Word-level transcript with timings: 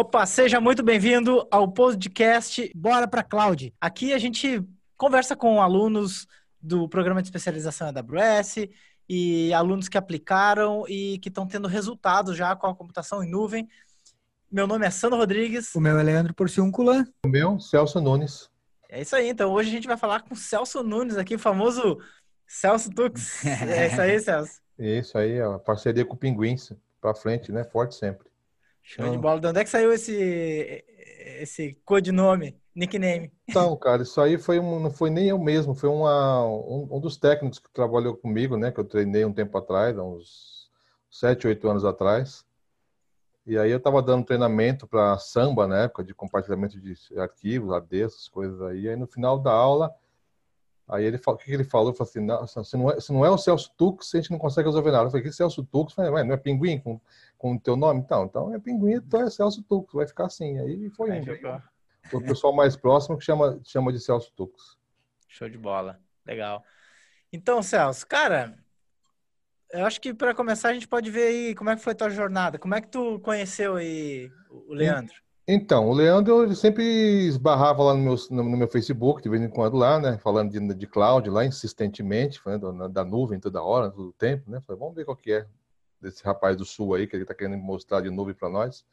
Opa, 0.00 0.24
seja 0.24 0.58
muito 0.62 0.82
bem-vindo 0.82 1.46
ao 1.50 1.70
podcast 1.70 2.72
Bora 2.74 3.06
para 3.06 3.22
Cloud. 3.22 3.74
Aqui 3.78 4.14
a 4.14 4.18
gente 4.18 4.66
conversa 4.96 5.36
com 5.36 5.60
alunos 5.60 6.26
do 6.58 6.88
programa 6.88 7.20
de 7.20 7.28
especialização 7.28 7.88
AWS 7.88 8.66
e 9.06 9.52
alunos 9.52 9.90
que 9.90 9.98
aplicaram 9.98 10.86
e 10.88 11.18
que 11.18 11.28
estão 11.28 11.46
tendo 11.46 11.68
resultados 11.68 12.34
já 12.34 12.56
com 12.56 12.66
a 12.66 12.74
computação 12.74 13.22
em 13.22 13.30
nuvem. 13.30 13.68
Meu 14.50 14.66
nome 14.66 14.86
é 14.86 14.90
Sandro 14.90 15.18
Rodrigues. 15.18 15.74
O 15.74 15.80
meu 15.80 15.98
é 15.98 16.02
Leandro 16.02 16.32
Porciúncula. 16.32 17.06
O 17.22 17.28
meu, 17.28 17.60
Celso 17.60 18.00
Nunes. 18.00 18.48
É 18.88 19.02
isso 19.02 19.14
aí, 19.14 19.28
então 19.28 19.52
hoje 19.52 19.68
a 19.68 19.72
gente 19.72 19.86
vai 19.86 19.98
falar 19.98 20.22
com 20.22 20.32
o 20.32 20.36
Celso 20.36 20.82
Nunes 20.82 21.18
aqui, 21.18 21.34
o 21.34 21.38
famoso 21.38 21.98
Celso 22.46 22.88
Tux. 22.88 23.44
É 23.44 23.88
isso 23.88 24.00
aí, 24.00 24.18
Celso. 24.18 24.60
Isso 24.78 25.18
aí, 25.18 25.38
a 25.42 25.58
parceria 25.58 26.06
com 26.06 26.14
o 26.14 26.16
Pinguins 26.16 26.72
para 27.02 27.14
frente, 27.14 27.52
né? 27.52 27.64
Forte 27.64 27.94
sempre. 27.96 28.29
Show 28.82 29.10
de 29.10 29.18
bola. 29.18 29.40
De 29.40 29.46
onde 29.46 29.60
é 29.60 29.64
que 29.64 29.70
saiu 29.70 29.92
esse, 29.92 30.84
esse 31.40 31.74
codinome, 31.84 32.56
nickname? 32.74 33.32
Então, 33.48 33.76
cara, 33.76 34.02
isso 34.02 34.20
aí 34.20 34.38
foi 34.38 34.58
um, 34.58 34.80
não 34.80 34.90
foi 34.90 35.10
nem 35.10 35.28
eu 35.28 35.38
mesmo, 35.38 35.74
foi 35.74 35.88
uma, 35.88 36.44
um, 36.44 36.88
um, 36.90 37.00
dos 37.00 37.16
técnicos 37.16 37.58
que 37.58 37.70
trabalhou 37.72 38.16
comigo, 38.16 38.56
né? 38.56 38.70
Que 38.70 38.80
eu 38.80 38.84
treinei 38.84 39.24
um 39.24 39.32
tempo 39.32 39.56
atrás, 39.58 39.96
uns 39.98 40.70
sete, 41.10 41.46
oito 41.46 41.68
anos 41.68 41.84
atrás. 41.84 42.44
E 43.46 43.58
aí 43.58 43.70
eu 43.70 43.78
estava 43.78 44.02
dando 44.02 44.24
treinamento 44.24 44.86
para 44.86 45.18
samba 45.18 45.66
na 45.66 45.84
época 45.84 46.04
de 46.04 46.14
compartilhamento 46.14 46.78
de 46.80 46.94
arquivos, 47.18 47.72
AD, 47.72 48.02
essas 48.02 48.28
coisas 48.28 48.60
aí. 48.62 48.88
Aí 48.88 48.96
no 48.96 49.06
final 49.06 49.38
da 49.38 49.50
aula 49.50 49.92
Aí 50.90 51.04
ele 51.04 51.18
falou, 51.18 51.38
o 51.38 51.42
que 51.42 51.52
ele 51.52 51.62
falou? 51.62 51.90
Ele 51.90 51.96
falou 51.96 52.10
assim, 52.10 52.20
não, 52.20 52.64
se, 52.64 52.76
não 52.76 52.90
é, 52.90 53.00
se 53.00 53.12
não 53.12 53.24
é 53.24 53.30
o 53.30 53.38
Celso 53.38 53.72
Tux, 53.76 54.12
a 54.12 54.18
gente 54.18 54.30
não 54.30 54.38
consegue 54.38 54.68
resolver 54.68 54.90
nada. 54.90 55.04
Eu 55.04 55.10
falei, 55.10 55.24
que 55.24 55.32
Celso 55.32 55.64
Tux? 55.64 55.92
Eu 55.96 56.04
falei, 56.04 56.24
não 56.24 56.34
é 56.34 56.36
pinguim 56.36 56.80
com, 56.80 57.00
com 57.38 57.54
o 57.54 57.60
teu 57.60 57.76
nome? 57.76 58.00
Então, 58.00 58.24
então 58.24 58.54
é 58.54 58.58
pinguim, 58.58 58.94
então 58.94 59.22
é 59.22 59.30
Celso 59.30 59.62
Tux, 59.62 59.92
vai 59.92 60.06
ficar 60.06 60.26
assim. 60.26 60.58
Aí 60.58 60.90
foi 60.90 61.16
indo. 61.16 61.30
O 62.12 62.20
pessoal 62.20 62.52
mais 62.52 62.76
próximo 62.76 63.16
que 63.16 63.24
chama, 63.24 63.60
chama 63.62 63.92
de 63.92 64.00
Celso 64.00 64.32
Tux. 64.34 64.76
Show 65.28 65.48
de 65.48 65.58
bola. 65.58 66.00
Legal. 66.26 66.64
Então, 67.32 67.62
Celso, 67.62 68.04
cara, 68.06 68.58
eu 69.72 69.86
acho 69.86 70.00
que 70.00 70.12
para 70.12 70.34
começar 70.34 70.70
a 70.70 70.74
gente 70.74 70.88
pode 70.88 71.08
ver 71.08 71.28
aí 71.28 71.54
como 71.54 71.70
é 71.70 71.76
que 71.76 71.82
foi 71.82 71.92
a 71.92 71.96
tua 71.96 72.10
jornada. 72.10 72.58
Como 72.58 72.74
é 72.74 72.80
que 72.80 72.88
tu 72.88 73.20
conheceu 73.20 73.76
aí 73.76 74.28
o 74.50 74.74
Leandro? 74.74 75.14
Então, 75.52 75.88
o 75.88 75.92
Leandro 75.92 76.44
ele 76.44 76.54
sempre 76.54 76.84
esbarrava 77.26 77.82
lá 77.82 77.92
no 77.92 78.00
meu, 78.00 78.14
no, 78.30 78.56
meu 78.56 78.68
Facebook, 78.68 79.20
de 79.20 79.28
vez 79.28 79.42
em 79.42 79.48
quando 79.48 79.76
lá, 79.76 79.98
né? 79.98 80.16
Falando 80.18 80.52
de, 80.52 80.74
de 80.74 80.86
cloud 80.86 81.28
lá, 81.28 81.44
insistentemente, 81.44 82.38
falando 82.38 82.88
da 82.88 83.04
nuvem 83.04 83.40
toda 83.40 83.60
hora, 83.60 83.90
todo 83.90 84.10
o 84.10 84.12
tempo, 84.12 84.48
né? 84.48 84.60
Falei, 84.60 84.78
vamos 84.78 84.94
ver 84.94 85.04
qual 85.04 85.16
que 85.16 85.32
é 85.32 85.46
desse 86.00 86.22
rapaz 86.22 86.56
do 86.56 86.64
sul 86.64 86.94
aí, 86.94 87.04
que 87.04 87.16
ele 87.16 87.24
tá 87.24 87.34
querendo 87.34 87.60
mostrar 87.60 88.00
de 88.00 88.10
nuvem 88.10 88.32
para 88.32 88.48
nós. 88.48 88.84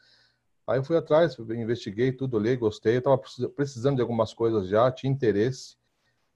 Aí 0.66 0.80
eu 0.80 0.84
fui 0.84 0.98
atrás, 0.98 1.38
investiguei 1.38 2.12
tudo, 2.12 2.38
olhei, 2.38 2.58
gostei. 2.58 2.98
Eu 2.98 3.04
tava 3.04 3.22
precisando 3.56 3.98
de 3.98 4.02
algumas 4.02 4.34
coisas 4.34 4.68
já, 4.68 4.92
tinha 4.92 5.14
interesse. 5.14 5.78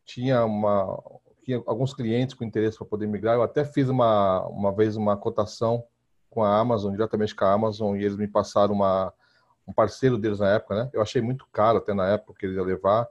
Tinha 0.06 0.46
uma 0.46 1.02
tinha 1.44 1.64
alguns 1.66 1.96
clientes 1.96 2.36
com 2.36 2.44
interesse 2.44 2.78
para 2.78 2.86
poder 2.86 3.08
migrar. 3.08 3.34
Eu 3.34 3.42
até 3.42 3.66
fiz 3.66 3.90
uma, 3.90 4.46
uma 4.50 4.72
vez 4.72 4.96
uma 4.96 5.18
cotação 5.18 5.84
com 6.30 6.44
a 6.44 6.60
Amazon, 6.60 6.92
diretamente 6.92 7.36
com 7.36 7.44
a 7.44 7.52
Amazon, 7.52 7.96
e 7.96 8.04
eles 8.04 8.16
me 8.16 8.28
passaram 8.28 8.76
uma 8.76 9.12
um 9.68 9.74
parceiro 9.74 10.18
deles 10.18 10.40
na 10.40 10.50
época, 10.50 10.76
né? 10.76 10.90
Eu 10.94 11.02
achei 11.02 11.22
muito 11.22 11.46
caro 11.52 11.78
até 11.78 11.94
na 11.94 12.08
época 12.08 12.40
que 12.40 12.46
eles 12.46 12.58
iam 12.58 12.66
levar, 12.66 13.08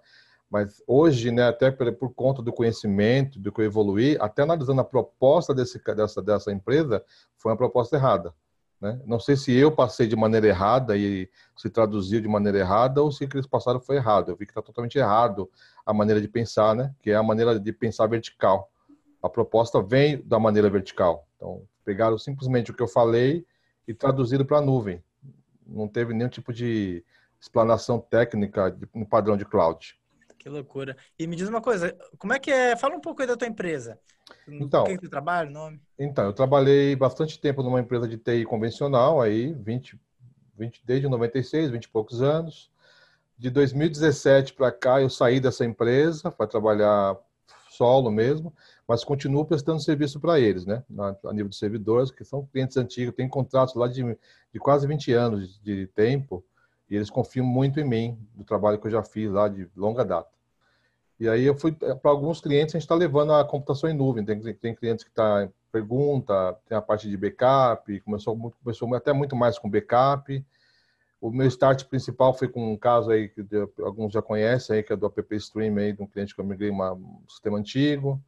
mas 0.51 0.83
hoje, 0.85 1.31
né, 1.31 1.47
até 1.47 1.71
por, 1.71 1.93
por, 1.93 2.13
conta 2.13 2.43
do 2.43 2.53
conhecimento, 2.53 3.39
do 3.39 3.53
que 3.53 3.61
eu 3.61 3.65
evoluí, 3.65 4.17
até 4.21 4.43
analisando 4.43 4.81
a 4.81 4.85
proposta 4.85 5.55
desse, 5.55 5.81
dessa, 5.95 6.21
dessa 6.21 6.53
empresa, 6.53 7.05
foi 7.37 7.53
uma 7.53 7.57
proposta 7.57 7.97
errada. 7.97 8.35
Né? 8.81 9.01
Não 9.07 9.21
sei 9.21 9.37
se 9.37 9.55
eu 9.55 9.71
passei 9.71 10.09
de 10.09 10.17
maneira 10.17 10.49
errada 10.49 10.97
e 10.97 11.31
se 11.57 11.71
traduziu 11.71 12.21
de 12.21 12.27
maneira 12.27 12.59
errada 12.59 13.01
ou 13.01 13.13
se 13.13 13.25
o 13.25 13.29
que 13.29 13.37
eles 13.37 13.47
passaram 13.47 13.81
foi 13.81 13.97
errado. 13.97 14.31
Eu 14.31 14.37
vi 14.37 14.45
que 14.45 14.51
está 14.51 14.61
totalmente 14.61 14.99
errado 14.99 15.49
a 15.87 15.93
maneira 15.93 16.21
de 16.21 16.27
pensar, 16.27 16.75
né? 16.75 16.93
que 17.01 17.13
é 17.13 17.15
a 17.15 17.23
maneira 17.23 17.61
de 17.61 17.73
pensar 17.73 18.09
vertical. 18.09 18.69
A 19.23 19.29
proposta 19.29 19.81
vem 19.81 20.21
da 20.27 20.41
maneira 20.41 20.69
vertical. 20.69 21.29
Então, 21.37 21.63
pegaram 21.85 22.19
simplesmente 22.19 22.73
o 22.73 22.75
que 22.75 22.83
eu 22.83 22.89
falei 22.89 23.47
e 23.87 23.95
traduziram 23.95 24.45
para 24.45 24.59
a 24.59 24.63
nuvem 24.63 25.01
não 25.71 25.89
teve 25.89 26.13
nenhum 26.13 26.29
tipo 26.29 26.53
de 26.53 27.05
explanação 27.41 27.99
técnica 27.99 28.77
no 28.95 29.07
padrão 29.07 29.37
de 29.37 29.45
cloud. 29.45 29.99
Que 30.39 30.49
loucura. 30.49 30.97
E 31.19 31.27
me 31.27 31.37
diz 31.37 31.49
uma 31.49 31.61
coisa, 31.61 31.97
como 32.19 32.33
é 32.33 32.39
que 32.39 32.51
é? 32.51 32.77
Fala 32.77 32.95
um 32.95 33.01
pouco 33.01 33.21
aí 33.21 33.29
da 33.29 33.37
tua 33.37 33.49
empresa. 33.49 33.99
Então, 34.49 34.85
que, 34.85 34.93
que 34.93 35.03
tu 35.03 35.11
trabalha, 35.11 35.51
nome? 35.51 35.81
Então, 35.99 36.25
eu 36.25 36.33
trabalhei 36.33 36.97
bastante 36.97 37.39
tempo 37.39 37.63
numa 37.63 37.81
empresa 37.81 38.09
de 38.09 38.17
TI 38.17 38.45
convencional, 38.45 39.21
aí 39.21 39.53
20, 39.53 39.99
20 40.57 40.83
desde 40.85 41.09
96, 41.09 41.71
20 41.71 41.85
e 41.85 41.89
poucos 41.89 42.23
anos. 42.23 42.71
De 43.37 43.51
2017 43.51 44.55
para 44.55 44.71
cá, 44.71 45.01
eu 45.01 45.11
saí 45.11 45.41
dessa 45.41 45.65
empresa 45.65 46.31
para 46.31 46.47
trabalhar 46.47 47.17
solo 47.71 48.11
mesmo, 48.11 48.55
mas 48.91 49.05
continuo 49.05 49.45
prestando 49.45 49.79
serviço 49.79 50.19
para 50.19 50.41
eles, 50.41 50.67
né? 50.67 50.83
A 51.25 51.33
nível 51.33 51.49
de 51.49 51.55
servidores, 51.55 52.11
que 52.11 52.25
são 52.25 52.45
clientes 52.47 52.77
antigos, 52.77 53.15
tem 53.15 53.29
contratos 53.29 53.77
lá 53.77 53.87
de, 53.87 54.03
de 54.53 54.59
quase 54.59 54.85
20 54.85 55.13
anos 55.13 55.61
de 55.63 55.87
tempo, 55.95 56.45
e 56.91 56.97
eles 56.97 57.09
confiam 57.09 57.47
muito 57.47 57.79
em 57.79 57.85
mim, 57.85 58.19
do 58.35 58.43
trabalho 58.43 58.81
que 58.81 58.89
eu 58.89 58.91
já 58.91 59.05
fiz 59.05 59.31
lá 59.31 59.47
de 59.47 59.71
longa 59.77 60.05
data. 60.05 60.29
E 61.21 61.29
aí 61.29 61.45
eu 61.45 61.57
fui 61.57 61.71
eh, 61.83 61.95
para 61.95 62.11
alguns 62.11 62.41
clientes, 62.41 62.75
a 62.75 62.79
gente 62.79 62.85
está 62.85 62.97
levando 62.97 63.33
a 63.33 63.45
computação 63.45 63.89
em 63.89 63.95
nuvem. 63.95 64.25
Tem, 64.25 64.41
tem 64.55 64.75
clientes 64.75 65.05
que 65.05 65.13
tá 65.13 65.49
pergunta, 65.71 66.59
tem 66.67 66.77
a 66.77 66.83
parte 66.83 67.09
de 67.09 67.17
backup, 67.17 68.01
começou, 68.01 68.53
começou 68.61 68.93
até 68.97 69.13
muito 69.13 69.37
mais 69.37 69.57
com 69.57 69.71
backup. 69.71 70.45
O 71.21 71.31
meu 71.31 71.47
start 71.47 71.85
principal 71.85 72.35
foi 72.35 72.49
com 72.49 72.73
um 72.73 72.77
caso 72.77 73.13
aí 73.13 73.29
que 73.29 73.47
alguns 73.85 74.13
já 74.13 74.21
conhecem, 74.21 74.79
aí, 74.79 74.83
que 74.83 74.93
é 74.93 74.97
do 74.97 75.07
App 75.07 75.37
Stream, 75.37 75.77
aí, 75.77 75.93
de 75.93 76.03
um 76.03 76.09
cliente 76.09 76.35
que 76.35 76.41
eu 76.41 76.45
migrei 76.45 76.71
uma, 76.71 76.93
um 76.93 77.23
sistema 77.29 77.57
antigo. 77.57 78.21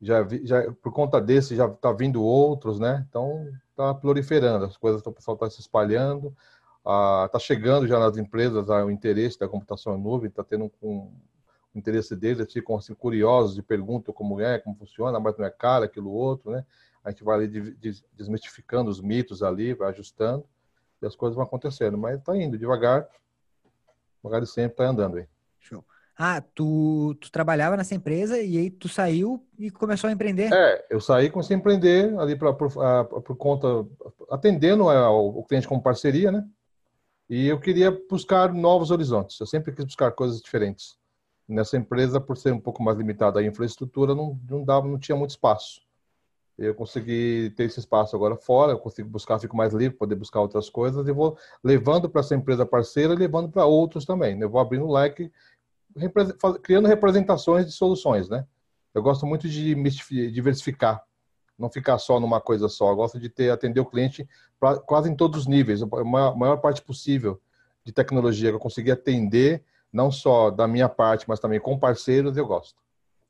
Já, 0.00 0.26
já 0.42 0.72
Por 0.82 0.92
conta 0.92 1.20
desse, 1.20 1.56
já 1.56 1.66
está 1.66 1.92
vindo 1.92 2.22
outros, 2.22 2.78
né? 2.78 3.04
Então, 3.08 3.48
está 3.70 3.94
proliferando, 3.94 4.64
as 4.64 4.76
coisas, 4.76 5.04
o 5.04 5.12
pessoal 5.12 5.34
está 5.34 5.50
se 5.50 5.60
espalhando. 5.60 6.34
Está 6.78 7.30
ah, 7.34 7.38
chegando 7.38 7.86
já 7.86 7.98
nas 7.98 8.16
empresas 8.16 8.70
ah, 8.70 8.84
o 8.84 8.90
interesse 8.90 9.38
da 9.38 9.48
computação 9.48 9.96
em 9.96 10.00
nuvem, 10.00 10.28
está 10.28 10.42
tendo 10.42 10.72
um, 10.82 11.12
o 11.74 11.78
interesse 11.78 12.16
deles, 12.16 12.40
eles 12.40 12.52
ficam 12.52 12.76
assim, 12.76 12.94
curiosos 12.94 13.58
e 13.58 13.62
perguntam 13.62 14.14
como 14.14 14.40
é, 14.40 14.58
como 14.58 14.76
funciona, 14.76 15.20
mas 15.20 15.36
não 15.36 15.44
é 15.44 15.50
caro, 15.50 15.84
aquilo 15.84 16.10
outro, 16.10 16.50
né? 16.50 16.64
A 17.04 17.10
gente 17.10 17.22
vai 17.22 17.36
ali 17.36 17.48
desmistificando 18.14 18.90
os 18.90 19.00
mitos 19.00 19.42
ali, 19.42 19.72
vai 19.74 19.90
ajustando 19.90 20.44
e 21.00 21.06
as 21.06 21.16
coisas 21.16 21.34
vão 21.34 21.44
acontecendo. 21.44 21.96
Mas 21.96 22.18
está 22.18 22.36
indo 22.36 22.58
devagar, 22.58 23.06
devagar 24.22 24.42
e 24.42 24.46
sempre 24.46 24.72
está 24.72 24.86
andando 24.86 25.16
aí. 25.16 25.26
Show. 25.58 25.84
Ah, 26.22 26.42
tu, 26.54 27.16
tu 27.18 27.32
trabalhava 27.32 27.78
nessa 27.78 27.94
empresa 27.94 28.38
e 28.38 28.58
aí 28.58 28.68
tu 28.70 28.90
saiu 28.90 29.42
e 29.58 29.70
começou 29.70 30.08
a 30.08 30.12
empreender? 30.12 30.52
É, 30.52 30.86
eu 30.90 31.00
saí 31.00 31.30
comecei 31.30 31.56
a 31.56 31.58
empreender 31.58 32.14
ali 32.18 32.36
pra, 32.36 32.52
por, 32.52 32.70
a, 32.78 33.04
por 33.06 33.34
conta, 33.36 33.66
atendendo 34.30 34.84
o 34.84 35.42
cliente 35.44 35.66
como 35.66 35.82
parceria, 35.82 36.30
né? 36.30 36.46
E 37.26 37.46
eu 37.46 37.58
queria 37.58 37.90
buscar 37.90 38.52
novos 38.52 38.90
horizontes. 38.90 39.40
Eu 39.40 39.46
sempre 39.46 39.72
quis 39.72 39.82
buscar 39.82 40.10
coisas 40.12 40.42
diferentes. 40.42 40.98
Nessa 41.48 41.78
empresa, 41.78 42.20
por 42.20 42.36
ser 42.36 42.52
um 42.52 42.60
pouco 42.60 42.82
mais 42.82 42.98
limitada 42.98 43.40
a 43.40 43.42
infraestrutura, 43.42 44.14
não, 44.14 44.38
não 44.46 44.62
dava, 44.62 44.86
não 44.86 44.98
tinha 44.98 45.16
muito 45.16 45.30
espaço 45.30 45.80
eu 46.60 46.74
consegui 46.74 47.52
ter 47.56 47.64
esse 47.64 47.80
espaço 47.80 48.14
agora 48.14 48.36
fora, 48.36 48.72
eu 48.72 48.78
consigo 48.78 49.08
buscar, 49.08 49.38
fico 49.38 49.56
mais 49.56 49.72
livre, 49.72 49.96
poder 49.96 50.14
buscar 50.14 50.40
outras 50.40 50.68
coisas 50.68 51.08
e 51.08 51.12
vou 51.12 51.38
levando 51.64 52.08
para 52.08 52.20
essa 52.20 52.34
empresa 52.34 52.66
parceira 52.66 53.14
levando 53.14 53.50
para 53.50 53.64
outros 53.64 54.04
também. 54.04 54.36
Né? 54.36 54.44
Eu 54.44 54.50
vou 54.50 54.60
abrindo 54.60 54.84
o 54.84 54.92
leque, 54.92 55.32
criando 56.62 56.88
representações 56.88 57.66
de 57.66 57.72
soluções, 57.72 58.28
né? 58.28 58.46
Eu 58.94 59.02
gosto 59.02 59.24
muito 59.24 59.48
de 59.48 59.74
diversificar, 60.30 61.02
não 61.58 61.70
ficar 61.70 61.98
só 61.98 62.18
numa 62.18 62.40
coisa 62.40 62.68
só. 62.68 62.90
Eu 62.90 62.96
gosto 62.96 63.18
de 63.18 63.28
ter 63.28 63.50
atender 63.50 63.80
o 63.80 63.86
cliente 63.86 64.28
pra, 64.58 64.78
quase 64.78 65.08
em 65.08 65.14
todos 65.14 65.40
os 65.40 65.46
níveis, 65.46 65.82
a 65.82 65.86
maior, 66.04 66.36
maior 66.36 66.56
parte 66.56 66.82
possível 66.82 67.40
de 67.84 67.92
tecnologia 67.92 68.50
que 68.50 68.56
eu 68.56 68.60
conseguir 68.60 68.90
atender, 68.90 69.64
não 69.92 70.10
só 70.10 70.50
da 70.50 70.66
minha 70.66 70.88
parte, 70.88 71.28
mas 71.28 71.40
também 71.40 71.60
com 71.60 71.78
parceiros, 71.78 72.36
eu 72.36 72.46
gosto. 72.46 72.78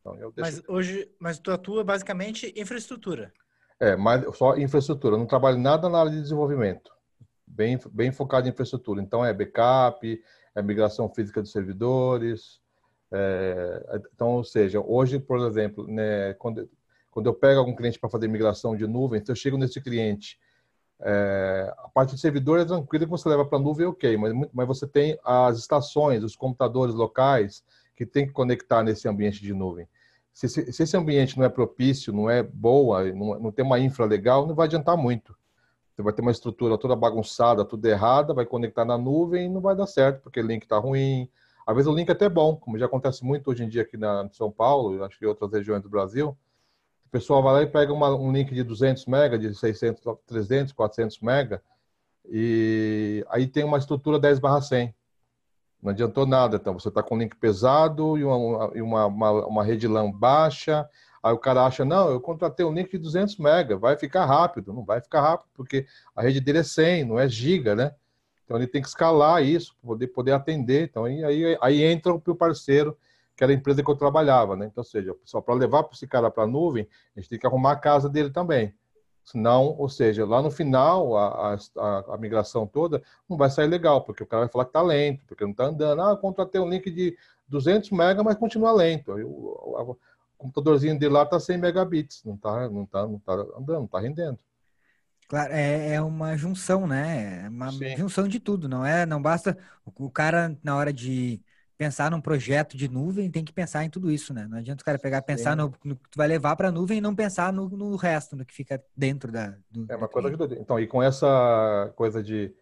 Então, 0.00 0.16
eu 0.16 0.32
deixo... 0.32 0.50
Mas 0.50 0.62
hoje, 0.68 1.10
mas 1.18 1.38
tu 1.38 1.50
atua 1.50 1.84
basicamente 1.84 2.52
infraestrutura. 2.56 3.32
É, 3.78 3.96
mas 3.96 4.24
só 4.36 4.56
infraestrutura. 4.56 5.14
Eu 5.14 5.18
não 5.18 5.26
trabalho 5.26 5.58
nada 5.58 5.88
na 5.88 6.00
área 6.00 6.10
de 6.10 6.20
desenvolvimento. 6.20 6.90
Bem, 7.46 7.78
bem 7.92 8.12
focado 8.12 8.46
em 8.46 8.50
infraestrutura. 8.50 9.02
Então 9.02 9.24
é 9.24 9.32
backup, 9.32 10.22
é 10.54 10.62
migração 10.62 11.08
física 11.08 11.42
de 11.42 11.48
servidores. 11.48 12.60
É, 13.12 14.00
então, 14.14 14.36
ou 14.36 14.44
seja, 14.44 14.80
hoje, 14.80 15.18
por 15.18 15.40
exemplo, 15.40 15.86
né, 15.86 16.34
quando, 16.34 16.68
quando 17.10 17.26
eu 17.26 17.34
pego 17.34 17.60
algum 17.60 17.74
cliente 17.74 17.98
para 17.98 18.08
fazer 18.10 18.28
migração 18.28 18.76
de 18.76 18.86
nuvem, 18.86 19.24
se 19.24 19.30
eu 19.30 19.36
chego 19.36 19.58
nesse 19.58 19.80
cliente, 19.80 20.38
é, 21.02 21.72
a 21.78 21.88
parte 21.88 22.14
de 22.14 22.20
servidor 22.20 22.60
é 22.60 22.64
tranquila 22.64 23.04
que 23.04 23.10
você 23.10 23.28
leva 23.28 23.44
para 23.44 23.58
a 23.58 23.60
nuvem, 23.60 23.86
ok, 23.86 24.16
mas, 24.16 24.32
mas 24.52 24.66
você 24.66 24.86
tem 24.86 25.18
as 25.24 25.58
estações, 25.58 26.22
os 26.22 26.36
computadores 26.36 26.94
locais, 26.94 27.64
que 27.96 28.06
tem 28.06 28.26
que 28.26 28.32
conectar 28.32 28.82
nesse 28.82 29.08
ambiente 29.08 29.42
de 29.42 29.52
nuvem. 29.52 29.88
Se, 30.32 30.48
se, 30.48 30.72
se 30.72 30.82
esse 30.82 30.96
ambiente 30.96 31.36
não 31.36 31.44
é 31.44 31.48
propício, 31.48 32.12
não 32.12 32.30
é 32.30 32.42
boa, 32.42 33.04
não, 33.12 33.38
não, 33.40 33.52
tem 33.52 33.64
uma 33.64 33.78
infra 33.78 34.04
legal, 34.04 34.46
não 34.46 34.54
vai 34.54 34.66
adiantar 34.66 34.96
muito. 34.96 35.36
Você 36.00 36.04
vai 36.04 36.12
ter 36.14 36.22
uma 36.22 36.30
estrutura 36.30 36.78
toda 36.78 36.96
bagunçada, 36.96 37.62
tudo 37.62 37.84
errada, 37.84 38.32
vai 38.32 38.46
conectar 38.46 38.86
na 38.86 38.96
nuvem 38.96 39.46
e 39.46 39.48
não 39.50 39.60
vai 39.60 39.76
dar 39.76 39.86
certo, 39.86 40.22
porque 40.22 40.40
o 40.40 40.46
link 40.46 40.62
está 40.62 40.78
ruim. 40.78 41.28
Às 41.66 41.74
vezes 41.74 41.90
o 41.90 41.94
link 41.94 42.08
é 42.08 42.12
até 42.12 42.26
bom, 42.26 42.56
como 42.56 42.78
já 42.78 42.86
acontece 42.86 43.22
muito 43.22 43.50
hoje 43.50 43.64
em 43.64 43.68
dia 43.68 43.82
aqui 43.82 43.98
na 43.98 44.26
São 44.32 44.50
Paulo, 44.50 45.04
acho 45.04 45.18
que 45.18 45.26
em 45.26 45.28
outras 45.28 45.52
regiões 45.52 45.82
do 45.82 45.90
Brasil. 45.90 46.30
O 47.06 47.10
pessoal 47.10 47.42
vai 47.42 47.52
lá 47.52 47.62
e 47.62 47.66
pega 47.66 47.92
uma, 47.92 48.08
um 48.16 48.32
link 48.32 48.54
de 48.54 48.62
200 48.62 49.04
mega, 49.04 49.38
de 49.38 49.54
600, 49.54 50.02
300, 50.26 50.72
400 50.72 51.20
mega, 51.20 51.62
e 52.26 53.22
aí 53.28 53.46
tem 53.46 53.64
uma 53.64 53.76
estrutura 53.76 54.18
10 54.18 54.38
barra 54.38 54.62
100. 54.62 54.94
Não 55.82 55.90
adiantou 55.90 56.26
nada. 56.26 56.56
Então, 56.56 56.78
você 56.78 56.88
está 56.88 57.02
com 57.02 57.14
um 57.14 57.18
link 57.18 57.36
pesado 57.36 58.16
e 58.16 58.24
uma, 58.24 59.06
uma, 59.06 59.46
uma 59.46 59.64
rede 59.64 59.86
LAN 59.86 60.10
baixa, 60.10 60.88
Aí 61.22 61.32
o 61.32 61.38
cara 61.38 61.66
acha, 61.66 61.84
não, 61.84 62.10
eu 62.10 62.20
contratei 62.20 62.64
um 62.64 62.72
link 62.72 62.90
de 62.90 62.98
200 62.98 63.36
mega, 63.36 63.76
vai 63.76 63.96
ficar 63.96 64.24
rápido. 64.24 64.72
Não 64.72 64.84
vai 64.84 65.00
ficar 65.00 65.20
rápido, 65.20 65.48
porque 65.54 65.86
a 66.14 66.22
rede 66.22 66.40
dele 66.40 66.58
é 66.58 66.62
100, 66.62 67.04
não 67.04 67.18
é 67.18 67.28
giga, 67.28 67.74
né? 67.74 67.94
Então 68.44 68.56
ele 68.56 68.66
tem 68.66 68.82
que 68.82 68.88
escalar 68.88 69.44
isso, 69.44 69.76
poder, 69.82 70.08
poder 70.08 70.32
atender. 70.32 70.88
Então 70.88 71.04
aí, 71.04 71.22
aí, 71.22 71.58
aí 71.60 71.82
entra 71.82 72.12
o 72.12 72.34
parceiro, 72.34 72.96
que 73.36 73.44
era 73.44 73.52
a 73.52 73.54
empresa 73.54 73.82
que 73.82 73.90
eu 73.90 73.96
trabalhava, 73.96 74.56
né? 74.56 74.66
Então, 74.66 74.82
ou 74.82 74.84
seja, 74.84 75.14
só 75.24 75.40
para 75.40 75.54
levar 75.54 75.88
esse 75.92 76.06
cara 76.06 76.30
para 76.30 76.44
a 76.44 76.46
nuvem, 76.46 76.88
a 77.16 77.20
gente 77.20 77.28
tem 77.28 77.38
que 77.38 77.46
arrumar 77.46 77.72
a 77.72 77.76
casa 77.76 78.08
dele 78.08 78.30
também. 78.30 78.74
Senão, 79.24 79.76
ou 79.78 79.88
seja, 79.88 80.26
lá 80.26 80.42
no 80.42 80.50
final, 80.50 81.16
a, 81.16 81.56
a, 81.76 82.14
a, 82.14 82.18
migração 82.18 82.66
toda 82.66 83.02
não 83.28 83.36
vai 83.36 83.48
sair 83.48 83.68
legal, 83.68 84.02
porque 84.02 84.22
o 84.24 84.26
cara 84.26 84.42
vai 84.42 84.52
falar 84.52 84.64
que 84.64 84.70
está 84.70 84.82
lento, 84.82 85.24
porque 85.26 85.44
não 85.44 85.52
está 85.52 85.66
andando. 85.66 86.02
Ah, 86.02 86.10
eu 86.10 86.16
contratei 86.16 86.60
um 86.60 86.68
link 86.68 86.90
de 86.90 87.16
200 87.46 87.90
mega, 87.90 88.24
mas 88.24 88.36
continua 88.36 88.72
lento. 88.72 89.16
Eu, 89.16 89.98
computadorzinho 90.40 90.98
dele 90.98 91.12
lá 91.12 91.26
tá 91.26 91.38
100 91.38 91.58
megabits, 91.58 92.24
não 92.24 92.36
tá, 92.36 92.68
não 92.68 92.86
tá, 92.86 93.06
não 93.06 93.18
tá 93.18 93.32
andando, 93.34 93.80
não 93.80 93.86
tá 93.86 94.00
rendendo. 94.00 94.38
Claro, 95.28 95.52
é, 95.52 95.94
é 95.94 96.02
uma 96.02 96.36
junção, 96.36 96.86
né? 96.86 97.44
É 97.44 97.48
uma 97.48 97.70
Sim. 97.70 97.96
junção 97.96 98.26
de 98.26 98.40
tudo, 98.40 98.68
não 98.68 98.84
é? 98.84 99.06
Não 99.06 99.22
basta 99.22 99.56
o 99.84 100.10
cara 100.10 100.56
na 100.62 100.74
hora 100.74 100.92
de 100.92 101.40
pensar 101.78 102.10
num 102.10 102.20
projeto 102.20 102.76
de 102.76 102.88
nuvem 102.88 103.30
tem 103.30 103.44
que 103.44 103.52
pensar 103.52 103.84
em 103.84 103.90
tudo 103.90 104.10
isso, 104.10 104.34
né? 104.34 104.46
Não 104.50 104.58
adianta 104.58 104.82
o 104.82 104.84
cara 104.84 104.98
pegar 104.98 105.22
pensar 105.22 105.56
no, 105.56 105.72
no, 105.84 105.96
que 105.96 106.10
tu 106.10 106.16
vai 106.16 106.26
levar 106.26 106.56
para 106.56 106.68
a 106.68 106.72
nuvem 106.72 106.98
e 106.98 107.00
não 107.00 107.14
pensar 107.14 107.52
no, 107.52 107.68
no, 107.68 107.96
resto, 107.96 108.34
no 108.34 108.44
que 108.44 108.52
fica 108.52 108.82
dentro 108.96 109.30
da. 109.30 109.54
Do, 109.70 109.86
é 109.88 109.96
uma 109.96 110.08
coisa 110.08 110.30
que 110.36 110.54
então 110.56 110.78
e 110.80 110.86
com 110.86 111.02
essa 111.02 111.92
coisa 111.96 112.22
de 112.22 112.52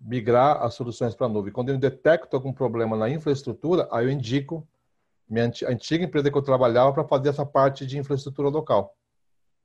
migrar 0.00 0.62
as 0.62 0.74
soluções 0.74 1.14
para 1.14 1.26
a 1.26 1.28
nuvem, 1.28 1.52
quando 1.52 1.68
eu 1.68 1.78
detecto 1.78 2.34
algum 2.34 2.52
problema 2.52 2.96
na 2.96 3.08
infraestrutura, 3.08 3.88
aí 3.90 4.06
eu 4.06 4.10
indico 4.10 4.66
minha 5.28 5.44
antiga 5.44 6.04
empresa 6.04 6.30
que 6.30 6.38
eu 6.38 6.42
trabalhava 6.42 6.92
para 6.92 7.04
fazer 7.04 7.30
essa 7.30 7.44
parte 7.44 7.86
de 7.86 7.98
infraestrutura 7.98 8.48
local. 8.48 8.96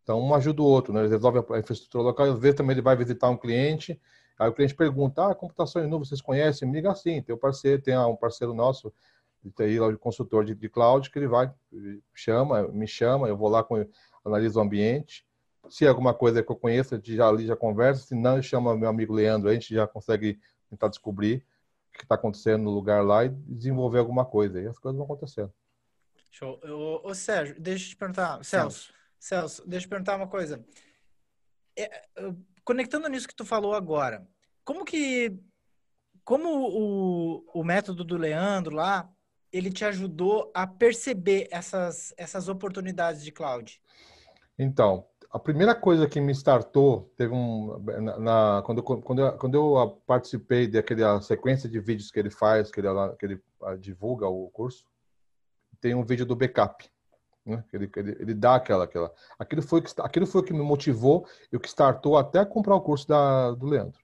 Então, 0.03 0.19
um 0.19 0.33
ajuda 0.33 0.61
o 0.61 0.65
outro, 0.65 0.93
né? 0.93 1.01
Ele 1.01 1.09
resolve 1.09 1.39
a 1.39 1.59
infraestrutura 1.59 2.03
local, 2.03 2.31
às 2.31 2.39
vezes 2.39 2.57
também 2.57 2.73
ele 2.73 2.81
vai 2.81 2.95
visitar 2.95 3.29
um 3.29 3.37
cliente, 3.37 3.99
aí 4.37 4.49
o 4.49 4.53
cliente 4.53 4.73
pergunta, 4.73 5.27
ah, 5.27 5.35
computação 5.35 5.83
em 5.83 5.87
nuvem, 5.87 6.07
vocês 6.07 6.21
conhecem? 6.21 6.67
Me 6.67 6.75
liga 6.75 6.91
assim, 6.91 7.21
tem 7.21 7.35
um 7.35 7.37
parceiro, 7.37 7.81
tem 7.81 7.97
um 7.97 8.15
parceiro 8.15 8.53
nosso, 8.53 8.91
tem 9.55 9.79
lá 9.79 9.95
consultor 9.97 10.43
de, 10.43 10.55
de 10.55 10.69
cloud, 10.69 11.09
que 11.09 11.19
ele 11.19 11.27
vai, 11.27 11.51
chama, 12.13 12.67
me 12.69 12.87
chama, 12.87 13.27
eu 13.27 13.37
vou 13.37 13.49
lá, 13.49 13.63
com, 13.63 13.85
analiso 14.25 14.59
o 14.59 14.61
ambiente, 14.61 15.25
se 15.69 15.85
é 15.85 15.87
alguma 15.87 16.13
coisa 16.13 16.41
que 16.41 16.51
eu 16.51 16.55
conheço, 16.55 16.99
já 17.03 17.27
ali 17.27 17.45
já 17.45 17.55
conversa, 17.55 18.03
se 18.07 18.15
não, 18.15 18.41
chama 18.41 18.75
meu 18.75 18.89
amigo 18.89 19.13
Leandro, 19.13 19.49
a 19.49 19.53
gente 19.53 19.73
já 19.73 19.87
consegue 19.87 20.39
tentar 20.69 20.87
descobrir 20.87 21.45
que 22.01 22.05
está 22.05 22.15
acontecendo 22.15 22.63
no 22.63 22.71
lugar 22.71 23.03
lá 23.05 23.23
e 23.23 23.29
desenvolver 23.29 23.99
alguma 23.99 24.25
coisa. 24.25 24.59
E 24.59 24.67
as 24.67 24.79
coisas 24.79 24.97
vão 24.97 25.05
acontecendo. 25.05 25.53
Show. 26.31 26.59
Ô, 26.63 27.09
ô 27.09 27.13
Sérgio, 27.13 27.55
deixa 27.59 27.85
eu 27.85 27.89
te 27.89 27.95
perguntar. 27.95 28.43
Celso, 28.43 28.91
Celso, 29.19 29.67
deixa 29.67 29.85
eu 29.85 29.87
te 29.87 29.89
perguntar 29.89 30.15
uma 30.15 30.27
coisa. 30.27 30.65
É, 31.77 32.07
conectando 32.65 33.07
nisso 33.07 33.27
que 33.27 33.35
tu 33.35 33.45
falou 33.45 33.73
agora, 33.73 34.27
como 34.63 34.83
que. 34.83 35.37
Como 36.23 36.49
o, 36.49 37.43
o 37.53 37.63
método 37.63 38.03
do 38.03 38.15
Leandro 38.15 38.75
lá, 38.75 39.11
ele 39.51 39.71
te 39.71 39.83
ajudou 39.83 40.51
a 40.53 40.67
perceber 40.67 41.47
essas, 41.51 42.13
essas 42.15 42.47
oportunidades 42.47 43.23
de 43.23 43.31
cloud? 43.31 43.81
Então, 44.57 45.07
a 45.31 45.39
primeira 45.39 45.73
coisa 45.73 46.09
que 46.09 46.19
me 46.19 46.33
startou, 46.33 47.09
teve 47.15 47.33
um, 47.33 47.79
na, 48.01 48.19
na, 48.19 48.63
quando, 48.65 48.83
quando, 48.83 49.21
eu, 49.21 49.31
quando 49.37 49.55
eu 49.55 50.01
participei 50.05 50.67
daquela 50.67 51.21
sequência 51.21 51.69
de 51.69 51.79
vídeos 51.79 52.11
que 52.11 52.19
ele 52.19 52.29
faz, 52.29 52.69
que 52.69 52.81
ele, 52.81 52.87
que 53.17 53.25
ele 53.25 53.41
divulga 53.79 54.27
o 54.27 54.49
curso, 54.49 54.85
tem 55.79 55.95
um 55.95 56.03
vídeo 56.03 56.25
do 56.25 56.35
backup. 56.35 56.85
Né? 57.45 57.63
Ele, 57.71 57.89
ele, 57.95 58.17
ele 58.19 58.33
dá 58.33 58.55
aquela, 58.55 58.83
aquela. 58.83 59.11
Aquilo 59.39 59.61
foi, 59.61 59.81
aquilo 59.99 60.27
foi 60.27 60.41
o 60.41 60.43
que 60.43 60.53
me 60.53 60.61
motivou 60.61 61.25
e 61.51 61.55
o 61.55 61.59
que 61.59 61.69
startou 61.69 62.17
até 62.17 62.43
comprar 62.43 62.75
o 62.75 62.81
curso 62.81 63.07
da, 63.07 63.51
do 63.51 63.67
Leandro. 63.67 63.99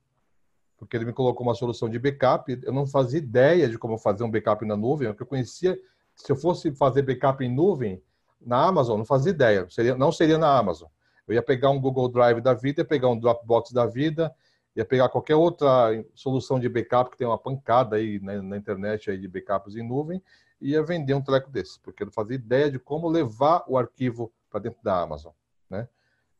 Porque 0.77 0.95
ele 0.95 1.05
me 1.05 1.13
colocou 1.13 1.45
uma 1.45 1.55
solução 1.55 1.89
de 1.89 1.99
backup. 1.99 2.57
Eu 2.63 2.71
não 2.71 2.87
fazia 2.87 3.19
ideia 3.19 3.67
de 3.67 3.77
como 3.77 3.97
fazer 3.97 4.23
um 4.23 4.31
backup 4.31 4.65
na 4.65 4.77
nuvem, 4.77 5.09
porque 5.09 5.23
eu 5.23 5.27
conhecia. 5.27 5.77
Se 6.15 6.31
eu 6.31 6.35
fosse 6.35 6.71
fazer 6.71 7.01
backup 7.01 7.43
em 7.43 7.53
nuvem, 7.53 8.01
na 8.39 8.65
Amazon, 8.65 8.97
não 8.97 9.05
fazia 9.05 9.31
ideia. 9.31 9.67
Seria, 9.69 9.95
não 9.95 10.11
seria 10.11 10.37
na 10.37 10.57
Amazon. 10.57 10.87
Eu 11.27 11.35
ia 11.35 11.43
pegar 11.43 11.69
um 11.69 11.79
Google 11.79 12.07
Drive 12.09 12.41
da 12.41 12.53
vida, 12.53 12.81
ia 12.81 12.85
pegar 12.85 13.09
um 13.09 13.19
Dropbox 13.19 13.71
da 13.71 13.85
vida, 13.85 14.33
ia 14.75 14.85
pegar 14.85 15.09
qualquer 15.09 15.35
outra 15.35 15.91
solução 16.13 16.59
de 16.59 16.69
backup 16.69 17.11
que 17.11 17.17
tem 17.17 17.27
uma 17.27 17.37
pancada 17.37 17.95
aí 17.95 18.19
na, 18.19 18.41
na 18.41 18.57
internet 18.57 19.09
aí 19.09 19.17
de 19.17 19.27
backups 19.27 19.75
em 19.75 19.87
nuvem, 19.87 20.21
e 20.61 20.71
ia 20.71 20.83
vender 20.83 21.13
um 21.13 21.21
treco 21.21 21.51
desse, 21.51 21.79
porque 21.79 22.03
eu 22.03 22.05
não 22.05 22.13
fazia 22.13 22.35
ideia 22.35 22.71
de 22.71 22.79
como 22.79 23.07
levar 23.07 23.63
o 23.67 23.77
arquivo 23.77 24.31
para 24.49 24.59
dentro 24.59 24.79
da 24.83 25.01
Amazon, 25.01 25.33
né? 25.69 25.87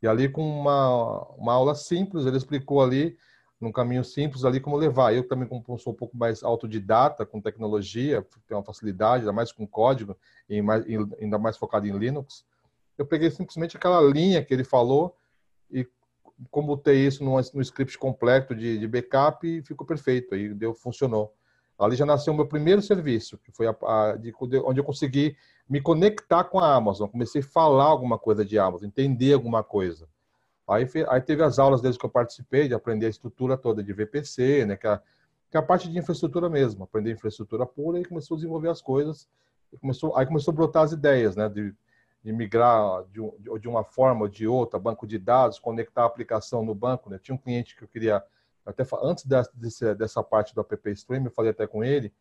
E 0.01 0.07
ali 0.07 0.30
com 0.30 0.42
uma, 0.42 1.24
uma 1.36 1.54
aula 1.54 1.75
simples, 1.75 2.25
ele 2.25 2.38
explicou 2.38 2.81
ali, 2.81 3.18
num 3.60 3.72
caminho 3.72 4.04
simples 4.04 4.45
ali, 4.45 4.60
como 4.60 4.78
levar. 4.78 5.13
Eu 5.13 5.28
também, 5.28 5.48
como 5.48 5.80
sou 5.80 5.92
um 5.92 5.95
pouco 5.95 6.16
mais 6.16 6.44
autodidata 6.44 7.25
com 7.25 7.42
tecnologia, 7.42 8.25
tenho 8.48 8.60
uma 8.60 8.63
facilidade, 8.63 9.22
ainda 9.22 9.33
mais 9.33 9.51
com 9.51 9.66
código, 9.66 10.16
e 10.48 10.62
mais, 10.62 10.86
ainda 11.19 11.40
mais 11.40 11.57
focado 11.57 11.88
em 11.88 11.98
Linux, 11.98 12.45
eu 12.98 13.06
peguei 13.06 13.30
simplesmente 13.30 13.78
aquela 13.78 14.02
linha 14.02 14.44
que 14.44 14.54
ele 14.54 14.64
falou 14.64 15.16
e 15.70 15.88
comutei 16.50 17.06
isso 17.06 17.24
num, 17.24 17.36
num 17.54 17.62
script 17.62 17.98
completo 17.98 18.56
de, 18.56 18.78
de 18.78 18.88
backup 18.88 19.48
e 19.48 19.62
ficou 19.62 19.86
perfeito. 19.86 20.34
Aí 20.34 20.54
deu, 20.54 20.74
funcionou. 20.74 21.34
Ali 21.78 21.96
já 21.96 22.06
nasceu 22.06 22.34
o 22.34 22.36
meu 22.36 22.48
primeiro 22.48 22.82
serviço, 22.82 23.38
que 23.38 23.52
foi 23.52 23.68
a, 23.68 23.76
a, 23.84 24.16
de, 24.16 24.34
onde 24.66 24.80
eu 24.80 24.84
consegui 24.84 25.36
me 25.70 25.80
conectar 25.80 26.44
com 26.44 26.60
a 26.60 26.76
Amazon. 26.76 27.08
Comecei 27.08 27.42
a 27.42 27.46
falar 27.46 27.86
alguma 27.86 28.18
coisa 28.18 28.44
de 28.44 28.58
Amazon, 28.58 28.88
entender 28.88 29.34
alguma 29.34 29.64
coisa. 29.64 30.08
Aí, 30.68 30.86
aí 31.08 31.22
teve 31.22 31.44
as 31.44 31.60
aulas 31.60 31.80
desde 31.80 32.00
que 32.00 32.06
eu 32.06 32.10
participei, 32.10 32.68
de 32.68 32.74
aprender 32.74 33.06
a 33.06 33.10
estrutura 33.10 33.56
toda 33.56 33.84
de 33.84 33.94
VPC, 33.94 34.66
né, 34.66 34.76
que, 34.76 34.88
é 34.88 34.90
a, 34.90 35.02
que 35.52 35.56
é 35.56 35.60
a 35.60 35.64
parte 35.64 35.90
de 35.90 35.98
infraestrutura 35.98 36.50
mesmo, 36.50 36.83
aprender 36.83 37.12
infraestrutura 37.12 37.66
pura 37.66 38.00
e 38.00 38.06
começou 38.06 38.36
a 38.36 38.38
desenvolver 38.38 38.69
as 38.69 38.81
coisas. 38.81 39.30
Começou, 39.80 40.18
aí 40.18 40.26
começou 40.26 40.52
a 40.52 40.56
brotar 40.56 40.83
as 40.83 40.92
ideias, 40.92 41.36
né, 41.36 41.48
de 41.48 41.74
de 42.24 42.33
migrar 42.33 43.04
de, 43.06 43.21
de 43.59 43.68
uma 43.68 43.83
forma 43.83 44.21
ou 44.21 44.28
de 44.28 44.47
outra, 44.47 44.80
banco 44.80 45.07
de 45.07 45.18
dados, 45.18 45.59
conectar 45.59 46.04
a 46.04 46.06
aplicação 46.06 46.64
no 46.64 46.76
banco. 46.76 47.09
Né? 47.09 47.19
Tinha 47.21 47.36
um 47.36 47.38
cliente 47.38 47.76
que 47.76 47.83
eu 47.83 47.88
queria, 47.88 48.24
até 48.66 48.83
antes 49.02 49.26
dessa, 49.26 49.95
dessa 49.95 50.24
parte 50.24 50.54
do 50.54 50.62
App 50.62 50.92
Stream, 50.92 51.26
eu 51.26 51.31
falei 51.31 51.52
até 51.52 51.66
com 51.66 51.83
ele, 51.83 52.14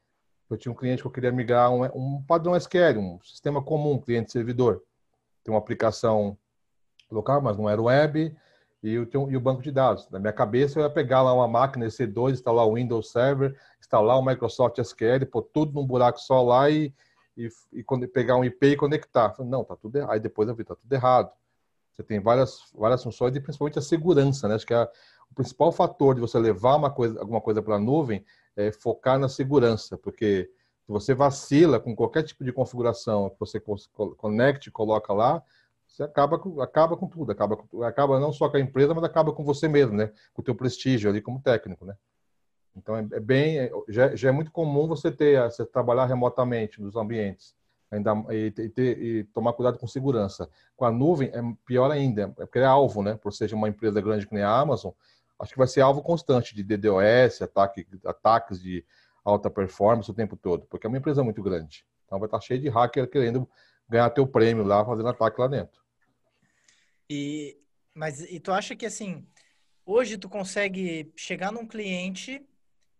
eu 0.49 0.57
tinha 0.57 0.71
um 0.71 0.77
cliente 0.77 1.03
que 1.03 1.09
eu 1.09 1.13
queria 1.13 1.33
migrar 1.33 1.73
um, 1.73 1.85
um 1.85 2.23
padrão 2.23 2.55
SQL, 2.55 2.99
um 2.99 3.21
sistema 3.23 3.63
comum, 3.63 4.01
cliente-servidor. 4.01 4.83
Tem 5.43 5.53
uma 5.53 5.59
aplicação 5.59 6.39
local, 7.11 7.41
mas 7.41 7.57
não 7.57 7.69
era 7.69 7.83
web, 7.83 8.37
e 8.83 8.99
o, 8.99 9.09
e 9.31 9.37
o 9.37 9.41
banco 9.41 9.63
de 9.63 9.73
dados. 9.73 10.09
Na 10.11 10.19
minha 10.19 10.33
cabeça, 10.33 10.79
eu 10.79 10.85
ia 10.85 10.91
pegar 10.91 11.23
lá 11.23 11.35
uma 11.35 11.49
máquina 11.49 11.87
EC2, 11.87 12.33
instalar 12.33 12.67
o 12.67 12.75
Windows 12.75 13.11
Server, 13.11 13.59
instalar 13.81 14.19
o 14.19 14.25
Microsoft 14.25 14.79
SQL, 14.79 15.27
pôr 15.31 15.43
tudo 15.43 15.73
num 15.75 15.87
buraco 15.87 16.21
só 16.21 16.43
lá 16.43 16.71
e, 16.71 16.95
e, 17.37 17.49
e 17.73 18.07
pegar 18.09 18.37
um 18.37 18.45
IP 18.45 18.67
e 18.67 18.77
conectar. 18.77 19.33
Falei, 19.33 19.51
não, 19.51 19.65
tá 19.65 19.77
tudo. 19.77 20.11
Aí 20.11 20.19
depois 20.19 20.49
eu 20.49 20.55
vi, 20.55 20.65
tá 20.65 20.75
tudo 20.75 20.93
errado. 20.93 21.31
Você 21.93 22.03
tem 22.03 22.21
várias, 22.21 22.71
várias 22.75 23.03
funções 23.03 23.35
e 23.35 23.41
principalmente 23.41 23.79
a 23.79 23.83
segurança, 23.83 24.47
né? 24.47 24.55
Acho 24.55 24.67
que 24.67 24.75
a, 24.75 24.89
o 25.31 25.35
principal 25.35 25.73
fator 25.73 26.15
de 26.15 26.21
você 26.21 26.39
levar 26.39 26.77
uma 26.77 26.91
coisa, 26.91 27.19
alguma 27.21 27.41
coisa 27.41 27.63
para 27.63 27.77
a 27.77 27.81
nuvem 27.81 28.25
é 28.55 28.71
focar 28.71 29.19
na 29.19 29.29
segurança, 29.29 29.97
porque 29.97 30.51
se 30.85 30.93
você 30.93 31.15
vacila 31.15 31.81
com 31.81 31.97
qualquer 31.97 32.23
tipo 32.23 32.45
de 32.45 32.53
configuração 32.53 33.31
que 33.31 33.41
você 33.41 33.61
conecte 34.17 34.69
e 34.69 34.73
coloca 34.73 35.13
lá, 35.13 35.43
você 35.87 36.03
acaba 36.03 36.39
com, 36.39 36.61
acaba 36.61 36.97
com 36.97 37.09
tudo, 37.09 37.33
acaba, 37.33 37.65
acaba 37.85 38.21
não 38.21 38.33
só 38.33 38.49
com 38.49 38.57
a 38.57 38.61
empresa, 38.61 38.95
mas 38.95 39.05
acaba 39.05 39.33
com 39.33 39.45
você 39.45 39.67
mesmo, 39.67 39.95
né? 39.97 40.13
Com 40.35 40.43
o 40.43 40.45
teu 40.45 40.55
prestígio 40.55 41.09
ali 41.09 41.23
como 41.23 41.41
técnico, 41.41 41.85
né? 41.85 41.97
Então, 42.77 42.97
é, 42.97 43.07
é 43.13 43.21
bem, 43.21 43.59
é, 43.59 43.71
já, 43.89 44.15
já, 44.15 44.29
é 44.29 44.33
muito 44.33 44.51
comum 44.51 44.87
você 44.87 45.11
ter, 45.11 45.43
você 45.43 45.65
trabalhar 45.65 46.07
remotamente 46.07 46.81
nos 46.81 46.95
ambientes, 46.95 47.55
ainda 47.91 48.13
e, 48.31 48.51
ter, 48.51 48.99
e, 49.03 49.25
tomar 49.25 49.55
cuidado 49.55 49.79
com 49.79 49.87
segurança. 49.87 50.49
Com 50.77 50.85
a 50.85 50.93
nuvem 50.93 51.31
é 51.33 51.41
pior 51.65 51.91
ainda, 51.91 52.35
é 52.39 52.45
porque 52.45 52.59
é 52.59 52.65
alvo, 52.65 53.03
né? 53.03 53.17
Por 53.17 53.33
ser 53.33 53.53
uma 53.55 53.69
empresa 53.69 54.01
grande 54.01 54.27
que 54.27 54.35
nem 54.35 54.43
a 54.43 54.51
Amazon, 54.51 54.93
acho 55.39 55.53
que 55.53 55.59
vai 55.59 55.67
ser 55.67 55.81
alvo 55.81 56.03
constante 56.03 56.55
de 56.55 56.63
DDoS, 56.63 57.41
ataque, 57.43 57.87
ataques 58.05 58.61
de 58.61 58.85
alta 59.25 59.51
performance 59.51 60.11
o 60.11 60.15
tempo 60.15 60.37
todo, 60.37 60.67
porque 60.67 60.87
é 60.87 60.89
uma 60.89 60.99
empresa 60.99 61.25
muito 61.25 61.43
grande. 61.43 61.85
Então 62.05 62.19
vai 62.19 62.27
estar 62.27 62.41
cheio 62.41 62.61
de 62.61 62.69
hacker 62.69 63.09
querendo 63.09 63.49
ganhar 63.89 64.11
teu 64.11 64.27
prêmio 64.27 64.65
lá, 64.65 64.85
fazendo 64.85 65.09
ataque 65.09 65.41
lá 65.41 65.49
dentro. 65.49 65.81
E 67.09 67.59
mas 67.95 68.21
e 68.21 68.39
tu 68.39 68.53
acha 68.53 68.77
que 68.77 68.85
assim 68.85 69.27
hoje 69.85 70.19
tu 70.19 70.29
consegue 70.29 71.13
chegar 71.17 71.51
num 71.51 71.67
cliente 71.67 72.47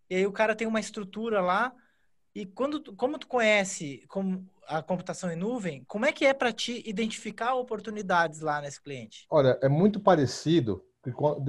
e 0.09 0.15
aí 0.15 0.25
o 0.25 0.31
cara 0.31 0.55
tem 0.55 0.67
uma 0.67 0.79
estrutura 0.79 1.41
lá 1.41 1.73
e 2.33 2.45
quando 2.45 2.93
como 2.95 3.17
tu 3.17 3.27
conhece 3.27 4.03
como 4.07 4.47
a 4.67 4.83
computação 4.83 5.31
em 5.31 5.35
nuvem, 5.35 5.83
como 5.87 6.05
é 6.05 6.11
que 6.11 6.25
é 6.25 6.33
para 6.33 6.51
ti 6.51 6.83
identificar 6.85 7.55
oportunidades 7.55 8.41
lá 8.41 8.61
nesse 8.61 8.81
cliente? 8.81 9.25
Olha, 9.29 9.57
é 9.61 9.69
muito 9.69 9.99
parecido 9.99 10.83
com, 11.13 11.41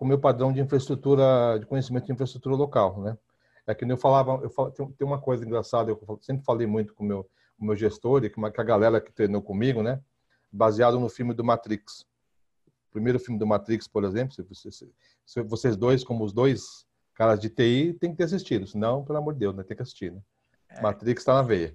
o 0.00 0.04
meu 0.06 0.18
padrão 0.18 0.52
de 0.52 0.60
infraestrutura, 0.60 1.58
de 1.58 1.66
conhecimento 1.66 2.06
de 2.06 2.12
infraestrutura 2.12 2.56
local, 2.56 3.00
né? 3.00 3.16
É 3.66 3.74
que 3.74 3.84
eu 3.84 3.96
falava, 3.96 4.42
eu 4.42 4.50
falo, 4.50 4.72
tem 4.72 5.06
uma 5.06 5.20
coisa 5.20 5.44
engraçada, 5.44 5.90
eu 5.90 6.18
sempre 6.20 6.44
falei 6.44 6.66
muito 6.66 6.94
com 6.94 7.04
o 7.04 7.06
meu, 7.06 7.30
o 7.58 7.64
meu 7.64 7.76
gestor 7.76 8.24
e 8.24 8.30
com 8.30 8.44
a 8.44 8.50
galera 8.50 9.00
que 9.00 9.12
treinou 9.12 9.42
comigo, 9.42 9.82
né? 9.82 10.00
Baseado 10.50 10.98
no 10.98 11.08
filme 11.08 11.32
do 11.34 11.44
Matrix. 11.44 12.00
O 12.88 12.92
primeiro 12.92 13.20
filme 13.20 13.38
do 13.38 13.46
Matrix, 13.46 13.86
por 13.86 14.02
exemplo, 14.04 14.34
se 14.34 14.42
vocês, 14.42 14.84
se 15.24 15.42
vocês 15.42 15.76
dois, 15.76 16.02
como 16.02 16.24
os 16.24 16.32
dois 16.32 16.84
caras 17.14 17.40
de 17.40 17.48
TI, 17.48 17.96
tem 18.00 18.10
que 18.10 18.16
ter 18.16 18.24
assistido, 18.24 18.66
senão, 18.66 19.04
pelo 19.04 19.18
amor 19.18 19.34
de 19.34 19.40
Deus, 19.40 19.54
né? 19.54 19.62
tem 19.62 19.76
que 19.76 19.82
assistir, 19.82 20.12
né? 20.12 20.20
É. 20.70 20.80
Matrix 20.80 21.20
está 21.20 21.34
na 21.34 21.42
veia. 21.42 21.74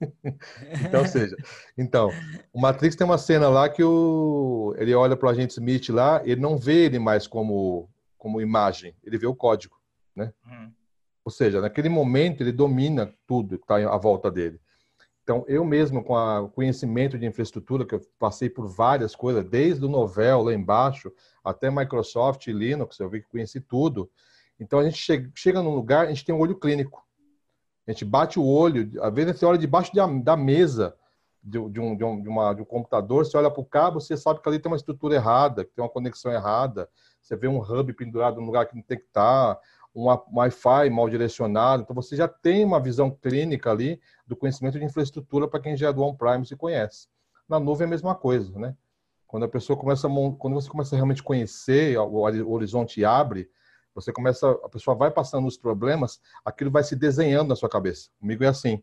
então, 0.84 1.06
seja, 1.06 1.36
então, 1.76 2.10
o 2.52 2.60
Matrix 2.60 2.96
tem 2.96 3.04
uma 3.04 3.18
cena 3.18 3.48
lá 3.48 3.68
que 3.68 3.82
o, 3.82 4.74
ele 4.78 4.94
olha 4.94 5.16
para 5.16 5.26
o 5.26 5.30
agente 5.30 5.52
Smith 5.52 5.88
lá, 5.90 6.22
ele 6.24 6.40
não 6.40 6.56
vê 6.56 6.86
ele 6.86 6.98
mais 6.98 7.26
como, 7.26 7.88
como 8.16 8.40
imagem, 8.40 8.94
ele 9.02 9.18
vê 9.18 9.26
o 9.26 9.34
código, 9.34 9.76
né? 10.14 10.32
Hum. 10.46 10.72
Ou 11.24 11.30
seja, 11.30 11.60
naquele 11.60 11.88
momento 11.88 12.42
ele 12.42 12.52
domina 12.52 13.12
tudo 13.26 13.58
que 13.58 13.64
está 13.64 13.76
à 13.76 13.98
volta 13.98 14.30
dele. 14.30 14.60
Então, 15.30 15.44
eu 15.46 15.64
mesmo, 15.64 16.02
com 16.02 16.14
o 16.16 16.48
conhecimento 16.48 17.16
de 17.16 17.24
infraestrutura, 17.24 17.86
que 17.86 17.94
eu 17.94 18.00
passei 18.18 18.50
por 18.50 18.66
várias 18.66 19.14
coisas, 19.14 19.44
desde 19.48 19.84
o 19.84 19.88
Novell 19.88 20.42
lá 20.42 20.52
embaixo, 20.52 21.12
até 21.44 21.70
Microsoft 21.70 22.48
e 22.48 22.52
Linux, 22.52 22.98
eu 22.98 23.08
vi 23.08 23.20
que 23.20 23.28
conheci 23.28 23.60
tudo. 23.60 24.10
Então, 24.58 24.80
a 24.80 24.82
gente 24.82 24.98
chega, 24.98 25.30
chega 25.32 25.62
num 25.62 25.72
lugar, 25.72 26.06
a 26.06 26.08
gente 26.08 26.24
tem 26.24 26.34
um 26.34 26.40
olho 26.40 26.58
clínico. 26.58 27.06
A 27.86 27.92
gente 27.92 28.04
bate 28.04 28.40
o 28.40 28.44
olho, 28.44 28.90
às 29.00 29.14
vezes 29.14 29.38
você 29.38 29.46
olha 29.46 29.56
debaixo 29.56 29.92
de, 29.92 30.00
da 30.20 30.36
mesa 30.36 30.96
de, 31.40 31.60
de, 31.70 31.80
um, 31.80 31.96
de, 31.96 32.02
um, 32.02 32.20
de, 32.20 32.28
uma, 32.28 32.52
de 32.52 32.62
um 32.62 32.64
computador, 32.64 33.24
você 33.24 33.36
olha 33.36 33.52
para 33.52 33.60
o 33.60 33.64
cabo, 33.64 34.00
você 34.00 34.16
sabe 34.16 34.42
que 34.42 34.48
ali 34.48 34.58
tem 34.58 34.70
uma 34.70 34.76
estrutura 34.76 35.14
errada, 35.14 35.64
que 35.64 35.70
tem 35.72 35.84
uma 35.84 35.88
conexão 35.88 36.32
errada. 36.32 36.88
Você 37.22 37.36
vê 37.36 37.46
um 37.46 37.60
hub 37.60 37.92
pendurado 37.92 38.40
no 38.40 38.46
lugar 38.46 38.66
que 38.66 38.74
não 38.74 38.82
tem 38.82 38.98
que 38.98 39.04
estar, 39.04 39.54
tá, 39.54 39.60
um 39.94 40.06
Wi-Fi 40.06 40.90
mal 40.90 41.08
direcionado. 41.08 41.82
Então, 41.82 41.94
você 41.94 42.16
já 42.16 42.28
tem 42.28 42.64
uma 42.64 42.80
visão 42.80 43.10
clínica 43.10 43.70
ali 43.70 44.00
do 44.26 44.36
conhecimento 44.36 44.78
de 44.78 44.84
infraestrutura 44.84 45.48
para 45.48 45.60
quem 45.60 45.76
já 45.76 45.88
é 45.88 45.92
do 45.92 46.02
on-prime 46.02 46.46
se 46.46 46.56
conhece. 46.56 47.08
Na 47.48 47.58
nuvem 47.58 47.84
é 47.84 47.86
a 47.86 47.90
mesma 47.90 48.14
coisa, 48.14 48.56
né? 48.58 48.76
Quando 49.26 49.44
a 49.44 49.48
pessoa 49.48 49.78
começa 49.78 50.08
a, 50.08 50.10
quando 50.38 50.54
você 50.54 50.68
começa 50.68 50.94
a 50.94 50.96
realmente 50.96 51.22
conhecer, 51.22 51.96
o 51.98 52.50
horizonte 52.50 53.04
abre, 53.04 53.48
você 53.94 54.12
começa, 54.12 54.50
a 54.50 54.68
pessoa 54.68 54.96
vai 54.96 55.10
passando 55.10 55.46
os 55.46 55.56
problemas, 55.56 56.20
aquilo 56.44 56.70
vai 56.70 56.82
se 56.82 56.94
desenhando 56.96 57.48
na 57.48 57.56
sua 57.56 57.68
cabeça. 57.68 58.10
Comigo 58.20 58.44
é 58.44 58.48
assim. 58.48 58.82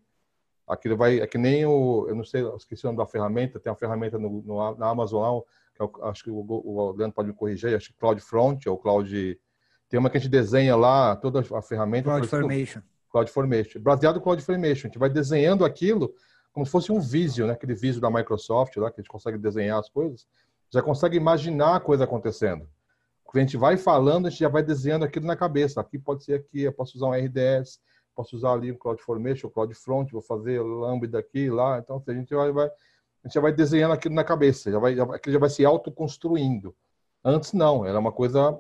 Aquilo 0.68 0.98
vai, 0.98 1.20
é 1.20 1.28
que 1.28 1.38
nem 1.38 1.66
o, 1.66 2.06
eu 2.10 2.16
não 2.16 2.26
sei, 2.26 2.42
eu 2.42 2.58
esqueci 2.58 2.86
o 2.86 2.88
nome 2.88 2.98
da 2.98 3.06
ferramenta, 3.06 3.60
tem 3.60 3.72
uma 3.72 3.78
ferramenta 3.78 4.20
no, 4.20 4.42
no 4.42 4.76
na 4.76 4.90
Amazon 4.90 5.42
que 5.74 5.82
eu, 5.82 5.92
é 6.04 6.10
acho 6.10 6.24
que 6.24 6.32
o, 6.32 6.46
o 6.46 6.92
Leandro 6.92 7.16
pode 7.16 7.30
me 7.30 7.34
corrigir, 7.34 7.76
acho 7.76 7.94
que 7.94 8.00
CloudFront 8.00 8.68
ou 8.68 8.78
Cloud, 8.78 9.40
tem 9.90 10.00
uma 10.00 10.10
que 10.10 10.18
a 10.18 10.20
gente 10.20 10.30
desenha 10.30 10.76
lá 10.76 11.16
toda 11.16 11.40
a 11.40 11.62
ferramenta. 11.62 12.10
CloudFormation. 12.10 12.82
CloudFormation. 13.10 13.80
Baseado 13.80 14.16
no 14.16 14.22
CloudFormation, 14.22 14.88
a 14.88 14.90
gente 14.90 15.00
vai 15.00 15.10
desenhando 15.10 15.64
aquilo 15.64 16.14
como 16.52 16.66
se 16.66 16.72
fosse 16.72 16.92
um 16.92 17.00
Visio, 17.00 17.46
né? 17.46 17.54
Aquele 17.54 17.76
Visio 17.76 18.02
da 18.02 18.10
Microsoft 18.10 18.76
lá, 18.78 18.90
que 18.90 19.00
a 19.00 19.04
gente 19.04 19.12
consegue 19.12 19.38
desenhar 19.38 19.80
as 19.80 19.90
coisas, 19.90 20.28
já 20.72 20.82
consegue 20.82 21.16
imaginar 21.16 21.76
a 21.76 21.80
coisa 21.80 22.04
acontecendo. 22.04 22.68
O 23.24 23.32
cliente 23.32 23.56
vai 23.56 23.78
falando, 23.78 24.26
a 24.26 24.30
gente 24.30 24.40
já 24.40 24.50
vai 24.50 24.64
desenhando 24.64 25.06
aquilo 25.06 25.28
na 25.28 25.36
cabeça. 25.36 25.80
Aqui 25.80 26.00
pode 26.00 26.24
ser 26.24 26.34
aqui, 26.34 26.64
eu 26.64 26.74
posso 26.74 26.98
usar 26.98 27.08
um 27.08 27.14
RDS, 27.14 27.80
posso 28.16 28.36
usar 28.36 28.54
ali 28.54 28.72
o 28.72 28.78
CloudFormation, 28.78 29.48
o 29.48 29.52
CloudFront, 29.52 30.12
vou 30.12 30.22
fazer 30.22 30.60
Lambda 30.62 31.20
aqui 31.20 31.50
lá. 31.50 31.78
Então, 31.78 32.02
a 32.08 32.14
gente 32.14 32.34
vai, 32.34 32.52
vai, 32.52 32.66
a 32.66 33.28
gente 33.28 33.36
já 33.36 33.42
vai 33.42 33.54
desenhando 33.54 33.92
aquilo 33.92 34.16
na 34.16 34.24
cabeça, 34.24 34.72
já 34.72 34.80
vai, 34.80 34.96
já, 34.96 35.04
aquilo 35.04 35.34
já 35.34 35.40
vai 35.40 35.50
se 35.50 35.64
autoconstruindo. 35.64 36.76
Antes 37.24 37.54
não, 37.54 37.86
era 37.86 38.00
uma 38.00 38.12
coisa, 38.12 38.60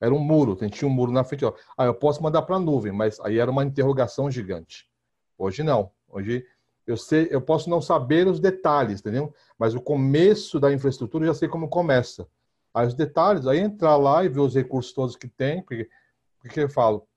era 0.00 0.14
um 0.14 0.18
muro, 0.18 0.56
tinha 0.68 0.88
um 0.88 0.92
muro 0.92 1.10
na 1.10 1.24
frente. 1.24 1.44
Ó. 1.44 1.52
Ah, 1.76 1.84
eu 1.84 1.94
posso 1.94 2.22
mandar 2.22 2.42
para 2.42 2.56
a 2.56 2.60
nuvem, 2.60 2.92
mas 2.92 3.18
aí 3.20 3.38
era 3.38 3.50
uma 3.50 3.64
interrogação 3.64 4.30
gigante. 4.30 4.88
Hoje 5.38 5.62
não. 5.62 5.90
Hoje 6.08 6.44
eu 6.86 6.96
sei, 6.96 7.28
eu 7.30 7.40
posso 7.40 7.68
não 7.68 7.80
saber 7.80 8.26
os 8.26 8.38
detalhes, 8.38 9.00
entendeu? 9.00 9.34
Mas 9.58 9.74
o 9.74 9.80
começo 9.80 10.60
da 10.60 10.72
infraestrutura 10.72 11.24
eu 11.24 11.28
já 11.28 11.34
sei 11.34 11.48
como 11.48 11.68
começa. 11.68 12.28
Aí 12.72 12.86
os 12.86 12.94
detalhes, 12.94 13.46
aí 13.46 13.58
entrar 13.58 13.96
lá 13.96 14.24
e 14.24 14.28
ver 14.28 14.40
os 14.40 14.54
recursos 14.54 14.92
todos 14.92 15.16
que 15.16 15.26
tem, 15.26 15.62
porque, 15.62 15.88
porque 16.38 16.60
eu 16.60 16.68
falo, 16.68 17.08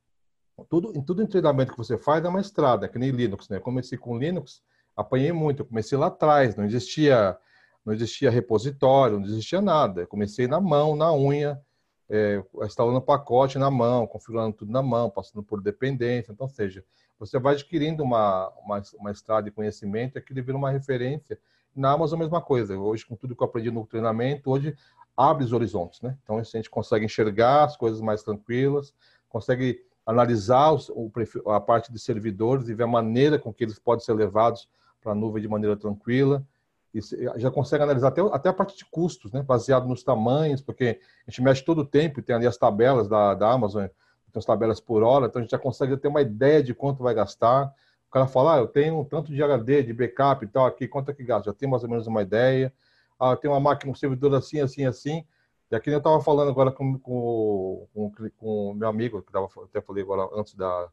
tudo, 0.69 0.91
em 0.95 1.01
tudo 1.01 1.21
em 1.21 1.27
treinamento 1.27 1.71
que 1.71 1.77
você 1.77 1.97
faz 1.97 2.23
é 2.23 2.29
uma 2.29 2.41
estrada, 2.41 2.87
que 2.87 2.97
nem 2.97 3.11
Linux, 3.11 3.49
né? 3.49 3.57
Eu 3.57 3.61
comecei 3.61 3.97
com 3.97 4.17
Linux, 4.17 4.61
apanhei 4.95 5.31
muito, 5.31 5.61
eu 5.61 5.65
comecei 5.65 5.97
lá 5.97 6.07
atrás, 6.07 6.55
não 6.55 6.65
existia, 6.65 7.37
não 7.85 7.93
existia 7.93 8.31
repositório, 8.31 9.19
não 9.19 9.25
existia 9.25 9.61
nada. 9.61 10.01
Eu 10.01 10.07
comecei 10.07 10.47
na 10.47 10.59
mão, 10.59 10.95
na 10.95 11.13
unha, 11.13 11.61
é, 12.09 12.43
instalando 12.63 13.01
pacote 13.01 13.57
na 13.57 13.69
mão, 13.69 14.07
configurando 14.07 14.55
tudo 14.55 14.71
na 14.71 14.81
mão, 14.81 15.09
passando 15.09 15.43
por 15.43 15.61
dependência. 15.61 16.31
Então, 16.31 16.47
seja, 16.47 16.83
você 17.19 17.37
vai 17.37 17.53
adquirindo 17.53 18.03
uma, 18.03 18.49
uma, 18.63 18.81
uma 18.97 19.11
estrada 19.11 19.43
de 19.43 19.51
conhecimento 19.51 20.15
e 20.15 20.19
aquilo 20.19 20.43
vira 20.43 20.57
uma 20.57 20.71
referência. 20.71 21.37
Na 21.75 21.91
Amazon, 21.91 22.19
a 22.19 22.23
mesma 22.23 22.41
coisa. 22.41 22.77
Hoje, 22.77 23.05
com 23.05 23.15
tudo 23.15 23.35
que 23.35 23.43
eu 23.43 23.47
aprendi 23.47 23.69
no 23.69 23.85
treinamento, 23.85 24.49
hoje 24.49 24.75
abre 25.15 25.43
os 25.43 25.51
horizontes, 25.51 26.01
né? 26.01 26.17
Então 26.23 26.37
a 26.37 26.43
gente 26.43 26.69
consegue 26.69 27.05
enxergar 27.05 27.65
as 27.65 27.75
coisas 27.75 27.99
mais 27.99 28.23
tranquilas, 28.23 28.93
consegue 29.27 29.83
analisar 30.05 30.73
o, 30.73 31.11
a 31.47 31.59
parte 31.59 31.91
de 31.91 31.99
servidores 31.99 32.69
e 32.69 32.73
ver 32.73 32.83
a 32.83 32.87
maneira 32.87 33.37
com 33.37 33.53
que 33.53 33.63
eles 33.63 33.77
podem 33.77 34.03
ser 34.03 34.13
levados 34.13 34.67
para 35.01 35.11
a 35.11 35.15
nuvem 35.15 35.41
de 35.41 35.47
maneira 35.47 35.75
tranquila. 35.75 36.43
E 36.93 36.99
já 37.39 37.51
consegue 37.51 37.83
analisar 37.83 38.07
até, 38.07 38.21
até 38.21 38.49
a 38.49 38.53
parte 38.53 38.75
de 38.75 38.85
custos, 38.85 39.31
né? 39.31 39.43
Baseado 39.43 39.87
nos 39.87 40.03
tamanhos, 40.03 40.61
porque 40.61 40.99
a 41.27 41.29
gente 41.29 41.41
mexe 41.41 41.63
todo 41.63 41.79
o 41.81 41.85
tempo, 41.85 42.21
tem 42.21 42.35
ali 42.35 42.47
as 42.47 42.57
tabelas 42.57 43.07
da, 43.07 43.35
da 43.35 43.51
Amazon, 43.51 43.85
tem 43.85 44.39
as 44.39 44.45
tabelas 44.45 44.79
por 44.79 45.03
hora, 45.03 45.27
então 45.27 45.39
a 45.39 45.43
gente 45.43 45.51
já 45.51 45.59
consegue 45.59 45.95
ter 45.97 46.07
uma 46.07 46.21
ideia 46.21 46.63
de 46.63 46.73
quanto 46.73 47.03
vai 47.03 47.13
gastar. 47.13 47.73
O 48.07 48.11
cara 48.11 48.25
fala, 48.25 48.55
ah, 48.55 48.57
eu 48.57 48.67
tenho 48.67 49.05
tanto 49.05 49.31
de 49.31 49.43
HD, 49.43 49.83
de 49.83 49.93
backup 49.93 50.43
e 50.43 50.47
tal, 50.47 50.65
aqui, 50.65 50.87
quanto 50.87 51.11
é 51.11 51.13
que 51.13 51.23
gasta? 51.23 51.51
Já 51.51 51.53
tem 51.53 51.69
mais 51.69 51.83
ou 51.83 51.89
menos 51.89 52.07
uma 52.07 52.23
ideia 52.23 52.73
ah, 53.19 53.35
tem 53.35 53.51
uma 53.51 53.59
máquina, 53.59 53.91
um 53.91 53.95
servidor 53.95 54.33
assim, 54.33 54.61
assim, 54.61 54.85
assim. 54.85 55.25
E 55.69 55.75
aqui 55.75 55.89
eu 55.89 55.97
estava 55.97 56.21
falando 56.21 56.49
agora 56.49 56.71
com, 56.71 56.97
com, 56.97 57.87
com, 57.93 58.11
com 58.37 58.73
meu 58.73 58.87
amigo, 58.87 59.21
que 59.21 59.31
tava, 59.31 59.49
até 59.65 59.81
falei 59.81 60.03
agora 60.03 60.29
antes 60.33 60.55
da, 60.55 60.89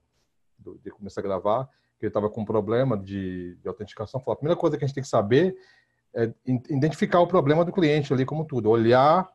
de 0.82 0.90
começar 0.90 1.20
a 1.20 1.24
gravar, 1.24 1.64
que 1.98 2.04
ele 2.04 2.10
estava 2.10 2.28
com 2.28 2.40
um 2.40 2.44
problema 2.44 2.98
de, 2.98 3.54
de 3.56 3.68
autenticação. 3.68 4.20
Falei, 4.20 4.34
a 4.34 4.36
primeira 4.36 4.60
coisa 4.60 4.76
que 4.76 4.84
a 4.84 4.86
gente 4.86 4.94
tem 4.94 5.04
que 5.04 5.08
saber 5.08 5.56
é 6.16 6.32
identificar 6.46 7.20
o 7.20 7.26
problema 7.26 7.62
do 7.64 7.70
cliente 7.70 8.12
ali 8.12 8.24
como 8.24 8.44
tudo, 8.46 8.70
olhar, 8.70 9.28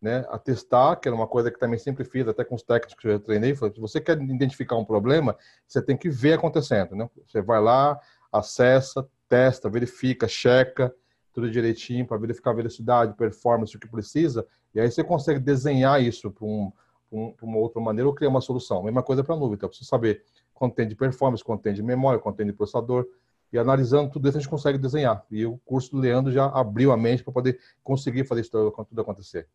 né, 0.00 0.24
atestar, 0.30 0.98
que 0.98 1.06
era 1.06 1.14
uma 1.14 1.28
coisa 1.28 1.50
que 1.50 1.60
também 1.60 1.78
sempre 1.78 2.04
fiz, 2.04 2.26
até 2.26 2.42
com 2.42 2.54
os 2.54 2.62
técnicos 2.62 2.94
que 3.00 3.06
eu 3.06 3.20
treinei, 3.20 3.54
falei, 3.54 3.74
se 3.74 3.80
você 3.80 4.00
quer 4.00 4.20
identificar 4.20 4.76
um 4.76 4.84
problema, 4.84 5.36
você 5.68 5.80
tem 5.80 5.96
que 5.96 6.08
ver 6.08 6.32
acontecendo, 6.32 6.96
né? 6.96 7.08
Você 7.26 7.40
vai 7.40 7.60
lá, 7.60 8.00
acessa, 8.32 9.06
testa, 9.28 9.68
verifica, 9.68 10.26
checa, 10.26 10.92
tudo 11.32 11.50
direitinho 11.50 12.06
para 12.06 12.16
verificar 12.16 12.50
a 12.50 12.54
velocidade, 12.54 13.14
performance, 13.14 13.76
o 13.76 13.78
que 13.78 13.88
precisa, 13.88 14.44
e 14.74 14.80
aí 14.80 14.90
você 14.90 15.04
consegue 15.04 15.38
desenhar 15.38 16.02
isso 16.02 16.30
para 16.30 16.46
um, 16.46 16.72
um, 17.12 17.34
uma 17.42 17.58
outra 17.58 17.80
maneira 17.80 18.08
ou 18.08 18.14
criar 18.14 18.30
uma 18.30 18.40
solução. 18.40 18.82
Mesma 18.82 19.02
coisa 19.02 19.22
para 19.22 19.34
a 19.34 19.38
nuvem, 19.38 19.54
então 19.54 19.68
precisa 19.68 19.88
saber 19.88 20.24
quanto 20.54 20.74
tem 20.74 20.88
de 20.88 20.96
performance, 20.96 21.44
quanto 21.44 21.62
tem 21.62 21.74
de 21.74 21.82
memória, 21.82 22.18
quanto 22.18 22.36
tem 22.36 22.46
de 22.46 22.52
processador, 22.52 23.06
e 23.52 23.58
analisando 23.58 24.10
tudo 24.10 24.28
isso 24.28 24.38
a 24.38 24.40
gente 24.40 24.50
consegue 24.50 24.78
desenhar. 24.78 25.24
E 25.30 25.44
o 25.44 25.58
curso 25.58 25.90
do 25.90 25.98
Leandro 25.98 26.32
já 26.32 26.46
abriu 26.46 26.92
a 26.92 26.96
mente 26.96 27.22
para 27.22 27.32
poder 27.32 27.60
conseguir 27.82 28.24
fazer 28.24 28.40
isso 28.42 28.50
tudo 28.50 29.00
acontecer. 29.00 29.48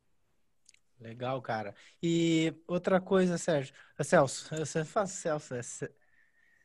Legal, 1.00 1.42
cara. 1.42 1.75
E 2.01 2.54
outra 2.68 3.00
coisa, 3.00 3.38
Sérgio, 3.38 3.74
Celso, 4.01 4.50
você 4.58 4.84
faz 4.84 5.12
Celso, 5.12 5.56
é 5.56 5.62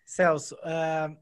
Celso, 0.04 0.54
uh, 0.56 1.16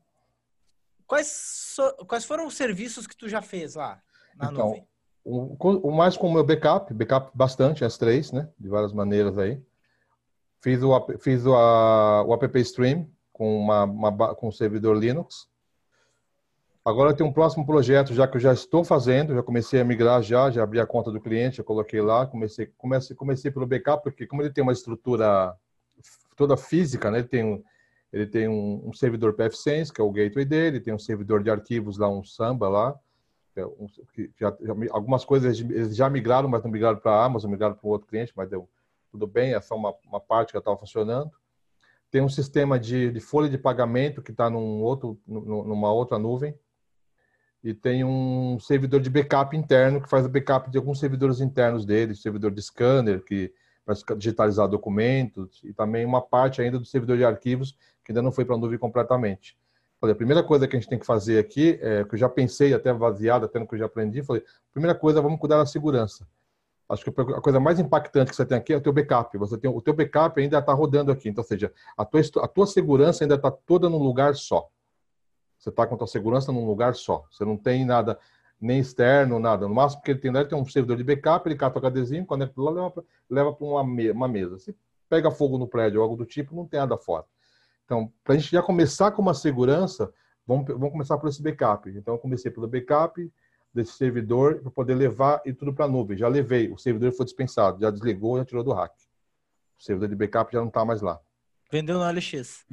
Quais, 1.10 1.26
so, 1.26 1.82
quais 2.06 2.24
foram 2.24 2.46
os 2.46 2.54
serviços 2.54 3.04
que 3.04 3.16
tu 3.16 3.28
já 3.28 3.42
fez 3.42 3.74
lá 3.74 4.00
na 4.36 4.52
então, 4.52 4.66
nuvem? 4.68 4.86
O, 5.24 5.88
o 5.88 5.90
mais 5.90 6.16
comum 6.16 6.38
é 6.38 6.40
o 6.40 6.44
backup, 6.44 6.94
backup 6.94 7.36
bastante, 7.36 7.84
S3, 7.84 8.32
né? 8.32 8.48
De 8.56 8.68
várias 8.68 8.92
maneiras 8.92 9.36
aí. 9.36 9.60
Fiz 10.62 10.80
o, 10.84 11.18
fiz 11.18 11.44
o, 11.44 11.56
a, 11.56 12.22
o 12.22 12.32
app 12.32 12.60
stream 12.60 13.10
com, 13.32 13.58
uma, 13.58 13.82
uma, 13.82 14.34
com 14.36 14.46
um 14.46 14.52
servidor 14.52 14.96
Linux. 14.96 15.48
Agora 16.84 17.14
tem 17.14 17.26
um 17.26 17.32
próximo 17.32 17.66
projeto 17.66 18.14
já 18.14 18.26
que 18.26 18.38
eu 18.38 18.40
já 18.40 18.52
estou 18.52 18.82
fazendo, 18.82 19.34
já 19.34 19.42
comecei 19.42 19.80
a 19.80 19.84
migrar 19.84 20.22
já, 20.22 20.50
já 20.50 20.62
abri 20.62 20.80
a 20.80 20.86
conta 20.86 21.12
do 21.12 21.20
cliente, 21.20 21.58
eu 21.58 21.64
coloquei 21.64 22.00
lá, 22.00 22.26
comecei, 22.26 22.66
comecei, 22.78 23.14
comecei 23.14 23.50
pelo 23.50 23.66
backup, 23.66 24.02
porque 24.02 24.26
como 24.26 24.40
ele 24.40 24.50
tem 24.50 24.62
uma 24.62 24.72
estrutura 24.72 25.54
toda 26.34 26.56
física, 26.56 27.10
né? 27.10 27.18
Ele 27.18 27.28
tem 27.28 27.44
um, 27.44 27.62
ele 28.10 28.26
tem 28.26 28.48
um, 28.48 28.88
um 28.88 28.92
servidor 28.94 29.34
PFSense, 29.34 29.92
que 29.92 30.00
é 30.00 30.04
o 30.04 30.10
gateway 30.10 30.44
dele, 30.44 30.80
tem 30.80 30.94
um 30.94 30.98
servidor 30.98 31.42
de 31.42 31.50
arquivos 31.50 31.98
lá, 31.98 32.08
um 32.08 32.24
Samba 32.24 32.68
lá, 32.68 32.98
É 33.54 33.62
já, 34.38 34.56
já, 34.58 34.74
algumas 34.90 35.22
coisas 35.22 35.60
eles 35.60 35.94
já 35.94 36.08
migraram, 36.08 36.48
mas 36.48 36.62
não 36.62 36.70
migraram 36.70 36.98
para 36.98 37.12
a 37.12 37.24
Amazon, 37.26 37.50
migraram 37.50 37.74
para 37.74 37.86
um 37.86 37.92
outro 37.92 38.08
cliente, 38.08 38.32
mas 38.34 38.48
deu 38.48 38.68
tudo 39.10 39.26
bem, 39.26 39.52
é 39.52 39.60
uma, 39.72 39.94
uma 40.06 40.20
parte 40.20 40.52
que 40.52 40.58
estava 40.58 40.78
funcionando. 40.78 41.30
Tem 42.10 42.22
um 42.22 42.28
sistema 42.28 42.78
de, 42.78 43.10
de 43.10 43.20
folha 43.20 43.48
de 43.48 43.58
pagamento 43.58 44.22
que 44.22 44.30
está 44.30 44.48
num 44.48 44.82
outro, 44.82 45.20
numa 45.26 45.92
outra 45.92 46.18
nuvem. 46.18 46.54
E 47.62 47.74
tem 47.74 48.04
um 48.04 48.58
servidor 48.58 49.00
de 49.00 49.10
backup 49.10 49.56
interno 49.56 50.00
que 50.00 50.08
faz 50.08 50.24
o 50.24 50.28
backup 50.28 50.70
de 50.70 50.78
alguns 50.78 50.98
servidores 50.98 51.40
internos 51.40 51.84
dele, 51.84 52.14
servidor 52.14 52.50
de 52.50 52.62
scanner 52.62 53.22
que 53.22 53.52
para 53.84 53.94
digitalizar 54.16 54.68
documentos 54.68 55.60
e 55.64 55.72
também 55.72 56.04
uma 56.04 56.22
parte 56.22 56.62
ainda 56.62 56.78
do 56.78 56.84
servidor 56.84 57.16
de 57.16 57.24
arquivos 57.24 57.76
que 58.04 58.12
ainda 58.12 58.22
não 58.22 58.32
foi 58.32 58.44
para 58.44 58.54
a 58.54 58.58
nuvem 58.58 58.78
completamente. 58.78 59.58
Falei, 60.00 60.14
a 60.14 60.16
primeira 60.16 60.42
coisa 60.42 60.66
que 60.66 60.74
a 60.74 60.80
gente 60.80 60.88
tem 60.88 60.98
que 60.98 61.04
fazer 61.04 61.38
aqui, 61.38 61.78
é, 61.82 62.04
que 62.04 62.14
eu 62.14 62.18
já 62.18 62.28
pensei, 62.28 62.72
até 62.72 62.92
baseado, 62.92 63.44
até 63.44 63.58
no 63.58 63.68
que 63.68 63.74
eu 63.74 63.78
já 63.78 63.86
aprendi, 63.86 64.22
falei, 64.22 64.42
primeira 64.72 64.94
coisa, 64.98 65.20
vamos 65.20 65.38
cuidar 65.38 65.58
da 65.58 65.66
segurança. 65.66 66.26
Acho 66.88 67.04
que 67.04 67.20
a 67.20 67.40
coisa 67.40 67.60
mais 67.60 67.78
impactante 67.78 68.30
que 68.30 68.36
você 68.36 68.44
tem 68.44 68.58
aqui 68.58 68.72
é 68.72 68.76
o 68.76 68.80
teu 68.80 68.92
backup. 68.92 69.36
Você 69.38 69.56
tem 69.58 69.70
o 69.70 69.80
teu 69.80 69.94
backup 69.94 70.40
ainda 70.40 70.58
está 70.58 70.72
rodando 70.72 71.12
aqui, 71.12 71.28
então, 71.28 71.42
ou 71.42 71.46
seja, 71.46 71.72
a 71.96 72.04
tua, 72.04 72.20
a 72.42 72.48
tua 72.48 72.66
segurança 72.66 73.22
ainda 73.22 73.36
está 73.36 73.50
toda 73.50 73.88
num 73.88 73.98
lugar 73.98 74.34
só. 74.34 74.68
Você 75.60 75.68
está 75.68 75.86
com 75.86 75.94
a 75.94 75.98
tua 75.98 76.06
segurança 76.06 76.50
num 76.50 76.66
lugar 76.66 76.94
só. 76.94 77.24
Você 77.30 77.44
não 77.44 77.56
tem 77.56 77.84
nada 77.84 78.18
nem 78.58 78.80
externo, 78.80 79.38
nada. 79.38 79.68
No 79.68 79.74
máximo 79.74 80.02
que 80.02 80.10
ele 80.10 80.18
tem 80.18 80.34
ele 80.34 80.44
tem 80.46 80.58
um 80.58 80.64
servidor 80.64 80.96
de 80.96 81.04
backup, 81.04 81.46
ele 81.46 81.56
cata 81.56 81.78
o 81.78 81.82
HDzinho, 81.82 82.24
conecta 82.26 82.60
lá, 82.60 82.92
leva 83.28 83.52
para 83.52 83.66
uma, 83.66 83.82
uma 83.82 84.28
mesa. 84.28 84.58
Se 84.58 84.74
pega 85.08 85.30
fogo 85.30 85.58
no 85.58 85.68
prédio 85.68 86.00
ou 86.00 86.04
algo 86.04 86.16
do 86.16 86.24
tipo, 86.24 86.54
não 86.54 86.66
tem 86.66 86.80
nada 86.80 86.96
fora. 86.96 87.24
Então, 87.84 88.10
para 88.24 88.34
a 88.34 88.38
gente 88.38 88.50
já 88.50 88.62
começar 88.62 89.10
com 89.10 89.20
uma 89.20 89.34
segurança, 89.34 90.12
vamos, 90.46 90.66
vamos 90.66 90.92
começar 90.92 91.18
por 91.18 91.28
esse 91.28 91.42
backup. 91.42 91.90
Então, 91.90 92.14
eu 92.14 92.18
comecei 92.18 92.50
pelo 92.50 92.66
backup 92.66 93.30
desse 93.72 93.92
servidor 93.92 94.60
para 94.60 94.70
poder 94.70 94.94
levar 94.94 95.42
e 95.44 95.52
tudo 95.52 95.74
para 95.74 95.84
a 95.84 95.88
nuvem. 95.88 96.16
Já 96.16 96.28
levei, 96.28 96.70
o 96.70 96.78
servidor 96.78 97.12
foi 97.12 97.26
dispensado, 97.26 97.80
já 97.80 97.90
desligou, 97.90 98.38
já 98.38 98.44
tirou 98.44 98.64
do 98.64 98.72
rack. 98.72 98.94
O 99.78 99.82
servidor 99.82 100.08
de 100.08 100.16
backup 100.16 100.52
já 100.52 100.60
não 100.60 100.68
está 100.68 100.84
mais 100.84 101.02
lá. 101.02 101.20
Vendeu 101.70 101.98
no 101.98 102.10
LX. 102.10 102.64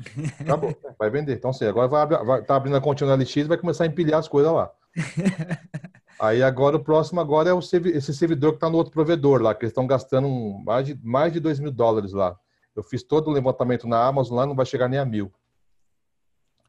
Tá 0.45 0.57
bom, 0.57 0.73
vai 0.97 1.09
vender. 1.09 1.35
Então, 1.35 1.53
sim, 1.53 1.65
agora 1.65 1.87
vai, 1.87 2.07
vai 2.07 2.41
tá 2.43 2.55
abrindo 2.55 2.75
a 2.75 2.81
conta 2.81 3.05
no 3.05 3.13
LX 3.13 3.35
e 3.35 3.43
vai 3.43 3.57
começar 3.57 3.83
a 3.83 3.87
empilhar 3.87 4.19
as 4.19 4.27
coisas 4.27 4.51
lá. 4.51 4.71
Aí 6.19 6.41
agora 6.41 6.77
o 6.77 6.83
próximo 6.83 7.21
agora 7.21 7.49
é 7.49 7.53
o, 7.53 7.59
esse 7.59 8.13
servidor 8.13 8.53
que 8.53 8.57
está 8.57 8.69
no 8.69 8.77
outro 8.77 8.91
provedor 8.91 9.39
lá, 9.39 9.53
que 9.53 9.63
eles 9.63 9.71
estão 9.71 9.85
gastando 9.85 10.27
mais 10.65 10.87
de, 10.87 10.99
mais 11.03 11.31
de 11.31 11.39
2 11.39 11.59
mil 11.59 11.71
dólares 11.71 12.11
lá. 12.11 12.35
Eu 12.75 12.81
fiz 12.81 13.03
todo 13.03 13.27
o 13.27 13.31
levantamento 13.31 13.87
na 13.87 14.03
Amazon 14.03 14.37
lá, 14.37 14.45
não 14.45 14.55
vai 14.55 14.65
chegar 14.65 14.87
nem 14.87 14.99
a 14.99 15.05
mil. 15.05 15.31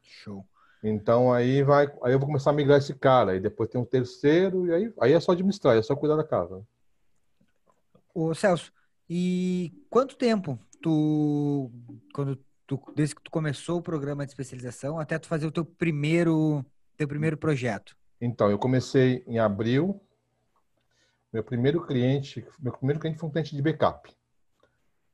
Show. 0.03 0.45
Então 0.83 1.33
aí 1.33 1.63
vai, 1.63 1.91
aí 2.03 2.13
eu 2.13 2.19
vou 2.19 2.27
começar 2.27 2.51
a 2.51 2.53
migrar 2.53 2.77
esse 2.77 2.93
cara, 2.93 3.31
aí 3.31 3.39
depois 3.39 3.69
tem 3.69 3.81
um 3.81 3.85
terceiro 3.85 4.67
e 4.67 4.73
aí, 4.73 4.93
aí 5.01 5.13
é 5.13 5.19
só 5.19 5.31
administrar, 5.31 5.75
é 5.75 5.81
só 5.81 5.95
cuidar 5.95 6.15
da 6.15 6.23
casa. 6.23 6.61
Ô 8.13 8.33
Celso, 8.35 8.71
e 9.09 9.73
quanto 9.89 10.15
tempo 10.15 10.59
tu 10.81 11.71
quando 12.13 12.37
tu 12.67 12.79
desde 12.95 13.15
que 13.15 13.23
tu 13.23 13.31
começou 13.31 13.77
o 13.77 13.81
programa 13.81 14.25
de 14.25 14.31
especialização 14.31 14.99
até 14.99 15.17
tu 15.17 15.27
fazer 15.27 15.47
o 15.47 15.51
teu 15.51 15.65
primeiro 15.65 16.65
teu 16.97 17.07
primeiro 17.07 17.37
projeto? 17.37 17.95
Então, 18.21 18.49
eu 18.49 18.57
comecei 18.57 19.23
em 19.25 19.39
abril. 19.39 20.01
Meu 21.31 21.43
primeiro 21.43 21.85
cliente, 21.85 22.45
meu 22.59 22.73
primeiro 22.73 22.99
cliente 22.99 23.19
foi 23.19 23.29
um 23.29 23.31
cliente 23.31 23.55
de 23.55 23.61
backup 23.61 24.09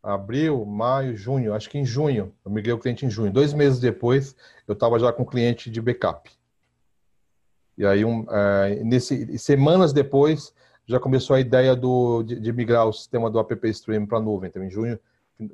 abril, 0.05 0.63
maio, 0.65 1.15
junho, 1.17 1.53
acho 1.53 1.69
que 1.69 1.79
em 1.79 1.85
junho, 1.85 2.31
eu 2.45 2.51
migrei 2.51 2.73
o 2.73 2.77
cliente 2.77 3.05
em 3.05 3.09
junho. 3.09 3.31
Dois 3.31 3.53
meses 3.53 3.79
depois, 3.79 4.35
eu 4.67 4.73
estava 4.73 4.99
já 4.99 5.11
com 5.11 5.25
cliente 5.25 5.69
de 5.69 5.81
backup. 5.81 6.29
E 7.77 7.85
aí, 7.85 8.05
um, 8.05 8.25
é, 8.29 8.83
nesse, 8.83 9.37
semanas 9.39 9.91
depois, 9.91 10.53
já 10.85 10.99
começou 10.99 11.35
a 11.35 11.39
ideia 11.39 11.75
do, 11.75 12.21
de, 12.23 12.39
de 12.39 12.53
migrar 12.53 12.87
o 12.87 12.93
sistema 12.93 13.29
do 13.29 13.39
App 13.39 13.67
Stream 13.69 14.05
para 14.05 14.19
a 14.19 14.21
nuvem. 14.21 14.47
Então, 14.47 14.63
em 14.63 14.69
junho, 14.69 14.99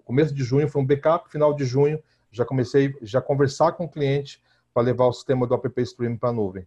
começo 0.03 0.33
de 0.33 0.43
junho 0.43 0.69
foi 0.69 0.81
um 0.81 0.85
backup, 0.85 1.29
final 1.29 1.53
de 1.53 1.65
junho, 1.65 2.01
já 2.31 2.45
comecei 2.45 2.95
já 3.01 3.21
conversar 3.21 3.73
com 3.73 3.85
o 3.85 3.89
cliente 3.89 4.41
para 4.73 4.83
levar 4.83 5.05
o 5.05 5.13
sistema 5.13 5.45
do 5.45 5.53
App 5.53 5.81
Stream 5.81 6.17
para 6.17 6.29
a 6.29 6.33
nuvem. 6.33 6.65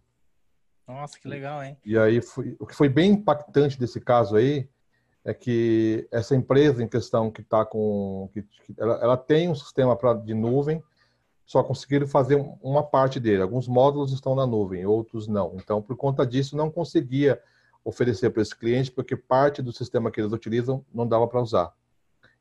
Nossa, 0.87 1.19
que 1.19 1.27
legal, 1.27 1.63
hein? 1.63 1.77
E 1.83 1.97
aí, 1.97 2.21
foi, 2.21 2.55
o 2.59 2.65
que 2.67 2.75
foi 2.75 2.87
bem 2.87 3.11
impactante 3.11 3.79
desse 3.79 3.99
caso 3.99 4.35
aí 4.35 4.69
é 5.23 5.33
que 5.33 6.07
essa 6.11 6.35
empresa 6.35 6.83
em 6.83 6.87
questão 6.87 7.31
que 7.31 7.41
está 7.41 7.65
com, 7.65 8.29
que, 8.31 8.43
que 8.43 8.75
ela, 8.77 8.99
ela, 9.01 9.17
tem 9.17 9.49
um 9.49 9.55
sistema 9.55 9.95
pra, 9.95 10.13
de 10.13 10.35
nuvem, 10.35 10.83
só 11.43 11.63
conseguiram 11.63 12.07
fazer 12.07 12.35
uma 12.61 12.83
parte 12.83 13.19
dele. 13.19 13.41
Alguns 13.41 13.67
módulos 13.67 14.13
estão 14.13 14.35
na 14.35 14.45
nuvem, 14.45 14.85
outros 14.85 15.27
não. 15.27 15.55
Então, 15.55 15.81
por 15.81 15.95
conta 15.97 16.25
disso, 16.25 16.55
não 16.55 16.69
conseguia 16.69 17.41
oferecer 17.83 18.29
para 18.29 18.43
esse 18.43 18.55
cliente 18.55 18.91
porque 18.91 19.15
parte 19.15 19.63
do 19.63 19.73
sistema 19.73 20.11
que 20.11 20.21
eles 20.21 20.31
utilizam 20.31 20.85
não 20.93 21.07
dava 21.07 21.27
para 21.27 21.41
usar. 21.41 21.73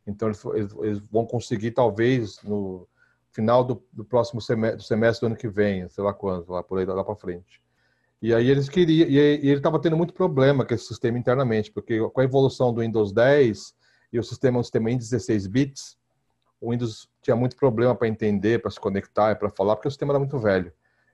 Então, 0.06 0.28
eles, 0.28 0.44
eles, 0.82 0.98
vão 1.10 1.26
conseguir 1.26 1.70
talvez 1.70 2.42
no 2.42 2.86
final 3.32 3.64
do, 3.64 3.82
do 3.92 4.04
próximo 4.04 4.40
semestre, 4.40 4.76
do 4.76 4.82
semestre 4.82 5.20
do 5.20 5.26
ano 5.26 5.36
que 5.36 5.48
vem, 5.48 5.88
sei 5.88 6.04
lá 6.04 6.12
quando, 6.12 6.50
lá 6.50 6.62
por 6.62 6.78
aí 6.78 6.84
lá 6.84 7.02
para 7.02 7.16
frente. 7.16 7.62
E 8.22 8.32
aí 8.32 8.48
eles 8.48 8.68
queriam, 8.68 9.08
e 9.08 9.18
ele 9.18 9.52
estava 9.52 9.78
tendo 9.78 9.96
muito 9.96 10.14
problema 10.14 10.64
com 10.64 10.72
esse 10.72 10.86
sistema 10.86 11.18
internamente, 11.18 11.70
porque 11.70 11.98
com 12.08 12.20
a 12.20 12.24
evolução 12.24 12.72
do 12.72 12.80
Windows 12.80 13.12
10 13.12 13.74
e 14.12 14.18
o 14.18 14.22
sistema, 14.22 14.58
um 14.58 14.62
sistema 14.62 14.90
em 14.90 14.96
16 14.96 15.46
bits, 15.46 15.96
o 16.60 16.70
Windows 16.70 17.08
tinha 17.20 17.36
muito 17.36 17.56
problema 17.56 17.94
para 17.94 18.08
entender, 18.08 18.62
para 18.62 18.70
se 18.70 18.80
conectar, 18.80 19.36
para 19.36 19.50
falar, 19.50 19.76
porque 19.76 19.88
o 19.88 19.90
sistema 19.90 20.12
era 20.12 20.18
muito 20.18 20.38
velho. 20.38 20.72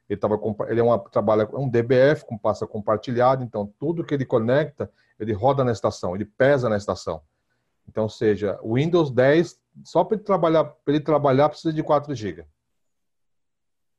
Ele 0.09 0.19
tava 0.19 0.39
ele 0.69 0.81
é 0.81 0.83
uma 0.83 0.99
trabalha 0.99 1.49
um 1.53 1.69
DBF 1.69 2.27
com 2.27 2.37
passa 2.37 2.67
compartilhado, 2.67 3.43
então 3.45 3.73
tudo 3.79 4.05
que 4.05 4.13
ele 4.13 4.25
conecta, 4.25 4.91
ele 5.19 5.33
roda 5.33 5.65
na 5.65 5.73
estação, 5.73 6.15
ele 6.15 6.25
pesa 6.25 6.69
na 6.69 6.77
estação. 6.77 7.23
Então, 7.91 8.09
seja, 8.09 8.59
o 8.63 8.77
Windows 8.77 9.11
10 9.11 9.59
só 9.85 10.05
para 10.05 10.17
ele 10.17 10.25
trabalhar, 10.25 10.65
para 10.65 10.95
ele 10.95 11.03
trabalhar 11.03 11.49
precisa 11.49 11.73
de 11.73 11.83
4 11.83 12.15
GB 12.15 12.47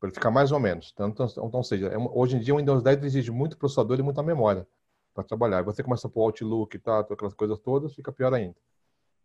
para 0.01 0.07
ele 0.07 0.15
ficar 0.15 0.31
mais 0.31 0.51
ou 0.51 0.59
menos. 0.59 0.91
Então, 0.91 1.09
então 1.09 1.61
seja, 1.61 1.87
é 1.89 1.95
hoje 1.95 2.35
em 2.35 2.39
dia 2.39 2.55
o 2.55 2.57
Windows 2.57 2.81
10 2.81 3.03
exige 3.03 3.29
muito 3.29 3.55
processador 3.55 3.99
e 3.99 4.01
muita 4.01 4.23
memória 4.23 4.67
para 5.13 5.23
trabalhar. 5.23 5.59
E 5.59 5.63
você 5.63 5.83
começa 5.83 6.09
por 6.09 6.21
Outlook, 6.21 6.79
tá, 6.79 7.01
aquelas 7.01 7.35
coisas 7.35 7.59
todas, 7.59 7.93
fica 7.93 8.11
pior 8.11 8.33
ainda. 8.33 8.55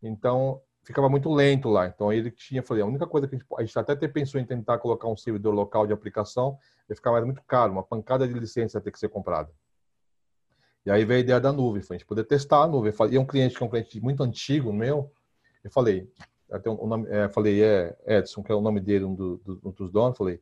Então, 0.02 0.60
ficava 0.82 1.08
muito 1.08 1.32
lento 1.32 1.70
lá. 1.70 1.86
Então, 1.86 2.12
ele 2.12 2.30
tinha, 2.30 2.62
falei, 2.62 2.82
a 2.82 2.86
única 2.86 3.06
coisa 3.06 3.26
que 3.26 3.34
a 3.34 3.38
gente, 3.38 3.48
a 3.56 3.64
gente 3.64 3.78
até 3.78 4.06
pensou 4.06 4.38
em 4.38 4.44
tentar 4.44 4.76
colocar 4.76 5.08
um 5.08 5.16
servidor 5.16 5.54
local 5.54 5.86
de 5.86 5.94
aplicação, 5.94 6.58
ia 6.90 6.94
ficar 6.94 7.10
mais 7.10 7.24
muito 7.24 7.42
caro, 7.44 7.72
uma 7.72 7.82
pancada 7.82 8.28
de 8.28 8.34
licença 8.34 8.76
ia 8.76 8.82
ter 8.82 8.90
que 8.90 8.98
ser 8.98 9.08
comprada. 9.08 9.50
E 10.86 10.90
aí 10.90 11.04
veio 11.04 11.18
a 11.18 11.20
ideia 11.20 11.40
da 11.40 11.52
nuvem, 11.52 11.82
foi 11.82 11.96
a 11.96 11.98
gente 11.98 12.06
poder 12.06 12.24
testar 12.24 12.62
a 12.62 12.66
nuvem. 12.68 12.92
E 13.10 13.18
um 13.18 13.26
cliente 13.26 13.56
que 13.56 13.62
é 13.62 13.66
um 13.66 13.68
cliente 13.68 14.00
muito 14.00 14.22
antigo 14.22 14.72
meu, 14.72 15.10
eu 15.64 15.70
falei, 15.70 16.08
até 16.50 16.70
um 16.70 16.86
nome, 16.86 17.08
é, 17.10 17.28
falei, 17.28 17.60
é 17.60 17.96
Edson, 18.06 18.40
que 18.40 18.52
é 18.52 18.54
o 18.54 18.60
nome 18.60 18.80
dele, 18.80 19.04
um, 19.04 19.14
do, 19.14 19.36
do, 19.38 19.60
um 19.64 19.72
dos 19.72 19.90
donos, 19.90 20.16
falei, 20.16 20.40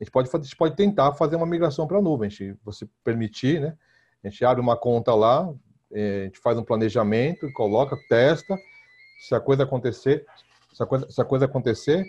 a 0.00 0.04
gente 0.04 0.10
pode, 0.10 0.30
a 0.32 0.38
gente 0.38 0.56
pode 0.56 0.76
tentar 0.76 1.12
fazer 1.12 1.36
uma 1.36 1.46
migração 1.46 1.86
para 1.86 1.98
a 1.98 2.02
nuvem. 2.02 2.26
A 2.26 2.30
gente, 2.30 2.56
você 2.64 2.88
permitir, 3.04 3.60
né? 3.60 3.76
A 4.24 4.28
gente 4.28 4.42
abre 4.44 4.62
uma 4.62 4.76
conta 4.76 5.14
lá, 5.14 5.52
é, 5.92 6.22
a 6.22 6.24
gente 6.24 6.38
faz 6.38 6.56
um 6.56 6.64
planejamento, 6.64 7.52
coloca, 7.52 7.96
testa. 8.08 8.58
Se 9.20 9.34
a 9.34 9.40
coisa 9.40 9.64
acontecer, 9.64 10.26
se 10.72 10.82
a 10.82 10.86
coisa, 10.86 11.10
se 11.10 11.20
a 11.20 11.24
coisa 11.24 11.44
acontecer, 11.44 12.02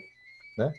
né? 0.57 0.73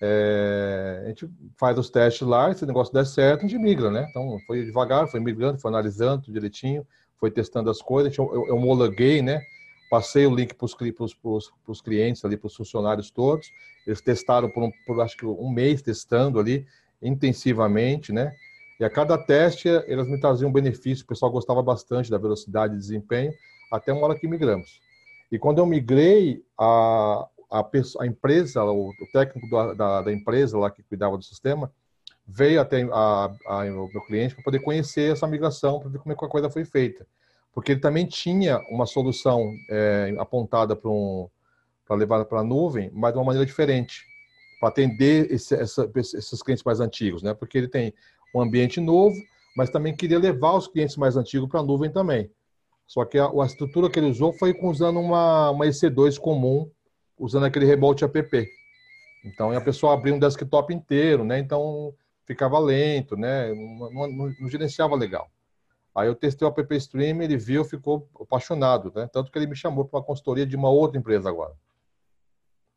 É, 0.00 1.02
a 1.04 1.08
gente 1.08 1.28
faz 1.58 1.76
os 1.76 1.90
testes 1.90 2.26
lá, 2.26 2.54
se 2.54 2.62
o 2.62 2.66
negócio 2.66 2.94
der 2.94 3.04
certo, 3.04 3.44
a 3.44 3.48
gente 3.48 3.58
migra, 3.58 3.90
né? 3.90 4.06
Então, 4.10 4.38
foi 4.46 4.64
devagar, 4.64 5.08
foi 5.08 5.20
migrando, 5.20 5.58
foi 5.58 5.70
analisando 5.70 6.30
direitinho, 6.30 6.86
foi 7.18 7.30
testando 7.30 7.68
as 7.68 7.82
coisas, 7.82 8.16
eu, 8.16 8.32
eu, 8.32 8.46
eu 8.48 8.56
homologuei, 8.56 9.22
né? 9.22 9.42
Passei 9.90 10.26
o 10.26 10.34
link 10.34 10.54
para 10.54 10.66
os 10.66 11.80
clientes 11.80 12.24
ali, 12.24 12.36
para 12.36 12.46
os 12.46 12.54
funcionários 12.54 13.10
todos. 13.10 13.50
Eles 13.86 14.00
testaram 14.02 14.50
por, 14.50 14.62
um, 14.62 14.70
por, 14.86 15.00
acho 15.00 15.16
que 15.16 15.24
um 15.24 15.50
mês 15.50 15.80
testando 15.80 16.38
ali 16.38 16.66
intensivamente, 17.02 18.12
né? 18.12 18.32
E 18.78 18.84
a 18.84 18.90
cada 18.90 19.16
teste 19.16 19.68
eles 19.86 20.06
me 20.06 20.20
traziam 20.20 20.52
benefício. 20.52 21.04
O 21.04 21.08
pessoal 21.08 21.32
gostava 21.32 21.62
bastante 21.62 22.10
da 22.10 22.18
velocidade 22.18 22.74
de 22.74 22.78
desempenho, 22.78 23.32
até 23.72 23.92
uma 23.92 24.04
hora 24.04 24.18
que 24.18 24.28
migramos. 24.28 24.80
E 25.32 25.38
quando 25.38 25.58
eu 25.58 25.66
migrei, 25.66 26.42
a, 26.58 27.26
a, 27.50 27.62
pessoa, 27.62 28.04
a 28.04 28.06
empresa, 28.06 28.62
o, 28.64 28.90
o 28.90 29.06
técnico 29.12 29.48
da, 29.50 29.74
da, 29.74 30.02
da, 30.02 30.12
empresa 30.12 30.58
lá 30.58 30.70
que 30.70 30.82
cuidava 30.82 31.16
do 31.16 31.24
sistema, 31.24 31.72
veio 32.26 32.60
até 32.60 32.82
a, 32.82 33.32
a, 33.46 33.58
o 33.64 33.88
meu 33.92 34.04
cliente 34.06 34.34
para 34.34 34.44
poder 34.44 34.60
conhecer 34.60 35.12
essa 35.12 35.26
migração, 35.26 35.80
para 35.80 35.88
ver 35.88 35.98
como 35.98 36.12
é 36.12 36.16
que 36.16 36.24
a 36.24 36.28
coisa 36.28 36.50
foi 36.50 36.64
feita 36.64 37.06
porque 37.58 37.72
ele 37.72 37.80
também 37.80 38.06
tinha 38.06 38.60
uma 38.70 38.86
solução 38.86 39.52
é, 39.68 40.14
apontada 40.20 40.76
para 40.76 40.88
um, 40.88 41.28
levar 41.90 42.24
para 42.24 42.38
a 42.38 42.44
nuvem, 42.44 42.88
mas 42.94 43.12
de 43.12 43.18
uma 43.18 43.24
maneira 43.24 43.44
diferente, 43.44 44.04
para 44.60 44.68
atender 44.68 45.28
esse, 45.28 45.56
essa, 45.56 45.90
esses 45.96 46.40
clientes 46.40 46.62
mais 46.62 46.78
antigos, 46.78 47.20
né? 47.20 47.34
Porque 47.34 47.58
ele 47.58 47.66
tem 47.66 47.92
um 48.32 48.40
ambiente 48.40 48.80
novo, 48.80 49.16
mas 49.56 49.70
também 49.70 49.92
queria 49.92 50.20
levar 50.20 50.54
os 50.54 50.68
clientes 50.68 50.96
mais 50.96 51.16
antigos 51.16 51.48
para 51.48 51.58
a 51.58 51.62
nuvem 51.64 51.90
também. 51.90 52.30
Só 52.86 53.04
que 53.04 53.18
a, 53.18 53.26
a, 53.26 53.44
estrutura 53.44 53.90
que 53.90 53.98
ele 53.98 54.10
usou 54.10 54.32
foi 54.32 54.56
usando 54.62 55.00
uma, 55.00 55.50
uma 55.50 55.66
EC2 55.66 56.16
comum, 56.16 56.70
usando 57.18 57.44
aquele 57.44 57.66
rebote 57.66 58.04
app. 58.04 58.48
Então, 59.24 59.50
a 59.50 59.60
pessoa 59.60 59.94
abria 59.94 60.14
um 60.14 60.18
desktop 60.18 60.72
inteiro, 60.72 61.24
né? 61.24 61.38
Então, 61.38 61.94
ficava 62.24 62.58
lento, 62.58 63.16
né? 63.16 63.52
Não, 63.54 63.90
não, 63.90 64.34
não 64.40 64.48
gerenciava 64.48 64.94
legal. 64.94 65.30
Aí 65.94 66.06
eu 66.06 66.14
testei 66.14 66.46
o 66.46 66.50
App 66.50 66.76
Stream, 66.76 67.22
ele 67.22 67.36
viu, 67.36 67.64
ficou 67.64 68.08
apaixonado, 68.20 68.92
né? 68.94 69.08
Tanto 69.12 69.32
que 69.32 69.38
ele 69.38 69.48
me 69.48 69.56
chamou 69.56 69.84
para 69.84 69.98
uma 69.98 70.04
consultoria 70.04 70.46
de 70.46 70.54
uma 70.54 70.70
outra 70.70 70.98
empresa 70.98 71.28
agora. 71.28 71.54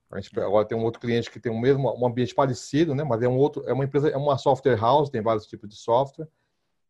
A 0.09 0.19
gente 0.19 0.37
agora 0.39 0.65
tem 0.65 0.77
um 0.77 0.83
outro 0.83 0.99
cliente 0.99 1.29
que 1.29 1.39
tem 1.39 1.51
o 1.51 1.59
mesmo 1.59 1.93
um 1.95 2.05
ambiente 2.05 2.33
parecido, 2.33 2.95
né? 2.95 3.03
Mas 3.03 3.21
é 3.21 3.27
um 3.27 3.37
outro, 3.37 3.63
é 3.67 3.73
uma 3.73 3.83
empresa, 3.83 4.09
é 4.09 4.17
uma 4.17 4.37
software 4.37 4.75
house, 4.75 5.09
tem 5.09 5.21
vários 5.21 5.45
tipos 5.45 5.69
de 5.69 5.75
software. 5.75 6.27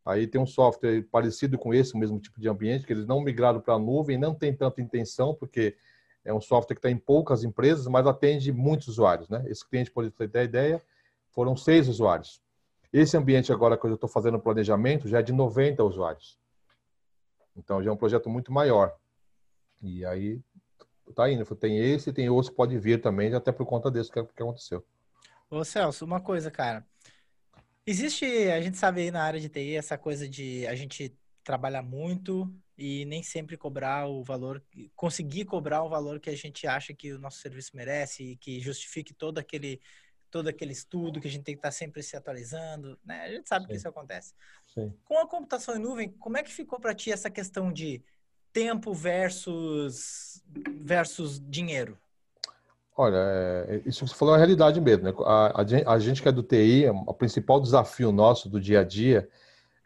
Aí 0.05 0.25
tem 0.25 0.39
um 0.39 0.45
software 0.45 1.03
parecido 1.11 1.57
com 1.57 1.73
esse, 1.73 1.93
o 1.93 1.97
mesmo 1.97 2.19
tipo 2.19 2.39
de 2.39 2.47
ambiente, 2.47 2.85
que 2.85 2.93
eles 2.93 3.05
não 3.05 3.21
migraram 3.21 3.59
para 3.59 3.73
a 3.73 3.79
nuvem, 3.79 4.17
não 4.17 4.33
tem 4.33 4.55
tanta 4.55 4.81
intenção, 4.81 5.35
porque 5.35 5.75
é 6.23 6.33
um 6.33 6.41
software 6.41 6.75
que 6.75 6.79
está 6.79 6.89
em 6.89 6.97
poucas 6.97 7.43
empresas, 7.43 7.87
mas 7.87 8.05
atende 8.05 8.51
muitos 8.51 8.87
usuários, 8.87 9.29
né? 9.29 9.43
Esse 9.47 9.67
cliente, 9.67 9.91
pode 9.91 10.11
ter 10.11 10.43
ideia, 10.43 10.81
foram 11.29 11.55
seis 11.55 11.87
usuários. 11.87 12.41
Esse 12.93 13.17
ambiente 13.17 13.51
agora 13.51 13.77
que 13.77 13.85
eu 13.85 13.93
estou 13.95 14.09
fazendo 14.09 14.35
o 14.35 14.41
planejamento 14.41 15.07
já 15.07 15.19
é 15.19 15.23
de 15.23 15.31
90 15.31 15.83
usuários. 15.83 16.37
Então 17.55 17.81
já 17.81 17.89
é 17.89 17.93
um 17.93 17.97
projeto 17.97 18.29
muito 18.29 18.51
maior. 18.51 18.95
E 19.81 20.05
aí 20.05 20.39
tá 21.15 21.29
indo. 21.29 21.43
Tem 21.55 21.77
esse, 21.77 22.13
tem 22.13 22.29
outros 22.29 22.49
que 22.49 22.55
pode 22.55 22.77
vir 22.77 23.01
também, 23.01 23.33
até 23.33 23.51
por 23.51 23.65
conta 23.65 23.89
desse 23.89 24.11
que, 24.11 24.23
que 24.23 24.43
aconteceu. 24.43 24.85
Ô 25.49 25.63
Celso, 25.63 26.05
uma 26.05 26.21
coisa, 26.21 26.51
cara. 26.51 26.85
Existe, 27.85 28.25
a 28.25 28.61
gente 28.61 28.77
sabe 28.77 29.01
aí 29.01 29.11
na 29.11 29.23
área 29.23 29.39
de 29.39 29.49
TI, 29.49 29.75
essa 29.75 29.97
coisa 29.97 30.29
de 30.29 30.67
a 30.67 30.75
gente 30.75 31.17
trabalhar 31.43 31.81
muito 31.81 32.53
e 32.77 33.05
nem 33.05 33.21
sempre 33.21 33.57
cobrar 33.57 34.07
o 34.07 34.23
valor, 34.23 34.63
conseguir 34.95 35.45
cobrar 35.45 35.83
o 35.83 35.89
valor 35.89 36.19
que 36.19 36.29
a 36.29 36.35
gente 36.35 36.65
acha 36.65 36.93
que 36.93 37.13
o 37.13 37.19
nosso 37.19 37.39
serviço 37.39 37.75
merece 37.75 38.23
e 38.23 38.35
que 38.37 38.59
justifique 38.59 39.13
todo 39.13 39.37
aquele 39.37 39.79
todo 40.31 40.47
aquele 40.47 40.71
estudo 40.71 41.19
que 41.19 41.27
a 41.27 41.31
gente 41.31 41.43
tem 41.43 41.55
que 41.55 41.59
estar 41.59 41.71
sempre 41.71 42.01
se 42.01 42.15
atualizando, 42.15 42.97
né? 43.05 43.25
A 43.25 43.29
gente 43.29 43.49
sabe 43.49 43.65
Sim. 43.65 43.71
que 43.71 43.75
isso 43.75 43.87
acontece. 43.89 44.33
Sim. 44.73 44.93
Com 45.03 45.17
a 45.19 45.27
computação 45.27 45.75
em 45.75 45.79
nuvem, 45.79 46.09
como 46.09 46.37
é 46.37 46.43
que 46.43 46.49
ficou 46.49 46.79
para 46.79 46.95
ti 46.95 47.11
essa 47.11 47.29
questão 47.29 47.71
de 47.71 48.01
tempo 48.53 48.93
versus 48.93 50.41
versus 50.81 51.37
dinheiro? 51.37 51.97
Olha, 52.95 53.17
é, 53.17 53.81
isso 53.85 54.05
que 54.05 54.11
você 54.11 54.15
falou 54.15 54.33
é 54.33 54.37
a 54.37 54.39
realidade 54.39 54.79
mesmo. 54.79 55.03
Né? 55.03 55.13
A, 55.25 55.61
a, 55.61 55.93
a, 55.93 55.99
gente 55.99 56.21
que 56.21 56.27
é 56.27 56.31
do 56.31 56.43
TI, 56.43 56.87
o 56.89 57.13
principal 57.13 57.59
desafio 57.59 58.11
nosso 58.11 58.49
do 58.49 58.59
dia 58.59 58.81
a 58.81 58.83
dia 58.83 59.29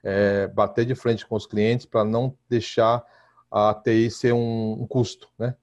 é 0.05 0.47
bater 0.47 0.85
de 0.85 0.93
frente 0.93 1.25
com 1.25 1.35
os 1.35 1.47
clientes 1.47 1.85
para 1.85 2.05
não 2.05 2.37
deixar 2.47 3.03
a 3.51 3.73
TI 3.73 4.11
ser 4.11 4.33
um, 4.33 4.83
um 4.83 4.87
custo, 4.87 5.27
né? 5.37 5.55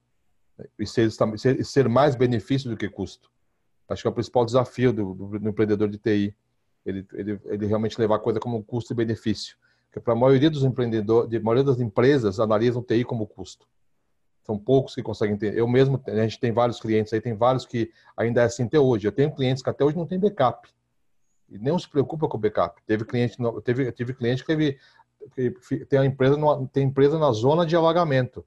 E 0.77 0.85
ser, 0.85 1.09
ser, 1.37 1.63
ser 1.63 1.89
mais 1.89 2.15
benefício 2.15 2.69
do 2.69 2.75
que 2.75 2.89
custo. 2.89 3.31
Acho 3.87 4.01
que 4.01 4.07
é 4.07 4.11
o 4.11 4.13
principal 4.13 4.45
desafio 4.45 4.91
do, 4.91 5.13
do, 5.13 5.39
do 5.39 5.49
empreendedor 5.49 5.89
de 5.89 5.97
TI. 5.97 6.35
Ele, 6.85 7.07
ele, 7.13 7.39
ele, 7.45 7.65
realmente 7.65 7.99
levar 7.99 8.17
a 8.17 8.19
coisa 8.19 8.39
como 8.39 8.61
custo 8.63 8.91
e 8.91 8.95
benefício. 8.95 9.55
Porque 9.85 10.01
para 10.01 10.13
a 10.13 10.15
maioria 10.15 10.49
dos 10.49 10.63
empreendedores, 10.63 11.33
a 11.33 11.39
maioria 11.43 11.63
das 11.63 11.79
empresas 11.79 12.39
analisam 12.39 12.83
TI 12.83 13.05
como 13.05 13.25
custo. 13.25 13.65
São 14.43 14.59
poucos 14.59 14.93
que 14.93 15.01
conseguem 15.01 15.37
ter. 15.37 15.57
Eu 15.57 15.67
mesmo, 15.67 16.01
a 16.05 16.23
gente 16.23 16.39
tem 16.39 16.51
vários 16.51 16.79
clientes 16.79 17.13
aí, 17.13 17.21
tem 17.21 17.33
vários 17.33 17.65
que 17.65 17.91
ainda 18.17 18.41
é 18.41 18.45
assim 18.45 18.63
até 18.63 18.77
hoje. 18.77 19.07
Eu 19.07 19.11
tenho 19.11 19.33
clientes 19.33 19.63
que 19.63 19.69
até 19.69 19.85
hoje 19.85 19.95
não 19.95 20.05
tem 20.05 20.19
backup. 20.19 20.67
E 21.53 21.59
nem 21.59 21.77
se 21.77 21.87
preocupa 21.87 22.27
com 22.27 22.35
o 22.35 22.39
backup. 22.39 22.81
Teve 22.83 23.05
cliente, 23.05 23.37
teve, 23.63 23.91
teve 23.91 24.13
cliente 24.15 24.43
que 24.43 24.47
teve, 24.47 24.79
que 25.69 25.85
tem 25.85 25.99
a 25.99 26.05
empresa, 26.05 26.35
tem 26.71 26.83
empresa 26.83 27.19
na 27.19 27.31
zona 27.31 27.63
de 27.63 27.75
alagamento, 27.75 28.43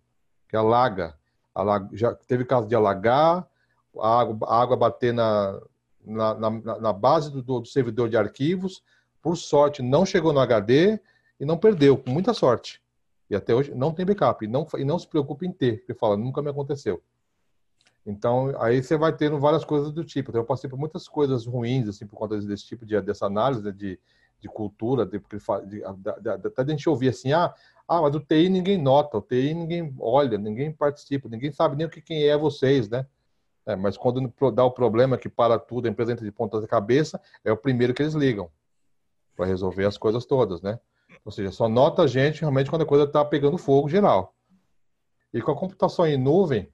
que 0.49 0.57
alaga. 0.57 1.16
alaga 1.55 1.88
já 1.92 2.12
teve 2.12 2.45
caso 2.45 2.66
de 2.66 2.75
alagar, 2.75 3.47
a 3.97 4.21
água, 4.21 4.49
a 4.49 4.61
água 4.61 4.77
bater 4.77 5.14
na, 5.14 5.61
na, 6.05 6.35
na, 6.35 6.51
na 6.81 6.92
base 6.92 7.31
do, 7.31 7.42
do, 7.42 7.64
servidor 7.64 8.09
de 8.09 8.16
arquivos. 8.16 8.83
Por 9.23 9.37
sorte, 9.37 9.83
não 9.83 10.05
chegou 10.05 10.33
no 10.33 10.40
HD 10.40 10.99
e 11.38 11.45
não 11.45 11.57
perdeu, 11.57 11.97
com 11.97 12.11
muita 12.11 12.35
sorte. 12.35 12.83
E 13.31 13.37
até 13.37 13.55
hoje 13.55 13.73
não 13.73 13.92
tem 13.92 14.05
backup. 14.05 14.45
E 14.45 14.49
não, 14.49 14.66
e 14.77 14.85
não 14.85 14.99
se 14.99 15.07
preocupe 15.07 15.47
em 15.47 15.53
ter, 15.53 15.79
porque 15.79 15.95
fala, 15.95 16.16
nunca 16.16 16.42
me 16.42 16.51
aconteceu. 16.51 17.01
Então, 18.07 18.55
aí 18.61 18.81
você 18.81 18.97
vai 18.97 19.12
tendo 19.12 19.38
várias 19.38 19.64
coisas 19.64 19.92
do 19.92 20.05
tipo. 20.05 20.31
Então, 20.31 20.40
eu 20.40 20.47
passei 20.47 20.71
por 20.71 20.79
muitas 20.79 21.09
coisas 21.09 21.45
ruins, 21.45 21.88
assim, 21.88 22.07
por 22.07 22.16
conta 22.16 22.38
desse 22.40 22.64
tipo 22.64 22.87
de 22.87 23.01
dessa 23.01 23.27
análise 23.27 23.62
né, 23.62 23.73
de, 23.73 23.99
de 24.40 24.49
cultura, 24.49 25.05
de, 25.05 25.19
de, 25.19 25.81
de, 26.21 26.31
até 26.47 26.62
a 26.62 26.66
gente 26.69 26.88
ouvir 26.88 27.09
assim, 27.09 27.33
ah, 27.33 27.53
ah, 27.88 28.03
mas 28.03 28.14
o 28.14 28.21
TI 28.21 28.49
ninguém 28.49 28.79
nota, 28.79 29.19
o 29.19 29.23
TI 29.23 29.55
ninguém 29.55 29.92
olha, 29.99 30.38
ninguém 30.38 30.73
participa, 30.73 31.29
ninguém 31.29 31.51
sabe 31.51 31.77
nem 31.77 31.87
o 31.87 31.90
que 31.90 32.01
quem 32.01 32.25
é 32.25 32.37
vocês, 32.37 32.88
né? 32.88 33.07
É, 33.66 33.75
mas 33.75 33.97
quando 33.97 34.33
dá 34.53 34.64
o 34.64 34.71
problema 34.71 35.19
que 35.19 35.29
para 35.29 35.59
tudo, 35.59 35.87
a 35.87 35.90
empresa 35.90 36.12
entra 36.12 36.25
de 36.25 36.31
ponta 36.31 36.61
de 36.61 36.69
cabeça, 36.69 37.21
é 37.45 37.51
o 37.51 37.57
primeiro 37.57 37.92
que 37.92 38.03
eles 38.03 38.14
ligam 38.14 38.49
para 39.35 39.47
resolver 39.47 39.85
as 39.85 39.99
coisas 39.99 40.25
todas, 40.25 40.62
né? 40.62 40.79
Ou 41.25 41.33
seja, 41.33 41.51
só 41.51 41.69
nota 41.69 42.03
a 42.03 42.07
gente 42.07 42.40
realmente 42.40 42.71
quando 42.71 42.83
a 42.83 42.87
coisa 42.87 43.05
está 43.05 43.25
pegando 43.25 43.59
fogo 43.59 43.88
geral. 43.88 44.33
E 45.35 45.42
com 45.42 45.51
a 45.51 45.57
computação 45.57 46.07
em 46.07 46.16
nuvem, 46.16 46.73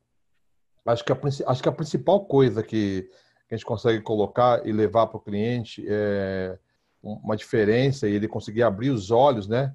acho 0.86 1.04
que 1.04 1.12
a, 1.12 1.16
acho 1.46 1.62
que 1.62 1.68
a 1.68 1.72
principal 1.72 2.24
coisa 2.24 2.62
que, 2.62 3.08
que 3.48 3.54
a 3.54 3.56
gente 3.56 3.66
consegue 3.66 4.00
colocar 4.02 4.66
e 4.66 4.72
levar 4.72 5.06
para 5.06 5.18
o 5.18 5.20
cliente 5.20 5.84
é 5.88 6.58
uma 7.02 7.36
diferença 7.36 8.08
e 8.08 8.14
ele 8.14 8.28
conseguir 8.28 8.62
abrir 8.62 8.90
os 8.90 9.10
olhos, 9.10 9.48
né? 9.48 9.74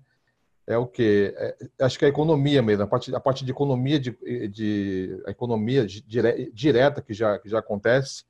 é 0.68 0.78
o 0.78 0.86
que 0.86 1.34
é, 1.38 1.58
acho 1.86 1.98
que 1.98 2.04
é 2.04 2.10
a 2.10 2.12
economia 2.12 2.62
mesmo 2.62 2.84
a 2.84 2.88
parte 2.88 3.16
a 3.16 3.20
parte 3.20 3.46
de 3.46 3.52
economia 3.52 3.98
de, 3.98 4.12
de 4.50 5.24
a 5.26 5.32
economia 5.32 5.88
dire, 5.88 6.52
direta 6.54 7.02
que 7.02 7.14
já 7.14 7.40
que 7.40 7.48
já 7.48 7.60
acontece 7.60 8.26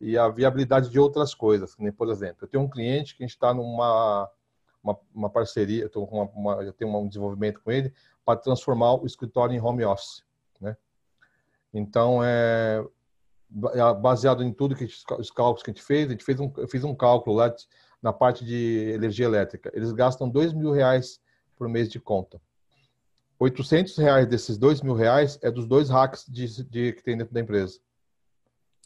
e 0.00 0.16
a 0.16 0.28
viabilidade 0.28 0.88
de 0.88 0.98
outras 1.00 1.34
coisas 1.34 1.76
nem 1.76 1.90
por 1.90 2.08
exemplo 2.08 2.38
eu 2.42 2.48
tenho 2.48 2.62
um 2.62 2.70
cliente 2.70 3.16
que 3.16 3.24
a 3.24 3.26
gente 3.26 3.34
está 3.34 3.52
numa 3.52 4.30
uma, 4.82 4.98
uma, 5.12 5.30
parceria 5.30 5.82
eu 5.82 5.90
tô 5.90 6.06
com 6.06 6.22
uma, 6.22 6.30
uma, 6.54 6.62
eu 6.62 6.72
tenho 6.72 6.96
um 6.96 7.08
desenvolvimento 7.08 7.60
com 7.60 7.70
ele 7.72 7.92
para 8.24 8.38
transformar 8.38 8.94
o 8.94 9.04
escritório 9.04 9.54
em 9.54 9.60
home 9.60 9.84
office 9.84 10.22
né 10.22 10.31
então 11.72 12.22
é, 12.22 12.84
é 13.74 13.94
baseado 14.00 14.42
em 14.42 14.52
tudo 14.52 14.74
que 14.74 14.84
os 14.84 15.30
cálculos 15.30 15.62
que 15.62 15.70
a 15.70 15.74
gente 15.74 15.82
fez 15.82 16.08
a 16.08 16.12
gente 16.12 16.24
fez 16.24 16.38
um 16.38 16.52
eu 16.56 16.68
fiz 16.68 16.84
um 16.84 16.94
cálculo 16.94 17.36
lá 17.36 17.54
na 18.02 18.12
parte 18.12 18.44
de 18.44 18.92
energia 18.94 19.26
elétrica 19.26 19.70
eles 19.74 19.92
gastam 19.92 20.28
dois 20.28 20.52
mil 20.52 20.72
reais 20.72 21.20
por 21.62 21.68
mês 21.68 21.88
de 21.88 22.00
conta. 22.00 22.40
800 23.38 23.96
reais 23.96 24.26
desses 24.26 24.58
dois 24.58 24.82
mil 24.82 24.94
reais 24.94 25.38
é 25.42 25.48
dos 25.48 25.64
dois 25.64 25.88
racks 25.88 26.24
de, 26.28 26.64
de, 26.64 26.92
que 26.92 27.04
tem 27.04 27.16
dentro 27.16 27.32
da 27.32 27.40
empresa. 27.40 27.78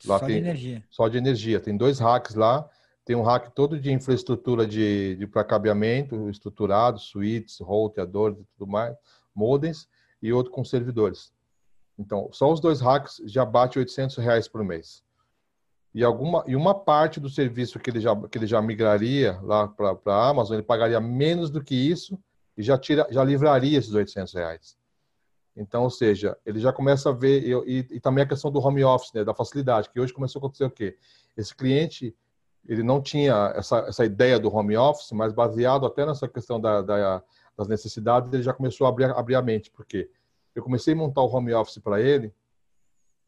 Lá 0.04 0.18
só 0.18 0.26
tem, 0.26 0.34
de 0.36 0.48
energia. 0.48 0.84
Só 0.90 1.08
de 1.08 1.16
energia. 1.16 1.58
Tem 1.58 1.74
dois 1.74 1.98
racks 1.98 2.34
lá. 2.34 2.68
Tem 3.02 3.16
um 3.16 3.22
rack 3.22 3.54
todo 3.54 3.80
de 3.80 3.90
infraestrutura 3.90 4.66
de, 4.66 5.16
de 5.16 5.26
para 5.26 5.42
cabeamento 5.42 6.28
estruturado, 6.28 6.98
suítes, 6.98 7.60
roteadores 7.60 8.38
e 8.40 8.44
tudo 8.58 8.70
mais, 8.70 8.94
modems, 9.34 9.88
e 10.20 10.30
outro 10.32 10.52
com 10.52 10.64
servidores. 10.64 11.32
Então, 11.98 12.28
só 12.32 12.52
os 12.52 12.60
dois 12.60 12.80
racks 12.80 13.20
já 13.24 13.44
bate 13.44 13.78
800 13.78 14.16
reais 14.16 14.46
por 14.46 14.62
mês. 14.62 15.02
E, 15.94 16.04
alguma, 16.04 16.44
e 16.46 16.54
uma 16.54 16.74
parte 16.74 17.18
do 17.18 17.30
serviço 17.30 17.78
que 17.78 17.88
ele 17.88 18.00
já, 18.00 18.14
que 18.28 18.36
ele 18.36 18.46
já 18.46 18.60
migraria 18.60 19.40
lá 19.42 19.66
para 19.66 19.96
a 20.06 20.28
Amazon, 20.28 20.54
ele 20.54 20.62
pagaria 20.62 21.00
menos 21.00 21.50
do 21.50 21.64
que 21.64 21.74
isso 21.74 22.18
e 22.56 22.62
já, 22.62 22.76
tira, 22.76 23.06
já 23.10 23.24
livraria 23.24 23.78
esses 23.78 23.94
800 23.94 24.34
reais. 24.34 24.76
Então, 25.56 25.84
ou 25.84 25.90
seja, 25.90 26.36
ele 26.44 26.60
já 26.60 26.70
começa 26.70 27.08
a 27.08 27.12
ver, 27.12 27.42
e, 27.66 27.78
e, 27.90 28.00
também 28.00 28.22
a 28.22 28.28
questão 28.28 28.50
do 28.50 28.60
home 28.60 28.84
office, 28.84 29.12
né, 29.14 29.24
da 29.24 29.34
facilidade, 29.34 29.88
que 29.88 29.98
hoje 29.98 30.12
começou 30.12 30.38
a 30.38 30.40
acontecer 30.40 30.64
o 30.64 30.70
quê? 30.70 30.98
Esse 31.34 31.54
cliente, 31.54 32.14
ele 32.68 32.82
não 32.82 33.00
tinha 33.00 33.54
essa, 33.56 33.78
essa 33.78 34.04
ideia 34.04 34.38
do 34.38 34.54
home 34.54 34.76
office, 34.76 35.12
mas 35.12 35.32
baseado 35.32 35.86
até 35.86 36.04
nessa 36.04 36.28
questão 36.28 36.60
da, 36.60 36.82
da, 36.82 37.22
das 37.56 37.68
necessidades, 37.68 38.30
ele 38.30 38.42
já 38.42 38.52
começou 38.52 38.86
a 38.86 38.90
abrir, 38.90 39.04
abrir 39.04 39.34
a 39.34 39.40
mente. 39.40 39.70
Por 39.70 39.86
quê? 39.86 40.10
Eu 40.56 40.62
comecei 40.62 40.94
a 40.94 40.96
montar 40.96 41.20
o 41.20 41.28
home 41.28 41.52
office 41.52 41.78
para 41.78 42.00
ele, 42.00 42.34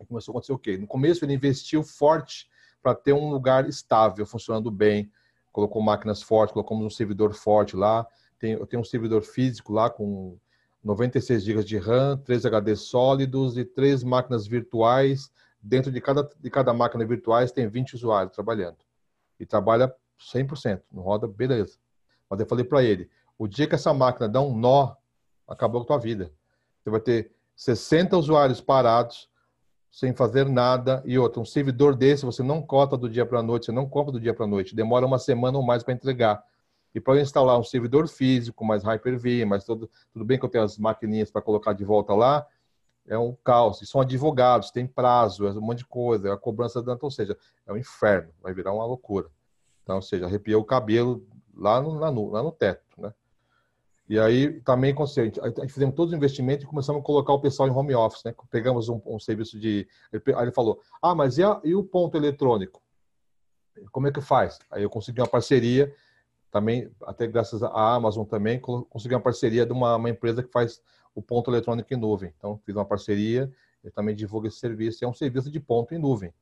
e 0.01 0.07
começou 0.07 0.33
a 0.33 0.35
acontecer 0.35 0.53
o 0.53 0.59
quê? 0.59 0.79
No 0.79 0.87
começo 0.87 1.25
ele 1.25 1.35
investiu 1.35 1.83
forte 1.83 2.49
para 2.83 2.95
ter 2.95 3.13
um 3.13 3.31
lugar 3.31 3.69
estável, 3.69 4.25
funcionando 4.25 4.71
bem, 4.71 5.13
colocou 5.53 5.83
máquinas 5.83 6.23
fortes, 6.23 6.55
colocamos 6.55 6.87
um 6.87 6.91
servidor 6.91 7.35
forte 7.35 7.77
lá, 7.77 8.07
tem, 8.39 8.53
eu 8.53 8.67
tenho 8.67 8.81
um 8.81 8.85
servidor 8.85 9.23
físico 9.23 9.73
lá 9.73 9.91
com 9.91 10.39
96 10.83 11.43
GB 11.45 11.65
de 11.65 11.77
RAM, 11.77 12.17
3 12.19 12.45
HDs 12.47 12.81
sólidos 12.83 13.59
e 13.59 13.65
três 13.65 14.03
máquinas 14.03 14.47
virtuais. 14.47 15.31
Dentro 15.61 15.91
de 15.91 16.01
cada, 16.01 16.23
de 16.23 16.51
cada 16.51 16.73
máquina 16.73 17.05
virtuais 17.05 17.51
tem 17.51 17.69
20 17.69 17.95
usuários 17.95 18.33
trabalhando. 18.33 18.79
E 19.41 19.45
trabalha 19.45 19.93
100%, 20.19 20.83
não 20.93 21.03
roda, 21.03 21.27
beleza. 21.27 21.79
Mas 22.31 22.41
eu 22.41 22.47
falei 22.47 22.65
para 22.65 22.83
ele, 22.83 23.11
o 23.37 23.49
dia 23.49 23.67
que 23.67 23.75
essa 23.75 23.93
máquina 23.93 24.29
dá 24.29 24.41
um 24.41 24.57
nó, 24.57 24.95
acabou 25.47 25.83
a 25.83 25.85
tua 25.85 25.99
vida. 25.99 26.33
Você 26.89 26.91
vai 26.91 27.01
ter 27.01 27.31
60 27.55 28.17
usuários 28.17 28.61
parados, 28.61 29.29
sem 29.91 30.15
fazer 30.15 30.49
nada, 30.49 31.03
e 31.05 31.19
outro, 31.19 31.43
um 31.43 31.45
servidor 31.45 31.95
desse 31.95 32.25
você 32.25 32.43
não 32.43 32.63
cota 32.63 32.97
do 32.97 33.09
dia 33.09 33.27
para 33.27 33.41
a 33.41 33.43
noite, 33.43 33.67
você 33.67 33.73
não 33.73 33.89
compra 33.89 34.13
do 34.13 34.21
dia 34.21 34.33
para 34.33 34.45
a 34.45 34.49
noite, 34.49 34.75
demora 34.75 35.05
uma 35.05 35.19
semana 35.19 35.59
ou 35.59 35.65
mais 35.65 35.83
para 35.83 35.95
entregar. 35.95 36.43
E 36.95 37.01
para 37.01 37.21
instalar 37.21 37.59
um 37.59 37.65
servidor 37.65 38.09
físico, 38.09 38.65
mais 38.65 38.83
Hyper-V, 38.83 39.45
mas 39.45 39.65
tudo, 39.65 39.91
tudo 40.13 40.25
bem 40.25 40.39
que 40.39 40.45
eu 40.45 40.49
tenho 40.49 40.65
as 40.65 40.79
maquininhas 40.79 41.31
para 41.31 41.43
colocar 41.43 41.73
de 41.73 41.85
volta 41.85 42.15
lá, 42.15 42.47
é 43.07 43.19
um 43.19 43.37
caos. 43.45 43.83
E 43.83 43.87
são 43.87 44.01
advogados, 44.01 44.71
tem 44.71 44.87
prazo, 44.87 45.47
é 45.47 45.51
um 45.51 45.61
monte 45.61 45.79
de 45.79 45.87
coisa, 45.87 46.29
é 46.29 46.33
a 46.33 46.37
cobrança 46.37 46.83
da 46.83 46.97
ou 47.01 47.11
seja, 47.11 47.37
é 47.67 47.73
um 47.73 47.77
inferno, 47.77 48.31
vai 48.43 48.55
virar 48.55 48.73
uma 48.73 48.85
loucura. 48.87 49.29
Então, 49.83 49.97
ou 49.97 50.03
seja, 50.03 50.27
arrepiou 50.27 50.63
o 50.63 50.65
cabelo 50.65 51.27
lá 51.55 51.81
no, 51.81 51.95
lá 51.95 52.11
no, 52.11 52.31
lá 52.31 52.43
no 52.43 52.53
teto, 52.53 52.85
né? 52.99 53.13
E 54.09 54.19
aí 54.19 54.61
também 54.63 54.95
gente, 55.07 55.39
a 55.41 55.49
gente 55.49 55.73
fizemos 55.73 55.95
todos 55.95 56.13
os 56.13 56.17
investimentos 56.17 56.65
e 56.65 56.67
começamos 56.67 57.03
a 57.03 57.05
colocar 57.05 57.33
o 57.35 57.41
pessoal 57.41 57.69
em 57.69 57.73
home 57.73 57.95
office, 57.95 58.25
né? 58.25 58.35
Pegamos 58.51 58.89
um, 58.89 59.01
um 59.05 59.19
serviço 59.19 59.59
de. 59.59 59.87
Aí 60.35 60.45
ele 60.45 60.53
falou: 60.53 60.81
Ah, 61.03 61.15
mas 61.15 61.37
e, 61.37 61.43
a, 61.43 61.61
e, 61.63 61.75
o 61.75 61.85
ponto 61.85 62.17
eletrônico? 62.17 62.83
Como 63.93 64.09
é 64.09 64.13
que 64.13 64.21
faz? 64.23 64.59
Aí 64.71 64.83
eu 64.83 64.89
consegui 64.89 65.21
uma 65.21 65.29
parceria, 65.29 65.95
também, 66.51 66.91
até 67.03 67.27
graças 67.27 67.63
à 67.63 67.95
Amazon 67.95 68.25
também, 68.25 68.59
consegui 68.59 69.15
uma 69.15 69.21
parceria 69.21 69.67
de 69.67 69.73
uma, 69.73 69.97
uma 69.97 70.11
empresa 70.11 70.43
que 70.43 70.51
faz 70.51 70.81
o 71.15 71.21
ponto 71.21 71.51
eletrônico 71.51 71.93
em 71.93 71.97
nuvem. 71.97 72.33
Então, 72.37 72.59
fiz 72.65 72.75
uma 72.75 72.85
parceria, 72.85 73.53
eu 73.85 73.93
também 73.93 74.15
divulgo 74.15 74.47
esse 74.47 74.59
serviço, 74.59 75.05
é 75.05 75.09
um 75.09 75.13
serviço 75.13 75.51
de 75.51 75.61
ponto 75.61 75.95
em 75.95 75.99
nuvem. 75.99 76.33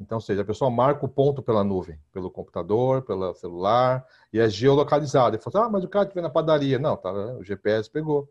Então, 0.00 0.20
seja, 0.20 0.42
a 0.42 0.44
pessoa 0.44 0.70
marca 0.70 1.04
o 1.04 1.08
ponto 1.08 1.42
pela 1.42 1.64
nuvem, 1.64 1.98
pelo 2.12 2.30
computador, 2.30 3.02
pelo 3.02 3.34
celular, 3.34 4.06
e 4.32 4.38
é 4.38 4.48
geolocalizado. 4.48 5.34
Ele 5.34 5.42
fala, 5.42 5.66
ah, 5.66 5.68
mas 5.68 5.82
o 5.82 5.88
cara 5.88 6.06
que 6.06 6.14
vem 6.14 6.22
na 6.22 6.30
padaria. 6.30 6.78
Não, 6.78 6.96
tá, 6.96 7.12
o 7.12 7.42
GPS 7.42 7.90
pegou. 7.90 8.28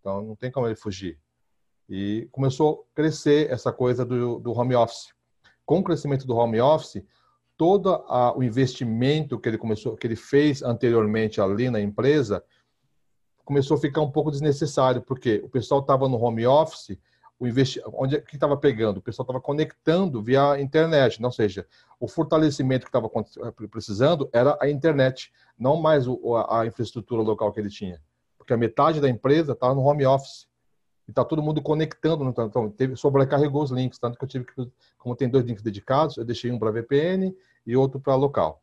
Então, 0.00 0.20
não 0.22 0.34
tem 0.34 0.50
como 0.50 0.66
ele 0.66 0.74
fugir. 0.74 1.18
E 1.88 2.28
começou 2.32 2.86
a 2.90 2.96
crescer 2.96 3.50
essa 3.50 3.72
coisa 3.72 4.04
do, 4.04 4.40
do 4.40 4.52
home 4.52 4.74
office. 4.74 5.14
Com 5.64 5.78
o 5.78 5.84
crescimento 5.84 6.26
do 6.26 6.34
home 6.34 6.60
office, 6.60 7.04
todo 7.56 7.90
a, 7.90 8.36
o 8.36 8.42
investimento 8.42 9.38
que 9.38 9.48
ele 9.48 9.58
começou, 9.58 9.96
que 9.96 10.06
ele 10.06 10.16
fez 10.16 10.62
anteriormente 10.62 11.40
ali 11.40 11.70
na 11.70 11.80
empresa, 11.80 12.42
começou 13.44 13.76
a 13.76 13.80
ficar 13.80 14.00
um 14.00 14.10
pouco 14.10 14.32
desnecessário, 14.32 15.00
porque 15.02 15.40
o 15.44 15.48
pessoal 15.48 15.80
estava 15.80 16.08
no 16.08 16.20
home 16.20 16.44
office 16.44 16.98
o 17.38 17.46
investi... 17.46 17.80
onde 17.92 18.16
é 18.16 18.20
que 18.20 18.36
estava 18.36 18.56
pegando? 18.56 18.98
O 18.98 19.02
pessoal 19.02 19.24
estava 19.24 19.40
conectando 19.40 20.22
via 20.22 20.60
internet, 20.60 21.22
ou 21.22 21.32
seja, 21.32 21.66
o 22.00 22.08
fortalecimento 22.08 22.86
que 22.86 22.88
estava 22.88 23.08
eh, 23.08 23.66
precisando 23.68 24.28
era 24.32 24.56
a 24.60 24.68
internet, 24.70 25.32
não 25.58 25.76
mais 25.76 26.06
o, 26.08 26.36
a, 26.36 26.66
infraestrutura 26.66 27.22
local 27.22 27.52
que 27.52 27.60
ele 27.60 27.70
tinha, 27.70 28.00
porque 28.38 28.52
a 28.52 28.56
metade 28.56 29.00
da 29.00 29.08
empresa 29.08 29.52
estava 29.52 29.74
no 29.74 29.82
home 29.82 30.06
office 30.06 30.46
e 31.06 31.10
está 31.10 31.24
todo 31.24 31.42
mundo 31.42 31.60
conectando, 31.62 32.24
então 32.24 32.70
teve, 32.70 32.96
sobrecarregou 32.96 33.62
os 33.62 33.70
links, 33.70 33.98
tanto 33.98 34.18
que 34.18 34.24
eu 34.24 34.28
tive 34.28 34.44
que, 34.44 34.70
como 34.98 35.14
tem 35.14 35.28
dois 35.28 35.44
links 35.44 35.62
dedicados, 35.62 36.16
eu 36.16 36.24
deixei 36.24 36.50
um 36.50 36.58
para 36.58 36.70
VPN 36.70 37.36
e 37.66 37.76
outro 37.76 38.00
para 38.00 38.14
local. 38.14 38.62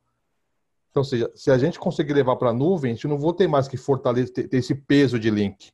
Então, 0.90 1.04
seja, 1.04 1.32
se 1.34 1.50
a 1.50 1.58
gente 1.58 1.80
conseguir 1.80 2.14
levar 2.14 2.36
para 2.36 2.50
a 2.50 2.54
nuvem, 2.54 2.92
a 2.92 2.94
gente 2.94 3.08
não 3.08 3.18
vai 3.18 3.34
ter 3.34 3.48
mais 3.48 3.68
que 3.68 3.78
fortalecer, 3.78 4.48
ter 4.48 4.58
esse 4.58 4.76
peso 4.76 5.20
de 5.20 5.32
link. 5.32 5.72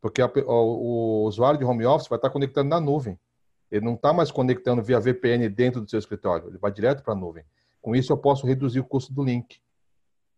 Porque 0.00 0.22
a, 0.22 0.26
o, 0.26 1.22
o, 1.22 1.24
usuário 1.24 1.58
de 1.58 1.64
home 1.64 1.84
office 1.86 2.08
vai 2.08 2.18
estar 2.18 2.30
conectando 2.30 2.68
na 2.68 2.80
nuvem. 2.80 3.18
Ele 3.70 3.84
não 3.84 3.94
está 3.94 4.12
mais 4.12 4.30
conectando 4.30 4.82
via 4.82 5.00
VPN 5.00 5.48
dentro 5.48 5.80
do 5.80 5.90
seu 5.90 5.98
escritório, 5.98 6.48
ele 6.48 6.58
vai 6.58 6.70
direto 6.70 7.02
para 7.02 7.14
a 7.14 7.16
nuvem. 7.16 7.44
Com 7.82 7.94
isso, 7.94 8.12
eu 8.12 8.16
posso 8.16 8.46
reduzir 8.46 8.80
o 8.80 8.84
custo 8.84 9.12
do 9.12 9.22
link. 9.22 9.60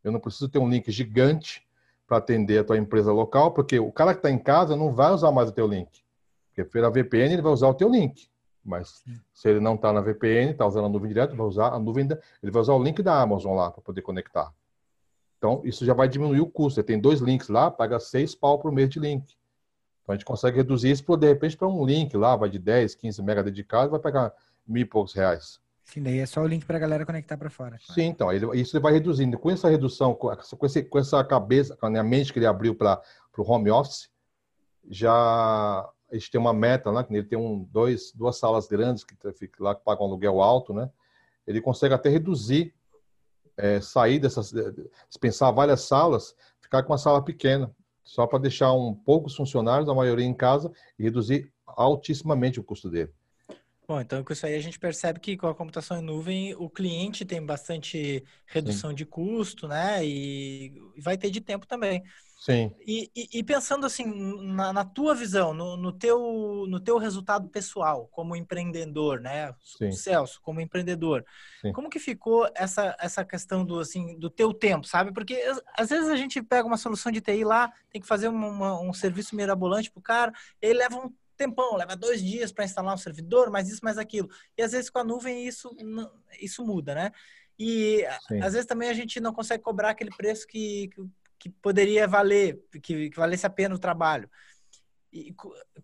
Eu 0.02 0.12
não 0.12 0.20
preciso 0.20 0.48
ter 0.48 0.58
um 0.58 0.68
link 0.68 0.90
gigante 0.90 1.66
para 2.06 2.18
atender 2.18 2.58
a 2.58 2.64
tua 2.64 2.78
empresa 2.78 3.12
local, 3.12 3.52
porque 3.52 3.78
o 3.78 3.92
cara 3.92 4.12
que 4.12 4.20
está 4.20 4.30
em 4.30 4.38
casa 4.38 4.76
não 4.76 4.92
vai 4.92 5.12
usar 5.12 5.30
mais 5.30 5.50
o 5.50 5.52
teu 5.52 5.66
link. 5.66 6.02
Porque 6.48 6.64
pela 6.64 6.90
VPN 6.90 7.34
ele 7.34 7.42
vai 7.42 7.52
usar 7.52 7.68
o 7.68 7.74
teu 7.74 7.88
link. 7.88 8.28
Mas 8.64 9.02
se 9.32 9.48
ele 9.48 9.60
não 9.60 9.74
está 9.74 9.92
na 9.92 10.00
VPN, 10.00 10.50
está 10.50 10.66
usando 10.66 10.86
a 10.86 10.88
nuvem 10.88 11.08
direto, 11.08 11.34
vai 11.36 11.46
usar 11.46 11.72
a 11.72 11.78
nuvem, 11.78 12.06
da, 12.06 12.18
ele 12.42 12.52
vai 12.52 12.60
usar 12.60 12.74
o 12.74 12.82
link 12.82 13.02
da 13.02 13.20
Amazon 13.20 13.56
lá 13.56 13.70
para 13.70 13.80
poder 13.80 14.02
conectar. 14.02 14.52
Então, 15.38 15.62
isso 15.64 15.86
já 15.86 15.94
vai 15.94 16.08
diminuir 16.08 16.40
o 16.40 16.46
custo. 16.46 16.74
Você 16.74 16.82
tem 16.82 17.00
dois 17.00 17.20
links 17.20 17.48
lá, 17.48 17.70
paga 17.70 17.98
seis 18.00 18.34
pau 18.34 18.58
por 18.58 18.72
mês 18.72 18.90
de 18.90 19.00
link. 19.00 19.37
Então 20.08 20.14
a 20.14 20.16
gente 20.16 20.24
consegue 20.24 20.56
reduzir 20.56 20.90
isso, 20.90 21.16
de 21.18 21.26
repente, 21.26 21.54
para 21.54 21.68
um 21.68 21.84
link 21.84 22.16
lá, 22.16 22.34
vai 22.34 22.48
de 22.48 22.58
10, 22.58 22.94
15 22.94 23.22
mega 23.22 23.42
dedicado, 23.42 23.90
vai 23.90 24.00
pegar 24.00 24.32
mil 24.66 24.80
e 24.80 24.84
poucos 24.86 25.12
reais. 25.12 25.60
Sim, 25.84 26.02
daí 26.02 26.18
é 26.20 26.24
só 26.24 26.40
o 26.40 26.46
link 26.46 26.64
para 26.64 26.78
a 26.78 26.80
galera 26.80 27.04
conectar 27.04 27.36
para 27.36 27.50
fora. 27.50 27.78
Claro. 27.78 27.92
Sim, 27.92 28.06
então, 28.06 28.32
ele, 28.32 28.58
isso 28.58 28.74
ele 28.74 28.82
vai 28.82 28.94
reduzindo. 28.94 29.38
Com 29.38 29.50
essa 29.50 29.68
redução, 29.68 30.14
com, 30.14 30.32
esse, 30.64 30.82
com 30.82 30.98
essa 30.98 31.22
cabeça, 31.22 31.76
com 31.76 31.86
a 31.86 32.02
mente 32.02 32.32
que 32.32 32.38
ele 32.38 32.46
abriu 32.46 32.74
para 32.74 33.02
o 33.36 33.42
home 33.42 33.70
office, 33.70 34.10
já 34.88 35.12
a 35.12 36.14
gente 36.14 36.30
tem 36.30 36.40
uma 36.40 36.54
meta 36.54 36.90
lá, 36.90 37.04
que 37.04 37.12
ele 37.12 37.26
tem 37.26 37.38
um, 37.38 37.68
dois, 37.70 38.10
duas 38.14 38.38
salas 38.38 38.66
grandes 38.66 39.04
que 39.04 39.14
fica 39.34 39.62
lá 39.62 39.74
que 39.74 39.84
pagam 39.84 40.06
um 40.06 40.08
aluguel 40.08 40.40
alto, 40.40 40.72
né? 40.72 40.90
Ele 41.46 41.60
consegue 41.60 41.92
até 41.92 42.08
reduzir, 42.08 42.74
é, 43.58 43.78
sair 43.82 44.18
dessas, 44.18 44.54
dispensar 45.06 45.52
várias 45.52 45.82
salas, 45.82 46.34
ficar 46.62 46.82
com 46.82 46.92
uma 46.92 46.98
sala 46.98 47.22
pequena 47.22 47.70
só 48.08 48.26
para 48.26 48.38
deixar 48.38 48.72
um 48.72 48.94
poucos 48.94 49.36
funcionários, 49.36 49.86
a 49.86 49.94
maioria 49.94 50.24
em 50.24 50.32
casa, 50.32 50.72
e 50.98 51.02
reduzir 51.02 51.52
altissimamente 51.66 52.58
o 52.58 52.64
custo 52.64 52.88
dele. 52.88 53.12
Bom, 53.88 54.02
então 54.02 54.22
com 54.22 54.34
isso 54.34 54.44
aí 54.44 54.54
a 54.54 54.60
gente 54.60 54.78
percebe 54.78 55.18
que 55.18 55.34
com 55.34 55.46
a 55.46 55.54
computação 55.54 55.98
em 55.98 56.02
nuvem 56.02 56.54
o 56.56 56.68
cliente 56.68 57.24
tem 57.24 57.44
bastante 57.44 58.22
redução 58.46 58.90
Sim. 58.90 58.96
de 58.96 59.06
custo, 59.06 59.66
né? 59.66 60.04
E 60.04 60.74
vai 60.98 61.16
ter 61.16 61.30
de 61.30 61.40
tempo 61.40 61.66
também. 61.66 62.02
Sim. 62.38 62.70
E, 62.86 63.10
e, 63.16 63.38
e 63.38 63.42
pensando 63.42 63.86
assim, 63.86 64.04
na, 64.42 64.74
na 64.74 64.84
tua 64.84 65.14
visão, 65.14 65.54
no, 65.54 65.74
no, 65.74 65.90
teu, 65.90 66.66
no 66.68 66.78
teu 66.78 66.98
resultado 66.98 67.48
pessoal 67.48 68.06
como 68.12 68.36
empreendedor, 68.36 69.20
né? 69.20 69.54
Sim. 69.64 69.90
Celso, 69.90 70.38
como 70.42 70.60
empreendedor, 70.60 71.24
Sim. 71.62 71.72
como 71.72 71.88
que 71.88 71.98
ficou 71.98 72.46
essa, 72.54 72.94
essa 73.00 73.24
questão 73.24 73.64
do, 73.64 73.80
assim, 73.80 74.18
do 74.18 74.28
teu 74.28 74.52
tempo, 74.52 74.86
sabe? 74.86 75.14
Porque 75.14 75.42
às 75.78 75.88
vezes 75.88 76.10
a 76.10 76.16
gente 76.16 76.42
pega 76.42 76.68
uma 76.68 76.76
solução 76.76 77.10
de 77.10 77.22
TI 77.22 77.42
lá, 77.42 77.72
tem 77.90 78.02
que 78.02 78.06
fazer 78.06 78.28
uma, 78.28 78.78
um 78.82 78.92
serviço 78.92 79.34
mirabolante 79.34 79.90
pro 79.90 80.02
cara, 80.02 80.30
ele 80.60 80.78
leva 80.78 80.96
um 80.96 81.10
tempão, 81.38 81.76
leva 81.76 81.96
dois 81.96 82.22
dias 82.22 82.52
para 82.52 82.64
instalar 82.64 82.94
um 82.94 82.98
servidor, 82.98 83.50
mais 83.50 83.70
isso, 83.70 83.84
mais 83.84 83.96
aquilo. 83.96 84.28
E 84.56 84.62
às 84.62 84.72
vezes 84.72 84.90
com 84.90 84.98
a 84.98 85.04
nuvem 85.04 85.46
isso, 85.46 85.74
isso 86.40 86.66
muda, 86.66 86.94
né? 86.94 87.12
E 87.58 88.04
Sim. 88.26 88.42
às 88.42 88.52
vezes 88.52 88.66
também 88.66 88.88
a 88.88 88.94
gente 88.94 89.20
não 89.20 89.32
consegue 89.32 89.62
cobrar 89.62 89.90
aquele 89.90 90.10
preço 90.10 90.46
que, 90.46 90.90
que 91.38 91.48
poderia 91.48 92.06
valer, 92.06 92.60
que, 92.82 93.10
que 93.10 93.16
valesse 93.16 93.46
a 93.46 93.50
pena 93.50 93.74
o 93.74 93.78
trabalho. 93.78 94.28
E 95.12 95.34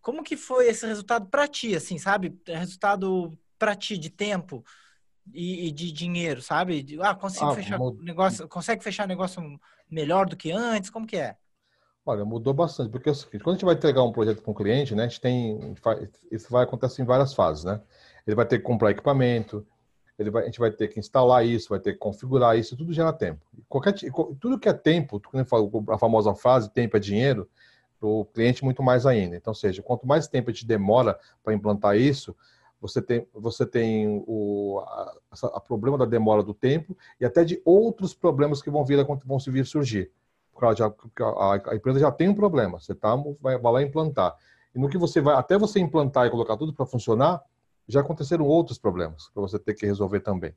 como 0.02 0.22
que 0.22 0.36
foi 0.36 0.68
esse 0.68 0.86
resultado 0.86 1.26
para 1.26 1.48
ti, 1.48 1.74
assim, 1.74 1.98
sabe? 1.98 2.38
Resultado 2.46 3.36
para 3.58 3.74
ti 3.74 3.96
de 3.96 4.10
tempo 4.10 4.62
e, 5.32 5.68
e, 5.68 5.72
de 5.72 5.90
dinheiro, 5.90 6.42
sabe? 6.42 6.98
Ah, 7.00 7.14
consigo 7.14 7.46
ah, 7.46 7.54
fechar 7.54 7.78
mud... 7.78 8.02
negócio, 8.02 8.46
consegue 8.48 8.84
fechar 8.84 9.08
negócio 9.08 9.42
melhor 9.90 10.26
do 10.26 10.36
que 10.36 10.52
antes? 10.52 10.90
Como 10.90 11.06
que 11.06 11.16
é? 11.16 11.36
Olha, 12.06 12.24
mudou 12.24 12.52
bastante, 12.52 12.90
porque 12.90 13.08
é 13.08 13.12
o 13.12 13.14
seguinte, 13.14 13.42
quando 13.42 13.54
a 13.54 13.58
gente 13.58 13.64
vai 13.64 13.74
entregar 13.74 14.02
um 14.02 14.12
projeto 14.12 14.42
para 14.42 14.50
um 14.50 14.54
cliente, 14.54 14.94
né, 14.94 15.04
a 15.04 15.08
gente 15.08 15.20
tem, 15.20 15.58
a 15.58 15.66
gente 15.66 15.80
faz, 15.80 16.08
isso 16.30 16.50
vai 16.50 16.64
acontecer 16.64 17.00
em 17.00 17.06
várias 17.06 17.32
fases, 17.32 17.64
né? 17.64 17.80
Ele 18.26 18.36
vai 18.36 18.44
ter 18.44 18.58
que 18.58 18.64
comprar 18.64 18.90
equipamento, 18.90 19.66
ele 20.18 20.30
vai, 20.30 20.42
a 20.42 20.46
gente 20.46 20.58
vai 20.58 20.70
ter 20.70 20.88
que 20.88 21.00
instalar 21.00 21.46
isso, 21.46 21.70
vai 21.70 21.80
ter 21.80 21.94
que 21.94 21.98
configurar 21.98 22.58
isso, 22.58 22.76
tudo 22.76 22.92
gera 22.92 23.12
tempo. 23.12 23.40
Qualquer, 23.68 23.94
tudo 24.38 24.58
que 24.58 24.68
é 24.68 24.72
tempo, 24.74 25.20
a 25.88 25.98
famosa 25.98 26.34
frase, 26.34 26.70
tempo 26.70 26.96
é 26.96 27.00
dinheiro, 27.00 27.48
para 27.98 28.08
o 28.08 28.24
cliente 28.26 28.62
muito 28.62 28.82
mais 28.82 29.06
ainda. 29.06 29.34
Então, 29.34 29.54
seja, 29.54 29.82
quanto 29.82 30.06
mais 30.06 30.28
tempo 30.28 30.50
a 30.50 30.52
gente 30.52 30.66
demora 30.66 31.18
para 31.42 31.54
implantar 31.54 31.96
isso, 31.96 32.36
você 32.80 33.00
tem, 33.00 33.26
você 33.32 33.64
tem 33.64 34.22
o 34.26 34.78
a, 34.86 35.14
a, 35.54 35.60
problema 35.60 35.96
da 35.96 36.04
demora 36.04 36.42
do 36.42 36.52
tempo 36.52 36.94
e 37.18 37.24
até 37.24 37.42
de 37.44 37.62
outros 37.64 38.12
problemas 38.12 38.60
que 38.60 38.68
vão 38.68 38.84
vir 38.84 39.02
vão 39.24 39.38
vir 39.38 39.64
surgir. 39.64 40.12
Já, 40.76 40.86
a, 40.86 41.70
a, 41.72 41.76
empresa 41.76 41.98
já 41.98 42.10
tem 42.10 42.28
um 42.28 42.34
problema, 42.34 42.80
você 42.80 42.94
tá, 42.94 43.14
vai, 43.40 43.58
vai 43.58 43.72
lá 43.72 43.82
implantar. 43.82 44.36
E 44.74 44.78
no 44.78 44.88
que 44.88 44.98
você 44.98 45.20
vai, 45.20 45.34
até 45.36 45.58
você 45.58 45.78
implantar 45.78 46.26
e 46.26 46.30
colocar 46.30 46.56
tudo 46.56 46.72
para 46.72 46.86
funcionar, 46.86 47.42
já 47.86 48.00
aconteceram 48.00 48.44
outros 48.44 48.78
problemas 48.78 49.30
para 49.32 49.42
você 49.42 49.58
ter 49.58 49.74
que 49.74 49.86
resolver 49.86 50.20
também. 50.20 50.54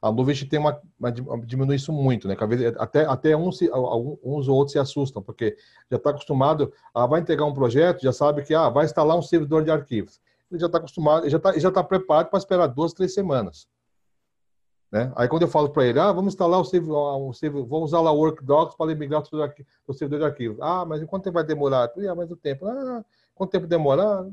A 0.00 0.12
nuvem 0.12 0.36
tem 0.46 0.58
uma, 0.58 0.80
uma, 0.98 1.10
diminui 1.44 1.76
isso 1.76 1.92
muito, 1.92 2.28
né? 2.28 2.36
Até, 2.78 3.06
até 3.06 3.36
uns, 3.36 3.60
uns 3.62 4.48
ou 4.48 4.56
outros 4.56 4.72
se 4.72 4.78
assustam, 4.78 5.22
porque 5.22 5.56
já 5.90 5.96
está 5.96 6.10
acostumado, 6.10 6.72
a, 6.94 7.06
vai 7.06 7.20
entregar 7.20 7.44
um 7.44 7.54
projeto, 7.54 8.02
já 8.02 8.12
sabe 8.12 8.42
que 8.42 8.54
ah, 8.54 8.68
vai 8.68 8.84
instalar 8.84 9.16
um 9.16 9.22
servidor 9.22 9.64
de 9.64 9.70
arquivos. 9.70 10.20
Ele 10.50 10.60
já 10.60 10.66
está 10.66 10.78
acostumado, 10.78 11.28
já 11.28 11.38
está 11.38 11.58
já 11.58 11.70
tá 11.70 11.82
preparado 11.82 12.28
para 12.28 12.38
esperar 12.38 12.66
duas, 12.66 12.92
três 12.92 13.14
semanas. 13.14 13.66
Né? 14.90 15.12
Aí 15.16 15.28
quando 15.28 15.42
eu 15.42 15.48
falo 15.48 15.68
para 15.70 15.84
ele, 15.86 15.98
ah, 15.98 16.12
vamos 16.12 16.34
instalar 16.34 16.60
o 16.60 16.64
servidor, 16.64 17.16
um 17.18 17.32
servidor 17.32 17.66
vou 17.66 17.82
usar 17.82 18.00
lá 18.00 18.12
o 18.12 18.18
Workdocs 18.18 18.76
para 18.76 18.94
migrar 18.94 19.22
o 19.22 19.92
servidor 19.92 20.20
de 20.20 20.24
arquivos. 20.24 20.58
Ah, 20.60 20.84
mas 20.84 21.02
quanto 21.04 21.24
tempo 21.24 21.34
vai 21.34 21.44
demorar? 21.44 21.90
Ah, 22.08 22.14
mais 22.14 22.30
o 22.30 22.36
tempo. 22.36 22.66
Ah, 22.66 23.04
Quanto 23.36 23.50
tempo 23.50 23.66
demorar? 23.66 24.24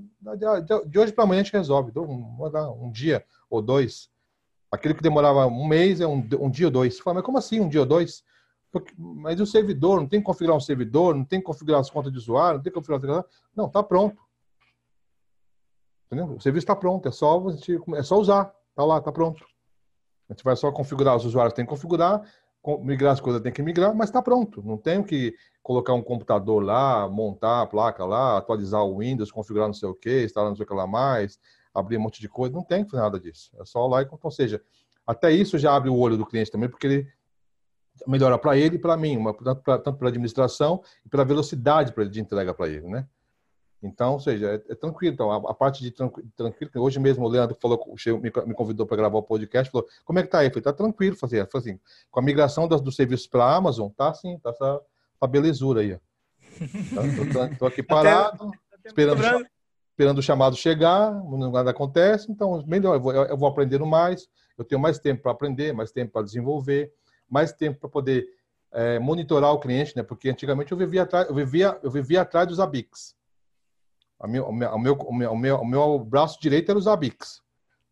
De 0.87 0.97
hoje 0.97 1.11
para 1.11 1.25
amanhã 1.25 1.41
a 1.41 1.43
gente 1.43 1.51
resolve. 1.51 1.91
Um, 1.99 2.37
um 2.79 2.89
dia 2.89 3.23
ou 3.49 3.61
dois. 3.61 4.09
Aquilo 4.71 4.95
que 4.95 5.03
demorava 5.03 5.45
um 5.45 5.67
mês 5.67 5.99
é 5.99 6.07
um, 6.07 6.25
um 6.39 6.49
dia 6.49 6.67
ou 6.67 6.71
dois. 6.71 6.97
Fala, 6.99 7.15
mas 7.15 7.25
como 7.25 7.37
assim 7.37 7.59
um 7.59 7.67
dia 7.67 7.81
ou 7.81 7.85
dois? 7.85 8.23
Porque, 8.71 8.93
mas 8.97 9.41
o 9.41 9.45
servidor, 9.45 9.99
não 9.99 10.07
tem 10.07 10.21
que 10.21 10.25
configurar 10.25 10.55
um 10.55 10.61
servidor, 10.61 11.13
não 11.13 11.25
tem 11.25 11.39
que 11.39 11.45
configurar 11.45 11.81
as 11.81 11.89
contas 11.89 12.13
de 12.13 12.17
usuário, 12.17 12.57
não 12.57 12.63
tem 12.63 12.71
que 12.71 12.79
configurar. 12.79 13.25
Não, 13.53 13.67
está 13.67 13.83
pronto. 13.83 14.17
Entendeu? 16.07 16.37
O 16.37 16.41
serviço 16.41 16.63
está 16.63 16.75
pronto, 16.75 17.07
é 17.09 17.11
só, 17.11 17.43
é 17.95 18.03
só 18.03 18.17
usar. 18.17 18.55
Está 18.69 18.85
lá, 18.85 18.99
está 18.99 19.11
pronto. 19.11 19.45
A 20.33 20.35
gente 20.35 20.43
vai 20.43 20.55
só 20.55 20.71
configurar 20.71 21.15
os 21.15 21.25
usuários, 21.25 21.53
tem 21.53 21.63
que 21.63 21.69
configurar, 21.69 22.23
migrar 22.81 23.13
as 23.13 23.21
coisas 23.21 23.39
tem 23.39 23.51
que 23.51 23.61
migrar, 23.61 23.93
mas 23.93 24.09
está 24.09 24.19
pronto. 24.19 24.63
Não 24.63 24.77
tenho 24.77 25.03
que 25.03 25.35
colocar 25.61 25.93
um 25.93 26.01
computador 26.01 26.63
lá, 26.63 27.07
montar 27.07 27.61
a 27.61 27.67
placa 27.67 28.03
lá, 28.03 28.37
atualizar 28.37 28.83
o 28.83 28.97
Windows, 28.97 29.31
configurar 29.31 29.67
não 29.67 29.73
sei 29.75 29.87
o 29.87 29.93
que, 29.93 30.23
instalar 30.23 30.49
não 30.49 30.55
sei 30.55 30.65
o 30.65 30.67
que 30.67 30.73
lá 30.73 30.87
mais, 30.87 31.39
abrir 31.71 31.97
um 31.97 32.01
monte 32.01 32.19
de 32.19 32.27
coisa. 32.27 32.51
Não 32.51 32.63
tem 32.63 32.83
que 32.83 32.89
fazer 32.89 33.03
nada 33.03 33.19
disso. 33.19 33.51
É 33.59 33.65
só 33.65 33.85
lá 33.85 34.01
e, 34.01 34.07
ou 34.09 34.31
seja, 34.31 34.59
até 35.05 35.31
isso 35.31 35.59
já 35.59 35.75
abre 35.75 35.89
o 35.89 35.97
olho 35.97 36.17
do 36.17 36.25
cliente 36.25 36.49
também, 36.49 36.67
porque 36.67 36.87
ele 36.87 37.07
melhora 38.07 38.39
para 38.39 38.57
ele 38.57 38.77
e 38.77 38.79
para 38.79 38.97
mim, 38.97 39.23
tanto 39.43 39.93
para 39.93 40.07
a 40.07 40.09
administração 40.09 40.81
e 41.05 41.09
pela 41.09 41.23
velocidade 41.23 41.93
de 42.09 42.19
entrega 42.19 42.55
para 42.55 42.69
ele, 42.69 42.87
né? 42.87 43.07
Então, 43.83 44.13
ou 44.13 44.19
seja, 44.19 44.51
é, 44.51 44.71
é 44.71 44.75
tranquilo. 44.75 45.13
Então, 45.13 45.31
a, 45.31 45.51
a, 45.51 45.53
parte 45.53 45.81
de 45.81 45.91
tranquilo, 45.91 46.27
tranquilo, 46.35 46.71
hoje 46.75 46.99
mesmo 46.99 47.25
o 47.25 47.27
Leandro 47.27 47.57
falou, 47.61 47.83
me, 48.21 48.31
me 48.47 48.53
convidou 48.53 48.85
para 48.85 48.97
gravar 48.97 49.17
o 49.17 49.23
podcast, 49.23 49.71
falou, 49.71 49.87
como 50.05 50.19
é 50.19 50.23
que 50.23 50.29
tá 50.29 50.39
aí? 50.39 50.47
Eu 50.47 50.51
falei, 50.51 50.63
tá 50.63 50.73
tranquilo, 50.73 51.15
fazer, 51.15 51.47
assim, 51.53 51.79
com 52.09 52.19
a 52.19 52.23
migração 52.23 52.67
das, 52.67 52.81
dos 52.81 52.95
serviços 52.95 53.27
para 53.27 53.43
a 53.43 53.55
Amazon, 53.55 53.89
tá 53.89 54.09
assim, 54.09 54.39
tá 54.39 54.51
essa, 54.51 54.81
essa 55.15 55.27
belezura 55.27 55.81
aí. 55.81 55.99
Tá, 56.93 57.49
tô, 57.49 57.57
tô, 57.57 57.65
aqui 57.65 57.83
parado, 57.83 58.51
até, 58.71 58.89
esperando, 58.89 59.47
esperando 59.91 60.17
o 60.19 60.23
chamado 60.23 60.55
chegar, 60.55 61.11
nada 61.51 61.71
acontece, 61.71 62.31
então, 62.31 62.63
melhor, 62.65 62.95
eu 62.95 63.01
vou, 63.01 63.13
eu 63.13 63.37
vou 63.37 63.49
aprendendo 63.49 63.85
mais, 63.85 64.27
eu 64.57 64.63
tenho 64.63 64.79
mais 64.79 64.97
tempo 64.99 65.23
para 65.23 65.31
aprender, 65.31 65.73
mais 65.73 65.91
tempo 65.91 66.13
para 66.13 66.23
desenvolver, 66.23 66.93
mais 67.29 67.51
tempo 67.51 67.79
para 67.79 67.89
poder 67.89 68.27
é, 68.71 68.99
monitorar 68.99 69.51
o 69.51 69.59
cliente, 69.59 69.95
né? 69.95 70.03
Porque 70.03 70.29
antigamente 70.29 70.71
eu 70.71 70.77
vivia 70.77 71.03
atrás, 71.03 71.27
eu 71.27 71.35
vivia, 71.35 71.79
eu 71.83 71.91
vivia 71.91 72.21
atrás 72.21 72.47
dos 72.47 72.59
ABICs. 72.59 73.15
O 74.19 74.27
meu, 74.27 74.47
o, 74.47 74.53
meu, 74.53 74.69
o, 74.69 74.79
meu, 74.79 75.31
o, 75.31 75.37
meu, 75.37 75.55
o 75.57 75.65
meu 75.65 75.99
braço 75.99 76.39
direito 76.39 76.69
era 76.69 76.79
os 76.79 76.87
ABICs, 76.87 77.41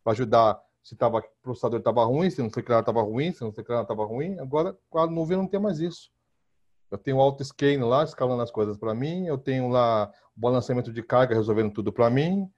para 0.02 0.12
ajudar 0.12 0.62
se 0.82 0.96
tava, 0.96 1.18
o 1.18 1.24
processador 1.42 1.78
estava 1.78 2.04
ruim, 2.04 2.28
se 2.28 2.42
não 2.42 2.50
sei 2.50 2.62
que 2.62 2.72
estava 2.72 3.02
ruim, 3.02 3.32
se 3.32 3.42
não 3.42 3.52
sei 3.52 3.62
que 3.62 3.72
estava 3.72 4.04
ruim. 4.04 4.38
Agora, 4.40 4.76
com 4.90 4.98
a 4.98 5.06
nuvem 5.06 5.36
não 5.36 5.46
tem 5.46 5.60
mais 5.60 5.78
isso. 5.78 6.10
Eu 6.90 6.98
tenho 6.98 7.18
o 7.18 7.20
auto-scaling 7.20 7.84
lá, 7.84 8.02
escalando 8.02 8.42
as 8.42 8.50
coisas 8.50 8.76
para 8.76 8.94
mim. 8.94 9.26
Eu 9.26 9.38
tenho 9.38 9.68
lá 9.68 10.12
o 10.36 10.40
balanceamento 10.40 10.92
de 10.92 11.02
carga, 11.02 11.34
resolvendo 11.34 11.72
tudo 11.72 11.92
para 11.92 12.10
mim. 12.10 12.50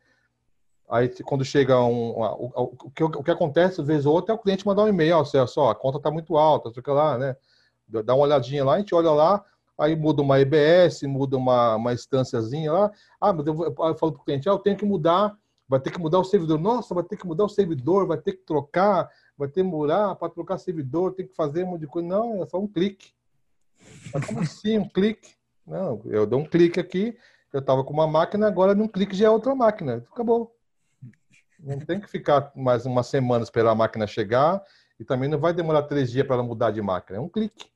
Aí, 0.89 1.09
quando 1.23 1.45
chega 1.45 1.79
um. 1.81 2.11
O, 2.11 2.23
o, 2.23 2.63
o, 2.85 2.91
que, 2.91 3.05
o 3.05 3.23
que 3.23 3.31
acontece, 3.31 3.81
às 3.81 3.87
vezes, 3.87 4.07
ou 4.07 4.15
outro 4.15 4.33
é 4.33 4.35
o 4.35 4.39
cliente 4.39 4.67
mandar 4.67 4.83
um 4.85 4.89
e-mail: 4.89 5.19
ó, 5.19 5.25
Celso, 5.25 5.61
ó, 5.61 5.71
a 5.71 5.75
conta 5.75 5.99
está 5.99 6.11
muito 6.11 6.37
alta, 6.37 6.71
sei 6.71 6.83
lá, 6.93 7.19
né? 7.19 7.37
Dá 7.87 8.15
uma 8.15 8.25
olhadinha 8.25 8.65
lá, 8.65 8.75
a 8.75 8.79
gente 8.79 8.95
olha 8.95 9.11
lá, 9.11 9.45
aí 9.79 9.97
muda 9.97 10.23
uma 10.23 10.41
EBS, 10.41 11.03
muda 11.03 11.37
uma, 11.37 11.77
uma 11.77 11.93
instânciazinha 11.93 12.73
lá. 12.73 12.93
Ah, 13.21 13.33
mas 13.33 13.47
eu, 13.47 13.65
eu, 13.65 13.75
falo 13.75 14.13
para 14.13 14.21
o 14.21 14.25
cliente: 14.25 14.49
ah, 14.49 14.53
eu 14.53 14.59
tenho 14.59 14.77
que 14.77 14.85
mudar, 14.85 15.37
vai 15.69 15.81
ter 15.81 15.91
que 15.91 15.99
mudar 15.99 16.19
o 16.19 16.25
servidor. 16.25 16.59
Nossa, 16.59 16.95
vai 16.95 17.05
ter 17.05 17.17
que 17.17 17.27
mudar 17.27 17.45
o 17.45 17.49
servidor, 17.49 18.07
vai 18.07 18.19
ter 18.19 18.33
que 18.33 18.45
trocar, 18.45 19.11
vai 19.37 19.49
ter 19.49 19.63
que 19.63 19.69
mudar 19.69 20.15
para 20.17 20.31
trocar 20.31 20.59
servidor, 20.59 21.15
tem 21.15 21.27
que 21.27 21.35
fazer 21.35 21.65
um 21.65 21.69
monte 21.69 21.81
de 21.81 21.87
coisa. 21.87 22.09
Não, 22.09 22.43
é 22.43 22.47
só 22.47 22.59
um 22.59 22.69
clique. 22.69 23.13
Mas 24.13 24.27
como 24.27 24.41
assim, 24.41 24.79
um 24.79 24.89
clique? 24.89 25.35
Não, 25.67 26.03
eu 26.07 26.27
dou 26.27 26.41
um 26.41 26.45
clique 26.45 26.79
aqui, 26.79 27.17
eu 27.53 27.61
estava 27.61 27.83
com 27.83 27.93
uma 27.93 28.07
máquina, 28.07 28.47
agora 28.47 28.75
num 28.75 28.89
clique 28.89 29.17
já 29.17 29.27
é 29.27 29.31
outra 29.31 29.55
máquina. 29.55 30.05
Acabou. 30.11 30.55
Não 31.59 31.79
tem 31.79 31.99
que 31.99 32.11
ficar 32.11 32.53
mais 32.55 32.85
uma 32.85 33.03
semana 33.03 33.43
esperar 33.43 33.71
a 33.71 33.75
máquina 33.75 34.07
chegar 34.07 34.63
e 35.01 35.05
também 35.05 35.31
não 35.31 35.39
vai 35.39 35.55
demorar 35.55 35.85
três 35.85 36.11
dias 36.11 36.27
para 36.27 36.37
ela 36.37 36.45
mudar 36.45 36.71
de 36.71 36.83
máquina. 36.83 37.19
É 37.19 37.21
um 37.21 37.29
clique. 37.29 37.74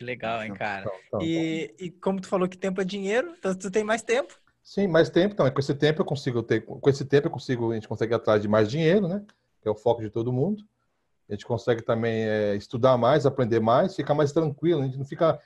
Que 0.00 0.04
legal, 0.06 0.42
hein, 0.42 0.54
cara? 0.54 0.80
Então, 0.80 1.00
então, 1.08 1.20
e, 1.20 1.74
e, 1.78 1.90
como 1.90 2.22
tu 2.22 2.26
falou 2.26 2.48
que 2.48 2.56
tempo 2.56 2.80
é 2.80 2.84
dinheiro, 2.84 3.34
então 3.38 3.54
tu 3.54 3.70
tem 3.70 3.84
mais 3.84 4.00
tempo. 4.00 4.34
Sim, 4.62 4.86
mais 4.86 5.10
tempo. 5.10 5.34
Então, 5.34 5.50
com 5.50 5.60
esse 5.60 5.74
tempo 5.74 6.00
eu 6.00 6.06
consigo 6.06 6.42
ter, 6.42 6.62
com 6.62 6.88
esse 6.88 7.04
tempo 7.04 7.26
eu 7.26 7.30
consigo, 7.30 7.70
a 7.70 7.74
gente 7.74 7.86
consegue 7.86 8.14
ir 8.14 8.16
atrás 8.16 8.40
de 8.40 8.48
mais 8.48 8.70
dinheiro, 8.70 9.06
né? 9.06 9.22
Que 9.60 9.68
é 9.68 9.70
o 9.70 9.74
foco 9.74 10.00
de 10.00 10.08
todo 10.08 10.32
mundo. 10.32 10.64
A 11.28 11.32
gente 11.34 11.44
consegue 11.44 11.82
também 11.82 12.26
é, 12.26 12.56
estudar 12.56 12.96
mais, 12.96 13.26
aprender 13.26 13.60
mais, 13.60 13.94
ficar 13.94 14.14
mais 14.14 14.32
tranquilo, 14.32 14.80
a 14.80 14.86
gente 14.86 14.96
não 14.96 15.04
fica 15.04 15.38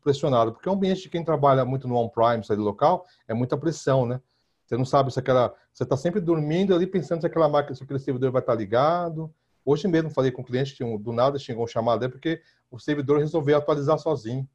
pressionado, 0.00 0.52
porque 0.52 0.68
o 0.68 0.72
ambiente 0.72 1.02
de 1.02 1.08
quem 1.08 1.24
trabalha 1.24 1.64
muito 1.64 1.88
no 1.88 1.96
on-prime, 1.96 2.44
saída 2.44 2.62
local, 2.62 3.04
é 3.26 3.34
muita 3.34 3.58
pressão, 3.58 4.06
né? 4.06 4.20
Você 4.64 4.76
não 4.76 4.84
sabe 4.84 5.12
se 5.12 5.18
aquela. 5.18 5.52
Você 5.72 5.82
está 5.82 5.96
sempre 5.96 6.20
dormindo 6.20 6.72
ali 6.72 6.86
pensando 6.86 7.22
se 7.22 7.26
aquela 7.26 7.48
máquina, 7.48 7.74
se 7.74 7.82
aquele 7.82 7.98
servidor 7.98 8.30
vai 8.30 8.42
estar 8.42 8.54
ligado. 8.54 9.34
Hoje 9.70 9.86
mesmo 9.86 10.08
falei 10.08 10.30
com 10.30 10.40
um 10.40 10.44
cliente 10.44 10.74
que 10.74 10.82
do 10.98 11.12
nada 11.12 11.38
chegou 11.38 11.64
um 11.64 11.66
chamado 11.66 12.02
é 12.02 12.08
porque 12.08 12.40
o 12.70 12.78
servidor 12.78 13.18
resolveu 13.18 13.58
atualizar 13.58 13.98
sozinho. 13.98 14.48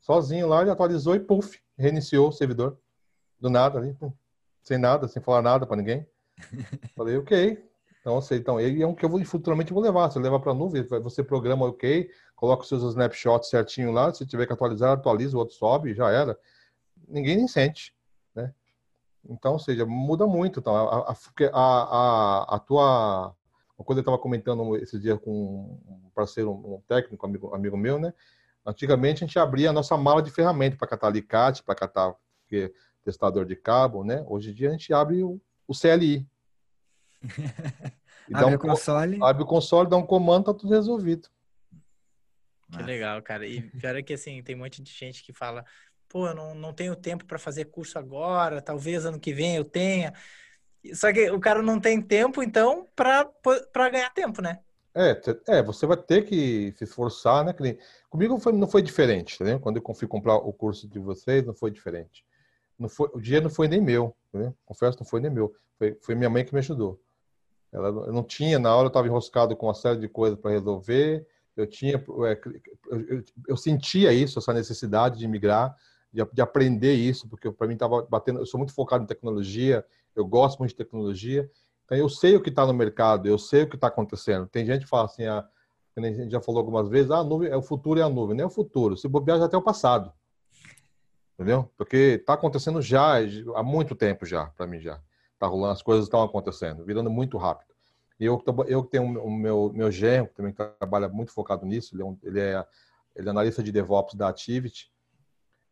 Sozinho 0.00 0.48
lá, 0.48 0.62
ele 0.62 0.70
atualizou 0.70 1.14
e 1.14 1.20
puf, 1.20 1.60
reiniciou 1.78 2.28
o 2.28 2.32
servidor. 2.32 2.76
Do 3.38 3.48
nada 3.48 3.78
ali, 3.78 3.94
pum, 3.94 4.12
sem 4.60 4.76
nada, 4.76 5.06
sem 5.06 5.22
falar 5.22 5.40
nada 5.40 5.66
para 5.66 5.76
ninguém. 5.76 6.04
Falei, 6.96 7.16
ok. 7.16 7.64
Então, 8.00 8.18
assim, 8.18 8.34
então, 8.34 8.58
ele 8.58 8.82
é 8.82 8.86
um 8.86 8.92
que 8.92 9.04
eu 9.04 9.08
vou, 9.08 9.24
futuramente 9.24 9.72
vou 9.72 9.80
levar. 9.80 10.10
Você 10.10 10.18
leva 10.18 10.40
para 10.40 10.50
a 10.50 10.54
nuvem, 10.54 10.82
você 10.82 11.22
programa 11.22 11.66
ok, 11.66 12.10
coloca 12.34 12.62
os 12.62 12.68
seus 12.68 12.82
snapshots 12.82 13.50
certinho 13.50 13.92
lá. 13.92 14.12
Se 14.12 14.26
tiver 14.26 14.46
que 14.46 14.52
atualizar, 14.52 14.90
atualiza, 14.90 15.36
o 15.36 15.38
outro 15.38 15.54
sobe, 15.54 15.94
já 15.94 16.10
era. 16.10 16.36
Ninguém 17.06 17.36
nem 17.36 17.46
sente. 17.46 17.94
Então, 19.28 19.52
ou 19.52 19.58
seja, 19.58 19.84
muda 19.86 20.26
muito. 20.26 20.60
Então, 20.60 20.74
a, 20.74 21.12
a, 21.12 21.14
a, 21.52 22.56
a 22.56 22.58
tua. 22.58 23.36
Uma 23.80 23.84
coisa 23.86 24.00
eu 24.00 24.02
estava 24.02 24.18
comentando 24.18 24.76
esse 24.76 25.00
dia 25.00 25.16
com 25.16 25.80
um 25.88 26.10
parceiro, 26.14 26.52
um 26.52 26.82
técnico, 26.86 27.24
amigo, 27.24 27.54
amigo 27.54 27.78
meu, 27.78 27.98
né? 27.98 28.12
Antigamente 28.64 29.24
a 29.24 29.26
gente 29.26 29.38
abria 29.38 29.70
a 29.70 29.72
nossa 29.72 29.96
mala 29.96 30.22
de 30.22 30.30
ferramenta 30.30 30.76
para 30.76 30.86
catar 30.86 31.06
alicate, 31.06 31.62
para 31.62 31.74
catar 31.74 32.14
que, 32.46 32.70
testador 33.02 33.46
de 33.46 33.56
cabo, 33.56 34.04
né? 34.04 34.22
Hoje 34.28 34.50
em 34.50 34.52
dia 34.52 34.68
a 34.68 34.72
gente 34.72 34.92
abre 34.92 35.22
o, 35.22 35.40
o 35.66 35.72
CLI. 35.72 36.28
abre 38.34 38.52
um, 38.52 38.56
o 38.56 38.58
console. 38.58 39.18
Abre 39.22 39.42
o 39.44 39.46
console, 39.46 39.88
dá 39.88 39.96
um 39.96 40.04
comando, 40.04 40.44
tá 40.44 40.52
tudo 40.52 40.74
resolvido. 40.74 41.30
Que 42.70 42.82
legal, 42.82 43.22
cara. 43.22 43.46
E 43.46 43.62
pior 43.62 43.96
é 43.96 44.02
que 44.02 44.12
assim, 44.12 44.42
tem 44.42 44.56
um 44.56 44.58
monte 44.58 44.82
de 44.82 44.92
gente 44.92 45.24
que 45.24 45.32
fala, 45.32 45.64
pô, 46.06 46.28
eu 46.28 46.34
não, 46.34 46.54
não 46.54 46.74
tenho 46.74 46.94
tempo 46.94 47.24
para 47.24 47.38
fazer 47.38 47.64
curso 47.64 47.98
agora, 47.98 48.60
talvez 48.60 49.06
ano 49.06 49.18
que 49.18 49.32
vem 49.32 49.56
eu 49.56 49.64
tenha. 49.64 50.12
Só 50.94 51.12
que 51.12 51.30
o 51.30 51.40
cara 51.40 51.62
não 51.62 51.78
tem 51.78 52.00
tempo, 52.00 52.42
então, 52.42 52.86
para 52.94 53.90
ganhar 53.90 54.10
tempo, 54.14 54.40
né? 54.40 54.58
É, 54.94 55.20
é, 55.48 55.62
você 55.62 55.86
vai 55.86 55.96
ter 55.96 56.24
que 56.24 56.74
se 56.76 56.84
esforçar, 56.84 57.44
né? 57.44 57.54
Comigo 58.08 58.38
foi, 58.38 58.52
não 58.52 58.66
foi 58.66 58.82
diferente, 58.82 59.34
entendeu? 59.34 59.60
Quando 59.60 59.76
eu 59.76 59.94
fui 59.94 60.08
comprar 60.08 60.34
o 60.34 60.52
curso 60.52 60.88
de 60.88 60.98
vocês, 60.98 61.46
não 61.46 61.54
foi 61.54 61.70
diferente. 61.70 62.24
Não 62.78 62.88
foi, 62.88 63.08
o 63.12 63.20
dinheiro 63.20 63.44
não 63.44 63.54
foi 63.54 63.68
nem 63.68 63.80
meu, 63.80 64.16
né? 64.32 64.52
confesso, 64.64 64.98
não 64.98 65.06
foi 65.06 65.20
nem 65.20 65.30
meu. 65.30 65.54
Foi, 65.78 65.96
foi 66.00 66.14
minha 66.14 66.30
mãe 66.30 66.44
que 66.44 66.52
me 66.52 66.58
ajudou. 66.58 67.00
Ela 67.72 67.88
eu 67.88 68.12
não 68.12 68.24
tinha, 68.24 68.58
na 68.58 68.74
hora 68.74 68.86
eu 68.86 68.88
estava 68.88 69.06
enroscado 69.06 69.54
com 69.54 69.66
uma 69.66 69.74
série 69.74 70.00
de 70.00 70.08
coisas 70.08 70.38
para 70.38 70.50
resolver. 70.50 71.24
Eu 71.56 71.66
tinha, 71.66 71.96
é, 71.96 72.40
eu, 72.90 73.00
eu, 73.00 73.24
eu, 73.48 73.56
sentia 73.56 74.12
isso, 74.12 74.38
essa 74.38 74.52
necessidade 74.52 75.18
de 75.18 75.28
migrar 75.28 75.76
de, 76.12 76.24
de 76.32 76.42
aprender 76.42 76.94
isso, 76.94 77.28
porque 77.28 77.50
para 77.50 77.66
mim 77.66 77.74
estava 77.74 78.02
batendo. 78.02 78.40
Eu 78.40 78.46
sou 78.46 78.58
muito 78.58 78.74
focado 78.74 79.04
em 79.04 79.06
tecnologia, 79.06 79.84
eu 80.14 80.26
gosto 80.26 80.58
muito 80.58 80.70
de 80.70 80.76
tecnologia, 80.76 81.50
então 81.84 81.96
eu 81.96 82.08
sei 82.08 82.36
o 82.36 82.42
que 82.42 82.50
está 82.50 82.66
no 82.66 82.74
mercado, 82.74 83.26
eu 83.26 83.38
sei 83.38 83.62
o 83.62 83.68
que 83.68 83.76
está 83.76 83.88
acontecendo. 83.88 84.46
Tem 84.46 84.64
gente 84.64 84.82
que 84.84 84.88
fala 84.88 85.06
assim, 85.06 85.24
a, 85.24 85.46
a 85.96 86.00
gente 86.00 86.30
já 86.30 86.40
falou 86.40 86.60
algumas 86.60 86.88
vezes, 86.88 87.10
ah, 87.10 87.18
a 87.18 87.24
nuvem, 87.24 87.50
é 87.50 87.56
o 87.56 87.62
futuro 87.62 88.00
é 88.00 88.02
a 88.02 88.08
nuvem, 88.08 88.36
nem 88.36 88.44
é 88.44 88.46
o 88.46 88.50
futuro. 88.50 88.96
Se 88.96 89.08
bobear 89.08 89.38
já 89.38 89.44
até 89.44 89.56
o 89.56 89.62
passado, 89.62 90.12
entendeu? 91.34 91.70
Porque 91.76 92.18
está 92.20 92.34
acontecendo 92.34 92.80
já 92.82 93.18
há 93.54 93.62
muito 93.62 93.94
tempo 93.94 94.26
já, 94.26 94.46
para 94.46 94.66
mim 94.66 94.80
já. 94.80 95.00
Tá 95.38 95.46
rolando, 95.46 95.72
as 95.72 95.82
coisas 95.82 96.04
estão 96.04 96.22
acontecendo, 96.22 96.84
virando 96.84 97.10
muito 97.10 97.38
rápido. 97.38 97.70
E 98.18 98.26
eu, 98.26 98.42
eu 98.66 98.82
tenho 98.82 99.04
o 99.04 99.30
meu, 99.30 99.72
meu 99.74 99.90
genro, 99.90 100.28
que 100.28 100.34
também 100.34 100.52
trabalha 100.52 101.08
muito 101.08 101.32
focado 101.32 101.64
nisso, 101.64 101.94
ele 101.94 102.02
é, 102.02 102.04
um, 102.04 102.18
ele 102.22 102.40
é, 102.40 102.66
ele 103.16 103.26
é 103.26 103.30
analista 103.30 103.62
de 103.62 103.72
DevOps 103.72 104.14
da 104.14 104.28
Activity, 104.28 104.92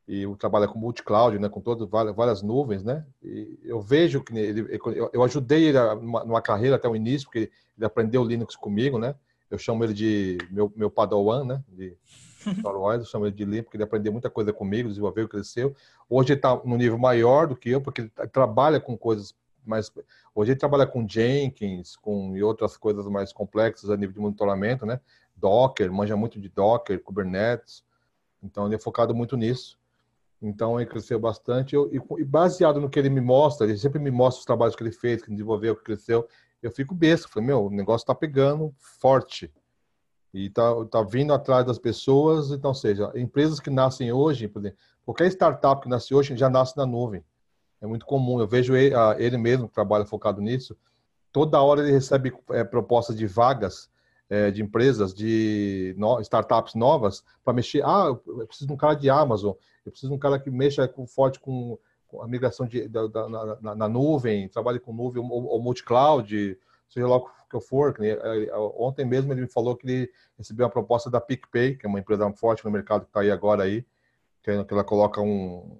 e 0.08 0.26
trabalha 0.36 0.66
com 0.66 0.78
multi-cloud, 0.78 1.38
né, 1.38 1.50
com 1.50 1.60
todas 1.60 1.86
várias, 1.86 2.40
nuvens, 2.40 2.82
né? 2.82 3.04
E 3.22 3.58
eu 3.62 3.78
vejo 3.78 4.22
que 4.22 4.36
ele, 4.36 4.80
eu, 4.96 5.10
eu 5.12 5.22
ajudei 5.22 5.64
ele 5.64 5.78
numa, 5.96 6.24
numa, 6.24 6.40
carreira 6.40 6.76
até 6.76 6.88
o 6.88 6.96
início, 6.96 7.26
porque 7.26 7.50
ele 7.76 7.84
aprendeu 7.84 8.24
Linux 8.24 8.56
comigo, 8.56 8.98
né? 8.98 9.14
Eu 9.50 9.58
chamo 9.58 9.84
ele 9.84 9.92
de 9.92 10.38
meu, 10.50 10.72
meu 10.74 10.90
padawan, 10.90 11.44
né? 11.44 11.62
De 11.68 11.94
Star 12.58 12.74
Wars, 12.80 13.00
eu 13.00 13.06
chamo 13.06 13.26
ele 13.26 13.36
de 13.36 13.44
Linux, 13.44 13.64
porque 13.64 13.76
ele 13.76 13.84
aprendeu 13.84 14.10
muita 14.10 14.30
coisa 14.30 14.50
comigo, 14.50 14.88
desenvolveu, 14.88 15.28
cresceu. 15.28 15.76
Hoje 16.08 16.32
ele 16.32 16.38
está 16.38 16.58
no 16.64 16.76
nível 16.78 16.96
maior 16.96 17.46
do 17.46 17.54
que 17.54 17.68
eu, 17.68 17.80
porque 17.80 18.00
ele 18.00 18.10
trabalha 18.32 18.80
com 18.80 18.96
coisas 18.96 19.34
mais. 19.62 19.92
Hoje 20.34 20.52
ele 20.52 20.58
trabalha 20.58 20.86
com 20.86 21.06
Jenkins, 21.06 21.96
com 21.96 22.34
e 22.34 22.42
outras 22.42 22.78
coisas 22.78 23.06
mais 23.08 23.30
complexas 23.30 23.90
a 23.90 23.96
nível 23.96 24.14
de 24.14 24.20
monitoramento, 24.20 24.86
né? 24.86 25.00
Docker, 25.36 25.92
manja 25.92 26.16
muito 26.16 26.40
de 26.40 26.48
Docker, 26.48 26.98
Kubernetes. 27.02 27.84
Então 28.42 28.64
ele 28.64 28.76
é 28.76 28.78
focado 28.78 29.14
muito 29.14 29.36
nisso. 29.36 29.77
Então 30.40 30.80
ele 30.80 30.88
cresceu 30.88 31.18
bastante. 31.18 31.74
Eu, 31.74 31.90
e, 31.92 32.24
baseado 32.24 32.80
no 32.80 32.88
que 32.88 32.98
ele 32.98 33.10
me 33.10 33.20
mostra, 33.20 33.66
ele 33.66 33.76
sempre 33.76 33.98
me 33.98 34.10
mostra 34.10 34.40
os 34.40 34.44
trabalhos 34.44 34.76
que 34.76 34.82
ele 34.82 34.92
fez, 34.92 35.22
que 35.22 35.30
desenvolveu, 35.30 35.74
que 35.76 35.82
cresceu. 35.82 36.28
Eu 36.62 36.70
fico 36.70 36.94
besta. 36.94 37.28
Falei, 37.28 37.48
meu, 37.48 37.66
o 37.66 37.70
negócio 37.70 38.04
está 38.04 38.14
pegando 38.14 38.72
forte. 38.78 39.52
E 40.32 40.50
tá, 40.50 40.84
tá 40.86 41.02
vindo 41.02 41.32
atrás 41.32 41.66
das 41.66 41.78
pessoas. 41.78 42.50
Então, 42.50 42.72
seja, 42.72 43.10
empresas 43.16 43.58
que 43.58 43.70
nascem 43.70 44.12
hoje, 44.12 44.46
por 44.46 44.60
exemplo, 44.60 44.78
qualquer 45.04 45.26
startup 45.28 45.82
que 45.82 45.88
nasce 45.88 46.14
hoje 46.14 46.36
já 46.36 46.48
nasce 46.48 46.76
na 46.76 46.86
nuvem. 46.86 47.24
É 47.80 47.86
muito 47.86 48.06
comum. 48.06 48.40
Eu 48.40 48.46
vejo 48.46 48.76
ele, 48.76 48.94
ele 49.18 49.36
mesmo 49.36 49.68
que 49.68 49.74
trabalha 49.74 50.04
focado 50.04 50.40
nisso. 50.40 50.76
Toda 51.32 51.60
hora 51.60 51.80
ele 51.80 51.92
recebe 51.92 52.32
é, 52.50 52.64
propostas 52.64 53.16
de 53.16 53.26
vagas 53.26 53.90
é, 54.28 54.50
de 54.50 54.62
empresas, 54.62 55.14
de 55.14 55.94
no, 55.96 56.20
startups 56.20 56.74
novas, 56.74 57.24
para 57.44 57.54
mexer. 57.54 57.82
Ah, 57.84 58.06
eu 58.08 58.46
preciso 58.46 58.66
de 58.66 58.72
um 58.72 58.76
cara 58.76 58.94
de 58.94 59.08
Amazon, 59.08 59.52
eu 59.84 59.90
preciso 59.90 60.10
de 60.10 60.16
um 60.16 60.18
cara 60.18 60.38
que 60.38 60.50
mexa 60.50 60.86
com, 60.86 61.06
forte 61.06 61.40
com, 61.40 61.78
com 62.06 62.22
a 62.22 62.28
migração 62.28 62.66
de, 62.66 62.86
da, 62.88 63.06
da, 63.06 63.28
na, 63.28 63.74
na, 63.74 63.88
nuvem, 63.88 64.48
trabalhe 64.48 64.78
com 64.78 64.92
nuvem 64.92 65.22
ou, 65.22 65.46
ou 65.46 65.62
multi-cloud, 65.62 66.58
seja 66.88 67.06
lá 67.06 67.16
o 67.16 67.28
que 67.48 67.56
eu 67.56 67.60
for. 67.60 67.96
Ontem 68.76 69.04
mesmo 69.04 69.32
ele 69.32 69.42
me 69.42 69.48
falou 69.48 69.76
que 69.76 69.86
ele 69.86 70.10
recebeu 70.36 70.66
uma 70.66 70.72
proposta 70.72 71.10
da 71.10 71.20
PicPay, 71.20 71.76
que 71.76 71.86
é 71.86 71.88
uma 71.88 72.00
empresa 72.00 72.30
forte 72.32 72.64
no 72.64 72.70
mercado 72.70 73.02
que 73.02 73.08
está 73.08 73.20
aí 73.20 73.30
agora 73.30 73.62
aí, 73.62 73.84
que 74.42 74.50
ela 74.50 74.84
coloca 74.84 75.20
um 75.20 75.78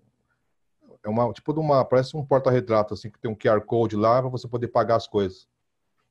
é 1.05 1.09
uma 1.09 1.33
tipo 1.33 1.53
de 1.53 1.61
uma 1.61 1.85
parece 1.85 2.17
um 2.17 2.25
porta-retrato 2.25 2.93
assim 2.93 3.09
que 3.09 3.19
tem 3.19 3.31
um 3.31 3.35
QR 3.35 3.61
code 3.61 3.97
lá 3.97 4.21
para 4.21 4.31
você 4.31 4.49
poder 4.49 4.69
pagar 4.69 4.97
as 4.97 5.07
coisas. 5.07 5.49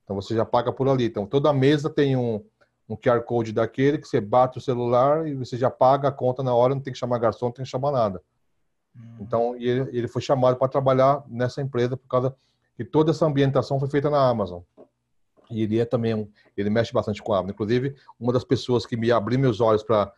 Então 0.07 0.15
você 0.15 0.33
já 0.33 0.45
paga 0.45 0.71
por 0.71 0.87
ali. 0.87 1.03
Então 1.03 1.25
toda 1.25 1.51
mesa 1.51 1.89
tem 1.89 2.15
um, 2.15 2.41
um 2.87 2.95
QR 2.95 3.21
code 3.23 3.51
daquele 3.51 3.97
que 3.97 4.07
você 4.07 4.21
bate 4.21 4.57
o 4.57 4.61
celular 4.61 5.27
e 5.27 5.35
você 5.35 5.57
já 5.57 5.69
paga 5.69 6.07
a 6.07 6.11
conta 6.13 6.41
na 6.41 6.55
hora, 6.55 6.73
não 6.73 6.81
tem 6.81 6.93
que 6.93 6.99
chamar 6.99 7.19
garçom, 7.19 7.47
não 7.47 7.51
tem 7.51 7.65
que 7.65 7.69
chamar 7.69 7.91
nada. 7.91 8.23
Uhum. 8.95 9.17
Então 9.19 9.55
ele, 9.57 9.89
ele 9.91 10.07
foi 10.07 10.21
chamado 10.21 10.55
para 10.55 10.69
trabalhar 10.69 11.25
nessa 11.27 11.61
empresa 11.61 11.97
por 11.97 12.07
causa 12.07 12.33
que 12.77 12.85
toda 12.85 13.11
essa 13.11 13.25
ambientação 13.25 13.81
foi 13.81 13.89
feita 13.89 14.09
na 14.09 14.29
Amazon. 14.29 14.61
E 15.51 15.63
ele 15.63 15.77
é 15.77 15.83
também 15.83 16.31
ele 16.55 16.69
mexe 16.69 16.93
bastante 16.93 17.21
com 17.21 17.33
a 17.33 17.39
Amazon. 17.39 17.53
Inclusive, 17.53 17.95
uma 18.17 18.31
das 18.31 18.45
pessoas 18.45 18.85
que 18.85 18.95
me 18.95 19.11
abriu 19.11 19.37
meus 19.37 19.59
olhos 19.59 19.83
para 19.83 20.13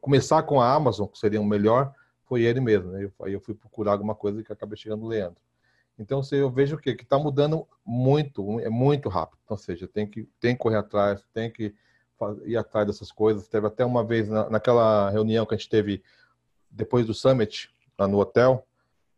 começar 0.00 0.42
com 0.42 0.60
a 0.60 0.72
Amazon, 0.72 1.06
que 1.06 1.18
seria 1.18 1.40
o 1.40 1.44
melhor, 1.44 1.92
foi 2.24 2.42
ele 2.42 2.60
mesmo. 2.60 2.90
Né? 2.90 3.08
Aí 3.22 3.32
eu 3.32 3.40
fui 3.40 3.54
procurar 3.54 3.92
alguma 3.92 4.16
coisa 4.16 4.42
que 4.42 4.52
acabei 4.52 4.76
chegando 4.76 5.02
no 5.02 5.08
Leandro. 5.08 5.40
Então, 5.98 6.22
se 6.22 6.36
eu 6.36 6.50
vejo 6.50 6.76
o 6.76 6.78
quê? 6.78 6.94
Que 6.94 7.04
está 7.04 7.18
mudando 7.18 7.66
muito, 7.84 8.60
é 8.60 8.68
muito 8.68 9.08
rápido. 9.08 9.38
Então, 9.44 9.54
ou 9.56 9.62
seja, 9.62 9.88
tem 9.88 10.06
que, 10.06 10.28
tem 10.38 10.54
que 10.54 10.60
correr 10.60 10.76
atrás, 10.76 11.24
tem 11.32 11.50
que 11.50 11.74
ir 12.44 12.56
atrás 12.56 12.86
dessas 12.86 13.10
coisas. 13.10 13.48
Teve 13.48 13.66
até 13.66 13.84
uma 13.84 14.04
vez 14.04 14.28
na, 14.28 14.48
naquela 14.50 15.10
reunião 15.10 15.46
que 15.46 15.54
a 15.54 15.56
gente 15.56 15.70
teve 15.70 16.02
depois 16.70 17.06
do 17.06 17.14
Summit, 17.14 17.70
lá 17.98 18.06
no 18.06 18.18
hotel, 18.18 18.66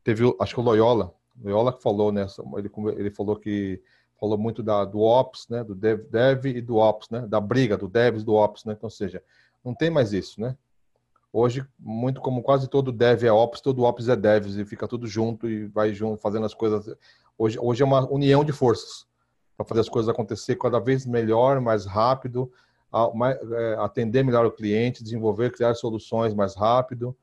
teve, 0.05 0.23
acho 0.41 0.55
que 0.55 0.61
o 0.61 0.63
Loyola, 0.63 1.13
Loyola 1.43 1.73
que 1.73 1.83
falou, 1.83 2.13
né? 2.13 2.27
Ele, 2.57 2.71
ele 2.97 3.11
falou 3.11 3.37
que 3.37 3.83
falou 4.19 4.37
muito 4.37 4.63
da, 4.63 4.85
do 4.85 5.01
Ops, 5.01 5.49
né? 5.49 5.63
Do 5.63 5.75
Dev, 5.75 6.01
Dev 6.11 6.47
e 6.47 6.61
do 6.61 6.77
Ops, 6.77 7.09
né? 7.11 7.27
Da 7.27 7.41
briga 7.41 7.77
do 7.77 7.89
Devs 7.89 8.25
do 8.25 8.35
Ops, 8.35 8.65
né? 8.65 8.73
Então, 8.73 8.87
ou 8.87 8.91
seja, 8.91 9.23
não 9.65 9.75
tem 9.75 9.91
mais 9.91 10.13
isso, 10.13 10.41
né? 10.41 10.57
Hoje, 11.33 11.67
muito 11.79 12.21
como 12.21 12.43
quase 12.43 12.69
todo 12.69 12.91
dev 12.91 13.25
é 13.25 13.33
ops, 13.33 13.61
todo 13.61 13.83
ops 13.83 14.09
é 14.09 14.17
devs 14.17 14.57
e 14.57 14.65
fica 14.65 14.89
tudo 14.89 15.07
junto 15.07 15.49
e 15.49 15.67
vai 15.67 15.93
junto 15.93 16.21
fazendo 16.21 16.47
as 16.47 16.55
coisas. 16.55 16.97
Hoje, 17.37 17.59
hoje 17.61 17.83
é 17.83 17.87
uma 17.87 18.11
união 18.11 18.43
de 18.43 18.53
forças 18.53 19.07
para 19.57 19.67
fazer 19.67 19.81
as 19.81 19.89
coisas 19.89 20.09
acontecer 20.09 20.57
cada 20.57 20.79
vez 20.79 21.05
melhor, 21.05 21.61
mais 21.61 21.85
rápido, 21.85 22.51
é, 23.57 23.75
atender 23.81 24.25
melhor 24.25 24.47
o 24.47 24.53
cliente, 24.53 25.05
desenvolver, 25.05 25.53
criar 25.53 25.75
soluções 25.75 26.33
mais 26.33 26.55
rápido 26.55 27.15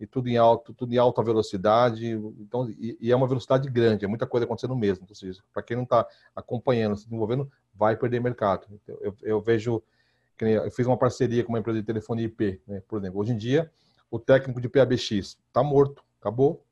e 0.00 0.06
tudo 0.06 0.28
em 0.28 0.36
alto, 0.36 0.74
tudo 0.74 0.92
em 0.92 0.98
alta 0.98 1.22
velocidade. 1.22 2.10
Então, 2.40 2.68
e, 2.70 3.10
é 3.10 3.14
uma 3.14 3.28
velocidade 3.28 3.70
grande, 3.70 4.04
é 4.04 4.08
muita 4.08 4.26
coisa 4.26 4.44
acontecendo 4.44 4.74
mesmo. 4.74 5.06
Então, 5.08 5.32
para 5.52 5.62
quem 5.62 5.76
não 5.76 5.84
está 5.84 6.06
acompanhando, 6.34 6.96
se 6.96 7.04
desenvolvendo, 7.04 7.50
vai 7.74 7.96
perder 7.96 8.20
mercado. 8.20 8.66
Então, 8.70 8.96
eu, 9.00 9.14
eu 9.22 9.40
vejo 9.40 9.82
eu 10.44 10.70
fiz 10.70 10.86
uma 10.86 10.96
parceria 10.96 11.42
com 11.42 11.50
uma 11.50 11.58
empresa 11.58 11.80
de 11.80 11.86
telefone 11.86 12.24
IP, 12.24 12.60
né, 12.66 12.82
por 12.86 12.98
exemplo. 12.98 13.20
Hoje 13.20 13.32
em 13.32 13.36
dia, 13.36 13.70
o 14.10 14.18
técnico 14.18 14.60
de 14.60 14.68
PABX 14.68 15.10
está 15.10 15.62
morto, 15.62 16.04
acabou. 16.20 16.64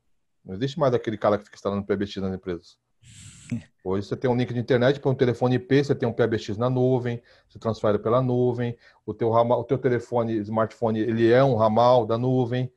Não 0.43 0.53
existe 0.53 0.79
mais 0.79 0.93
aquele 0.93 1.17
cara 1.17 1.37
que 1.37 1.45
fica 1.45 1.55
instalando 1.55 1.85
PABX 1.85 2.17
nas 2.17 2.33
empresas. 2.33 2.77
Hoje 3.83 4.07
você 4.07 4.15
tem 4.15 4.29
um 4.29 4.35
link 4.35 4.53
de 4.53 4.59
internet 4.59 4.99
para 4.99 5.11
um 5.11 5.15
telefone 5.15 5.55
IP, 5.55 5.83
você 5.83 5.95
tem 5.95 6.07
um 6.07 6.13
PABX 6.13 6.57
na 6.57 6.69
nuvem, 6.69 7.21
você 7.47 7.59
transfere 7.59 7.99
pela 7.99 8.21
nuvem, 8.21 8.77
o 9.05 9.13
teu, 9.13 9.29
ramal, 9.29 9.59
o 9.59 9.63
teu 9.63 9.77
telefone, 9.77 10.37
smartphone, 10.37 10.99
ele 10.99 11.31
é 11.31 11.43
um 11.43 11.55
ramal 11.55 12.05
da 12.05 12.17
nuvem. 12.17 12.71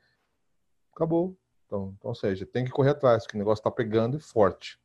Acabou. 0.95 1.36
Então, 1.66 1.95
então 1.99 2.11
ou 2.11 2.14
seja, 2.14 2.47
tem 2.47 2.64
que 2.64 2.70
correr 2.70 2.91
atrás, 2.91 3.26
que 3.26 3.34
o 3.34 3.39
negócio 3.39 3.61
está 3.61 3.70
pegando 3.70 4.16
e 4.16 4.20
forte. 4.20 4.78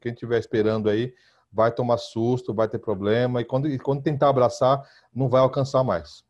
Quem 0.00 0.12
estiver 0.12 0.38
esperando 0.38 0.90
aí, 0.90 1.14
vai 1.52 1.70
tomar 1.70 1.98
susto, 1.98 2.54
vai 2.54 2.68
ter 2.68 2.78
problema, 2.78 3.40
e 3.40 3.44
quando, 3.44 3.68
e 3.68 3.78
quando 3.78 4.02
tentar 4.02 4.30
abraçar, 4.30 4.82
não 5.14 5.28
vai 5.28 5.40
alcançar 5.40 5.84
mais. 5.84 6.24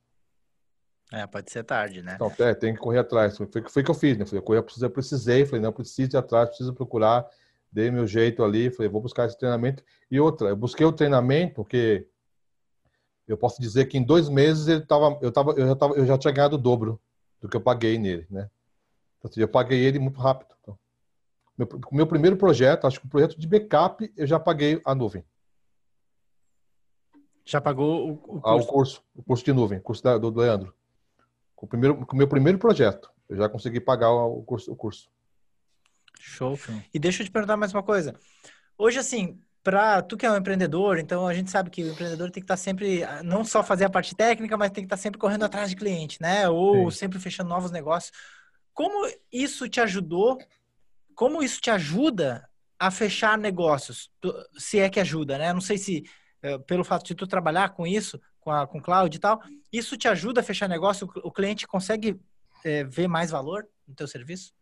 É, 1.12 1.26
pode 1.26 1.52
ser 1.52 1.62
tarde, 1.62 2.02
né? 2.02 2.14
Então, 2.14 2.32
é, 2.38 2.54
tem 2.54 2.72
que 2.72 2.80
correr 2.80 3.00
atrás. 3.00 3.36
Foi 3.36 3.46
o 3.46 3.84
que 3.84 3.90
eu 3.90 3.94
fiz, 3.94 4.16
né? 4.16 4.24
Falei, 4.24 4.38
eu, 4.38 4.42
corri, 4.42 4.58
eu 4.58 4.90
precisei, 4.90 5.44
falei, 5.44 5.60
não, 5.60 5.70
preciso 5.70 6.16
ir 6.16 6.18
atrás, 6.18 6.48
preciso 6.48 6.72
procurar. 6.72 7.28
Dei 7.70 7.90
meu 7.90 8.06
jeito 8.06 8.42
ali, 8.42 8.70
falei, 8.70 8.90
vou 8.90 9.00
buscar 9.00 9.26
esse 9.26 9.38
treinamento. 9.38 9.84
E 10.10 10.18
outra, 10.18 10.48
eu 10.48 10.56
busquei 10.56 10.86
o 10.86 10.92
treinamento, 10.92 11.54
porque 11.54 12.06
eu 13.28 13.36
posso 13.36 13.60
dizer 13.60 13.86
que 13.86 13.98
em 13.98 14.02
dois 14.02 14.28
meses 14.28 14.68
ele 14.68 14.80
tava, 14.80 15.18
eu, 15.20 15.30
tava, 15.30 15.52
eu, 15.52 15.66
já, 15.66 15.76
tava, 15.76 15.94
eu 15.94 16.06
já 16.06 16.16
tinha 16.16 16.32
ganhado 16.32 16.56
o 16.56 16.58
dobro 16.58 16.98
do 17.40 17.48
que 17.48 17.56
eu 17.56 17.60
paguei 17.60 17.98
nele, 17.98 18.26
né? 18.30 18.48
Então, 19.18 19.30
eu 19.36 19.48
paguei 19.48 19.80
ele 19.84 19.98
muito 19.98 20.18
rápido. 20.18 20.54
Então, 20.60 20.78
meu, 21.56 21.68
meu 21.90 22.06
primeiro 22.06 22.36
projeto, 22.36 22.86
acho 22.86 23.00
que 23.00 23.06
o 23.06 23.10
projeto 23.10 23.38
de 23.38 23.46
backup, 23.46 24.12
eu 24.16 24.26
já 24.26 24.38
paguei 24.40 24.80
a 24.84 24.94
nuvem. 24.94 25.24
Já 27.44 27.60
pagou 27.60 28.08
o, 28.08 28.12
o 28.12 28.16
curso? 28.16 28.46
Ah, 28.46 28.54
o 28.54 28.66
curso, 28.66 29.04
o 29.14 29.22
curso 29.22 29.44
de 29.44 29.52
nuvem, 29.52 29.80
curso 29.80 30.02
da, 30.02 30.16
do 30.16 30.30
Leandro. 30.30 30.74
Com 31.54 31.66
o, 31.66 31.68
primeiro, 31.68 32.06
com 32.06 32.14
o 32.14 32.18
meu 32.18 32.28
primeiro 32.28 32.58
projeto, 32.58 33.10
eu 33.28 33.36
já 33.36 33.48
consegui 33.48 33.80
pagar 33.80 34.10
o 34.12 34.42
curso. 34.42 34.72
O 34.72 34.76
curso. 34.76 35.10
Show. 36.18 36.58
E 36.94 36.98
deixa 36.98 37.22
eu 37.22 37.26
te 37.26 37.32
perguntar 37.32 37.56
mais 37.56 37.74
uma 37.74 37.82
coisa. 37.82 38.14
Hoje, 38.78 38.98
assim, 38.98 39.40
para 39.62 40.02
tu 40.02 40.16
que 40.16 40.24
é 40.24 40.30
um 40.30 40.36
empreendedor, 40.36 40.98
então 40.98 41.26
a 41.26 41.34
gente 41.34 41.50
sabe 41.50 41.68
que 41.68 41.82
o 41.82 41.92
empreendedor 41.92 42.30
tem 42.30 42.40
que 42.40 42.44
estar 42.44 42.54
tá 42.54 42.58
sempre, 42.58 43.02
não 43.24 43.44
só 43.44 43.62
fazer 43.62 43.84
a 43.84 43.90
parte 43.90 44.14
técnica, 44.14 44.56
mas 44.56 44.70
tem 44.70 44.84
que 44.84 44.86
estar 44.86 44.96
tá 44.96 45.02
sempre 45.02 45.18
correndo 45.18 45.44
atrás 45.44 45.70
de 45.70 45.76
cliente, 45.76 46.20
né? 46.20 46.48
Ou 46.48 46.90
Sim. 46.90 46.98
sempre 46.98 47.18
fechando 47.18 47.48
novos 47.48 47.70
negócios. 47.70 48.12
Como 48.72 49.08
isso 49.30 49.68
te 49.68 49.80
ajudou 49.80 50.38
como 51.14 51.42
isso 51.42 51.60
te 51.60 51.70
ajuda 51.70 52.48
a 52.78 52.90
fechar 52.90 53.38
negócios? 53.38 54.10
Se 54.58 54.78
é 54.78 54.88
que 54.90 55.00
ajuda, 55.00 55.38
né? 55.38 55.52
Não 55.52 55.60
sei 55.60 55.78
se 55.78 56.02
é, 56.42 56.58
pelo 56.58 56.84
fato 56.84 57.04
de 57.04 57.14
tu 57.14 57.26
trabalhar 57.26 57.70
com 57.70 57.86
isso, 57.86 58.20
com 58.40 58.50
a 58.50 58.66
com 58.66 58.82
cloud 58.82 59.16
e 59.16 59.20
tal, 59.20 59.40
isso 59.72 59.96
te 59.96 60.08
ajuda 60.08 60.40
a 60.40 60.44
fechar 60.44 60.68
negócio? 60.68 61.08
O 61.22 61.30
cliente 61.30 61.66
consegue 61.66 62.20
é, 62.64 62.84
ver 62.84 63.08
mais 63.08 63.30
valor 63.30 63.66
no 63.86 63.94
teu 63.94 64.08
serviço? 64.08 64.52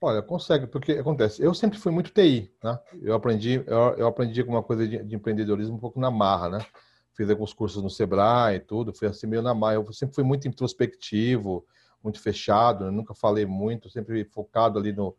Olha, 0.00 0.22
consegue, 0.22 0.66
porque 0.66 0.92
acontece. 0.92 1.42
Eu 1.42 1.54
sempre 1.54 1.78
fui 1.78 1.90
muito 1.90 2.10
TI, 2.10 2.52
né? 2.62 2.78
Eu 3.00 3.14
aprendi, 3.14 3.62
eu, 3.66 3.78
eu 3.96 4.06
aprendi 4.06 4.40
alguma 4.40 4.62
coisa 4.62 4.86
de, 4.86 5.02
de, 5.02 5.16
empreendedorismo 5.16 5.76
um 5.76 5.80
pouco 5.80 5.98
na 5.98 6.10
marra, 6.10 6.50
né? 6.50 6.66
Fiz 7.14 7.30
alguns 7.30 7.54
cursos 7.54 7.82
no 7.82 7.88
Sebrae 7.88 8.56
e 8.56 8.60
tudo, 8.60 8.92
fui 8.92 9.08
assim 9.08 9.26
meio 9.26 9.42
na 9.42 9.54
marra. 9.54 9.74
Eu 9.74 9.92
sempre 9.92 10.14
fui 10.14 10.24
muito 10.24 10.46
introspectivo, 10.46 11.66
muito 12.02 12.20
fechado, 12.20 12.84
né? 12.84 12.90
nunca 12.90 13.14
falei 13.14 13.46
muito, 13.46 13.88
sempre 13.88 14.24
focado 14.26 14.78
ali 14.78 14.92
no, 14.92 15.16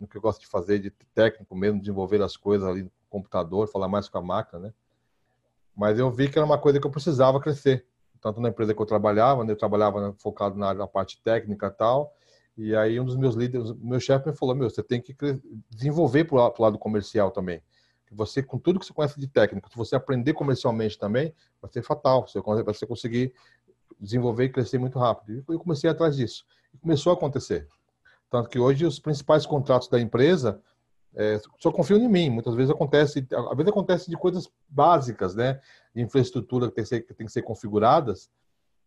no 0.00 0.06
que 0.06 0.16
eu 0.16 0.20
gosto 0.20 0.40
de 0.40 0.46
fazer, 0.46 0.78
de 0.78 0.90
técnico 1.14 1.54
mesmo, 1.54 1.80
desenvolver 1.80 2.22
as 2.22 2.36
coisas 2.36 2.68
ali 2.68 2.84
no 2.84 2.90
computador, 3.08 3.68
falar 3.68 3.88
mais 3.88 4.08
com 4.08 4.18
a 4.18 4.22
máquina, 4.22 4.60
né? 4.60 4.74
Mas 5.76 5.98
eu 5.98 6.10
vi 6.10 6.28
que 6.28 6.38
era 6.38 6.46
uma 6.46 6.58
coisa 6.58 6.80
que 6.80 6.86
eu 6.86 6.90
precisava 6.90 7.40
crescer. 7.40 7.86
Tanto 8.20 8.40
na 8.40 8.48
empresa 8.48 8.74
que 8.74 8.82
eu 8.82 8.86
trabalhava, 8.86 9.44
né? 9.44 9.52
eu 9.52 9.56
trabalhava 9.56 10.12
focado 10.18 10.58
na, 10.58 10.74
na 10.74 10.86
parte 10.88 11.22
técnica 11.22 11.68
e 11.68 11.70
tal, 11.70 12.12
e 12.56 12.74
aí 12.74 12.98
um 12.98 13.04
dos 13.04 13.16
meus 13.16 13.36
líderes, 13.36 13.72
meu 13.74 14.00
chefe 14.00 14.28
me 14.28 14.36
falou, 14.36 14.56
meu, 14.56 14.68
você 14.68 14.82
tem 14.82 15.00
que 15.00 15.16
desenvolver 15.70 16.24
para 16.24 16.36
o 16.36 16.62
lado 16.62 16.76
comercial 16.76 17.30
também. 17.30 17.62
Você, 18.10 18.42
com 18.42 18.58
tudo 18.58 18.80
que 18.80 18.86
você 18.86 18.92
conhece 18.92 19.20
de 19.20 19.28
técnico, 19.28 19.70
se 19.70 19.76
você 19.76 19.94
aprender 19.94 20.32
comercialmente 20.32 20.98
também, 20.98 21.32
vai 21.62 21.70
ser 21.70 21.82
fatal. 21.82 22.26
Você 22.26 22.40
vai 22.40 22.74
conseguir 22.88 23.32
desenvolver 24.00 24.46
e 24.46 24.48
crescer 24.48 24.78
muito 24.78 24.98
rápido. 24.98 25.44
E 25.48 25.52
eu 25.52 25.58
comecei 25.60 25.88
atrás 25.88 26.16
disso. 26.16 26.44
E 26.74 26.78
começou 26.78 27.12
a 27.12 27.14
acontecer. 27.14 27.68
Tanto 28.30 28.48
que 28.48 28.58
hoje 28.58 28.84
os 28.84 28.98
principais 28.98 29.46
contratos 29.46 29.88
da 29.88 30.00
empresa 30.00 30.60
é, 31.14 31.40
só 31.58 31.72
confiam 31.72 31.98
em 31.98 32.08
mim. 32.08 32.30
Muitas 32.30 32.54
vezes 32.54 32.70
acontece, 32.70 33.26
às 33.32 33.56
vezes 33.56 33.70
acontece 33.70 34.10
de 34.10 34.16
coisas 34.16 34.50
básicas, 34.68 35.34
né? 35.34 35.60
De 35.94 36.02
infraestrutura 36.02 36.68
que 36.68 36.74
tem 36.74 36.84
que 36.84 36.88
ser, 36.88 37.00
que 37.00 37.14
tem 37.14 37.26
que 37.26 37.32
ser 37.32 37.42
configuradas. 37.42 38.30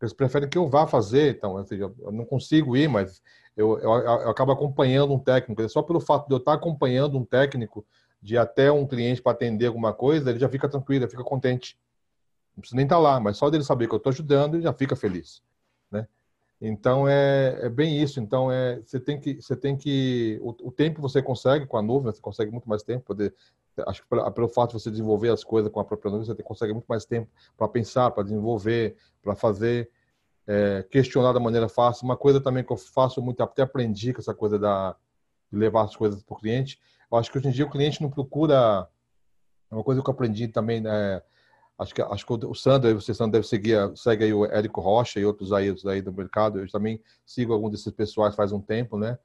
Eles 0.01 0.13
preferem 0.13 0.49
que 0.49 0.57
eu 0.57 0.67
vá 0.67 0.87
fazer, 0.87 1.35
então, 1.35 1.55
ou 1.55 1.65
seja, 1.65 1.91
eu 1.99 2.11
não 2.11 2.25
consigo 2.25 2.75
ir, 2.75 2.87
mas 2.87 3.21
eu, 3.55 3.77
eu, 3.79 3.91
eu 3.91 4.29
acabo 4.29 4.51
acompanhando 4.51 5.13
um 5.13 5.19
técnico. 5.19 5.67
Só 5.69 5.83
pelo 5.83 5.99
fato 5.99 6.27
de 6.27 6.33
eu 6.33 6.39
estar 6.39 6.53
acompanhando 6.53 7.17
um 7.17 7.25
técnico 7.25 7.85
de 8.21 8.37
até 8.37 8.71
um 8.71 8.87
cliente 8.87 9.21
para 9.21 9.31
atender 9.31 9.67
alguma 9.67 9.93
coisa, 9.93 10.29
ele 10.29 10.39
já 10.39 10.49
fica 10.49 10.67
tranquilo, 10.67 11.07
fica 11.07 11.23
contente. 11.23 11.77
Não 12.55 12.61
precisa 12.61 12.75
nem 12.75 12.85
estar 12.85 12.97
lá, 12.97 13.19
mas 13.19 13.37
só 13.37 13.49
dele 13.49 13.63
saber 13.63 13.87
que 13.87 13.93
eu 13.93 13.97
estou 13.97 14.11
ajudando, 14.11 14.55
ele 14.55 14.63
já 14.63 14.73
fica 14.73 14.95
feliz. 14.95 15.41
Né? 16.61 16.69
Então 16.69 17.07
é, 17.07 17.65
é 17.65 17.69
bem 17.69 18.01
isso. 18.01 18.19
Então 18.19 18.51
é 18.51 18.79
você 18.85 18.99
tem 18.99 19.19
que 19.19 19.41
você 19.41 19.55
tem 19.55 19.75
que 19.75 20.39
o, 20.41 20.49
o, 20.67 20.71
tempo 20.71 21.01
você 21.01 21.21
consegue 21.21 21.65
com 21.65 21.77
a 21.77 21.81
nuvem, 21.81 22.11
você 22.11 22.21
consegue 22.21 22.51
muito 22.51 22.69
mais 22.69 22.83
tempo 22.83 23.05
poder 23.05 23.33
acho 23.87 24.03
que 24.03 24.09
pelo, 24.09 24.31
pelo 24.31 24.47
fato 24.47 24.75
de 24.75 24.81
você 24.81 24.91
desenvolver 24.91 25.29
as 25.29 25.43
coisas 25.43 25.71
com 25.71 25.79
a 25.79 25.85
própria 25.85 26.11
nuvem, 26.11 26.25
você 26.25 26.43
consegue 26.43 26.73
muito 26.73 26.85
mais 26.85 27.05
tempo 27.05 27.29
para 27.57 27.67
pensar, 27.67 28.11
para 28.11 28.23
desenvolver, 28.23 28.95
para 29.23 29.33
fazer, 29.33 29.89
é, 30.45 30.83
questionar 30.89 31.31
da 31.31 31.39
maneira 31.39 31.69
fácil. 31.69 32.05
Uma 32.05 32.17
coisa 32.17 32.41
também 32.41 32.63
que 32.63 32.71
eu 32.71 32.77
faço 32.77 33.21
muito, 33.21 33.41
até 33.41 33.61
aprendi 33.61 34.13
com 34.13 34.19
essa 34.19 34.33
coisa 34.33 34.59
da 34.59 34.95
de 35.51 35.57
levar 35.57 35.83
as 35.83 35.95
coisas 35.95 36.23
para 36.23 36.33
o 36.33 36.37
cliente. 36.37 36.79
Eu 37.11 37.17
acho 37.17 37.29
que 37.29 37.37
hoje 37.37 37.47
em 37.47 37.51
dia 37.51 37.65
o 37.65 37.69
cliente 37.69 38.01
não 38.01 38.09
procura 38.09 38.87
é 39.69 39.75
uma 39.75 39.83
coisa 39.83 40.01
que 40.01 40.09
eu 40.09 40.13
aprendi 40.13 40.49
também, 40.49 40.81
né, 40.81 41.21
Acho 41.81 41.95
que, 41.95 42.01
acho 42.03 42.23
que 42.23 42.45
o 42.45 42.53
Sandro, 42.53 42.93
você 42.93 43.11
Sandro 43.11 43.31
deve 43.31 43.47
seguir, 43.47 43.75
segue 43.97 44.25
aí 44.25 44.31
o 44.31 44.45
Érico 44.45 44.79
Rocha 44.79 45.19
e 45.19 45.25
outros 45.25 45.51
aí, 45.51 45.73
aí 45.87 45.99
do 45.99 46.13
mercado. 46.13 46.59
Eu 46.59 46.69
também 46.69 47.01
sigo 47.25 47.53
algum 47.53 47.71
desses 47.71 47.91
pessoais 47.91 48.35
faz 48.35 48.51
um 48.51 48.61
tempo, 48.61 48.99
né? 48.99 49.17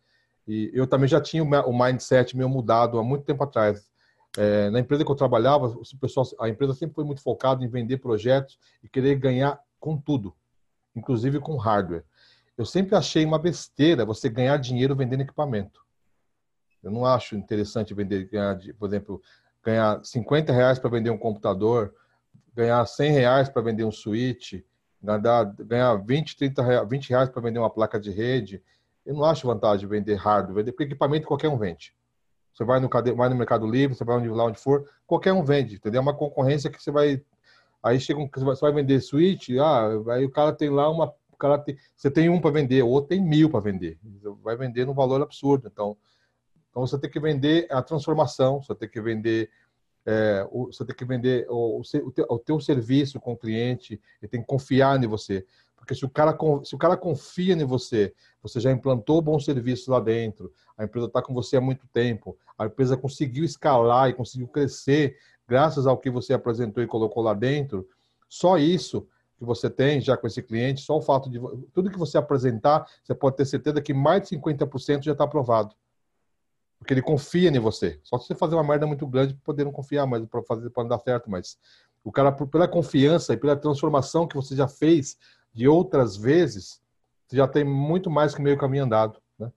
E 0.49 0.71
eu 0.73 0.87
também 0.87 1.07
já 1.07 1.21
tinha 1.21 1.43
o 1.43 1.79
mindset 1.79 2.35
meio 2.35 2.49
mudado 2.49 2.99
há 2.99 3.05
muito 3.05 3.27
tempo 3.27 3.45
atrás. 3.45 3.91
É, 4.39 4.71
na 4.71 4.81
empresa 4.81 5.05
que 5.05 5.11
eu 5.11 5.15
trabalhava, 5.15 5.67
o 5.67 5.99
pessoal, 6.01 6.27
a 6.41 6.49
empresa 6.49 6.73
sempre 6.73 6.95
foi 6.95 7.05
muito 7.05 7.21
focada 7.21 7.63
em 7.63 7.69
vender 7.69 7.99
projetos 7.99 8.59
e 8.83 8.89
querer 8.89 9.17
ganhar 9.17 9.61
com 9.79 9.99
tudo, 9.99 10.35
inclusive 10.95 11.39
com 11.41 11.57
hardware. 11.57 12.05
Eu 12.57 12.65
sempre 12.65 12.97
achei 12.97 13.23
uma 13.27 13.39
besteira 13.39 14.07
você 14.07 14.31
ganhar 14.31 14.57
dinheiro 14.57 14.97
vendendo 14.97 15.21
equipamento. 15.21 15.85
Eu 16.83 16.91
não 16.91 17.05
acho 17.05 17.37
interessante 17.37 17.93
vender, 17.93 18.31
ganhar, 18.31 18.59
por 18.79 18.89
exemplo, 18.89 19.21
ganhar 19.63 20.03
50 20.03 20.55
reais 20.55 20.79
para 20.79 20.89
vender 20.89 21.11
um 21.11 21.19
computador, 21.19 21.93
ganhar 22.57 22.85
100 22.87 23.13
reais 23.13 23.49
para 23.51 23.61
vender 23.61 23.85
um 23.85 23.93
switch, 23.93 24.55
ganhar, 25.03 25.45
ganhar 25.45 25.95
20, 25.97 26.37
30 26.37 26.63
reais, 26.63 26.89
20 26.89 27.11
reais 27.11 27.29
para 27.29 27.43
vender 27.43 27.59
uma 27.59 27.69
placa 27.69 28.01
de 28.01 28.11
rede. 28.11 28.63
Eu 29.05 29.15
não 29.15 29.25
acho 29.25 29.47
vantagem 29.47 29.87
vender 29.87 30.15
hardware, 30.15 30.55
vender, 30.55 30.73
porque 30.73 30.85
equipamento 30.85 31.27
qualquer 31.27 31.49
um 31.49 31.59
vende. 31.59 31.95
Você 32.53 32.65
vai 32.65 32.81
no, 32.81 32.89
vai 32.89 33.29
no 33.29 33.37
Mercado 33.37 33.67
Livre, 33.67 33.95
você 33.95 34.05
vai 34.05 34.17
onde, 34.17 34.29
lá 34.31 34.47
onde 34.47 34.59
for, 34.59 34.89
qualquer 35.07 35.35
um 35.35 35.45
vende, 35.45 35.77
entendeu? 35.77 35.99
É 35.99 36.03
uma 36.03 36.15
concorrência 36.15 36.71
que 36.71 36.83
você 36.83 36.91
vai. 36.91 37.23
Aí 37.83 38.01
chega 38.01 38.19
um, 38.19 38.29
você 38.35 38.61
vai 38.61 38.73
vender 38.73 39.01
switch, 39.03 39.51
ah, 39.61 39.91
aí 40.15 40.25
o 40.25 40.31
cara 40.31 40.53
tem 40.53 40.71
lá 40.71 40.91
uma. 40.91 41.15
O 41.31 41.37
cara 41.37 41.59
tem, 41.59 41.77
você 41.95 42.11
tem 42.11 42.31
um 42.31 42.41
para 42.41 42.51
vender, 42.51 42.83
o 42.83 42.89
outro 42.89 43.11
tem 43.11 43.21
mil 43.21 43.51
para 43.51 43.61
vender. 43.61 43.99
Vai 44.43 44.57
vender 44.57 44.87
num 44.87 44.95
valor 44.95 45.21
absurdo. 45.21 45.69
Então, 45.71 45.95
então 46.71 46.87
você 46.87 46.99
tem 46.99 47.11
que 47.11 47.21
vender 47.21 47.67
a 47.71 47.83
transformação, 47.83 48.63
você 48.63 48.75
tem 48.75 48.89
que 48.89 49.03
vender 49.03 49.51
é, 50.07 50.47
o, 50.53 50.67
você 50.67 50.85
tem 50.85 50.95
que 50.95 51.05
vender 51.05 51.47
o, 51.51 51.81
o, 51.81 52.13
teu, 52.13 52.27
o 52.31 52.39
teu 52.39 52.61
serviço 52.61 53.19
com 53.19 53.33
o 53.33 53.37
cliente, 53.37 54.01
ele 54.23 54.31
tem 54.31 54.41
que 54.41 54.47
confiar 54.47 55.03
em 55.03 55.07
você. 55.07 55.45
Porque 55.77 55.95
se 55.95 56.05
o, 56.05 56.09
cara, 56.09 56.37
se 56.65 56.75
o 56.75 56.79
cara 56.79 56.97
confia 56.97 57.55
em 57.55 57.65
você, 57.65 58.15
você 58.43 58.61
já 58.61 58.71
implantou 58.71 59.21
bom 59.21 59.39
serviço 59.39 59.91
lá 59.91 60.01
dentro, 60.01 60.53
a 60.77 60.85
empresa 60.85 61.07
está 61.07 61.21
com 61.21 61.35
você 61.35 61.57
há 61.57 61.61
muito 61.61 61.87
tempo, 61.89 62.37
a 62.57 62.67
empresa 62.67 62.97
conseguiu 62.97 63.45
escalar 63.45 64.09
e 64.09 64.15
conseguiu 64.15 64.49
crescer 64.49 65.17
graças 65.47 65.87
ao 65.87 65.99
que 65.99 66.11
você 66.11 66.33
apresentou 66.33 66.83
e 66.83 66.87
colocou 66.87 67.23
lá 67.23 67.35
dentro, 67.35 67.89
só 68.29 68.59
isso 68.59 69.07
que 69.39 69.45
você 69.45 69.69
tem 69.69 70.01
já 70.01 70.17
com 70.17 70.27
esse 70.27 70.43
cliente, 70.43 70.81
só 70.81 70.97
o 70.97 71.03
fato 71.03 71.31
de 71.31 71.39
tudo 71.73 71.91
que 71.91 71.99
você 71.99 72.17
apresentar, 72.17 72.87
você 73.03 73.15
pode 73.15 73.37
ter 73.37 73.45
certeza 73.45 73.81
que 73.81 73.93
mais 73.93 74.23
de 74.23 74.37
50% 74.37 75.05
já 75.05 75.13
está 75.13 75.25
aprovado. 75.25 75.75
Porque 76.79 76.93
ele 76.93 77.03
confia 77.03 77.49
em 77.49 77.59
você. 77.59 77.99
Só 78.03 78.19
se 78.19 78.27
você 78.27 78.35
fazer 78.35 78.55
uma 78.55 78.65
merda 78.65 78.87
muito 78.87 79.07
grande 79.07 79.35
para 79.35 79.43
poder 79.45 79.65
não 79.65 79.73
confiar, 79.73 80.07
mas 80.07 80.25
para 80.27 80.43
fazer 80.43 80.71
para 80.71 80.89
dar 80.89 80.99
certo, 80.99 81.31
mas 81.31 81.59
o 82.05 82.13
cara 82.13 82.31
pela 82.31 82.69
confiança 82.69 83.33
e 83.33 83.37
pela 83.37 83.57
transformação 83.57 84.29
que 84.29 84.37
você 84.37 84.55
já 84.55 84.69
fez 84.69 85.19
de 85.53 85.67
outras 85.67 86.17
vezes, 86.17 86.81
você 87.27 87.37
já 87.37 87.49
tem 87.49 87.65
muito 87.65 88.09
mais 88.09 88.35
que 88.35 88.41
meio 88.41 88.57
caminho 88.57 88.85
andado, 88.85 89.19
né? 89.37 89.51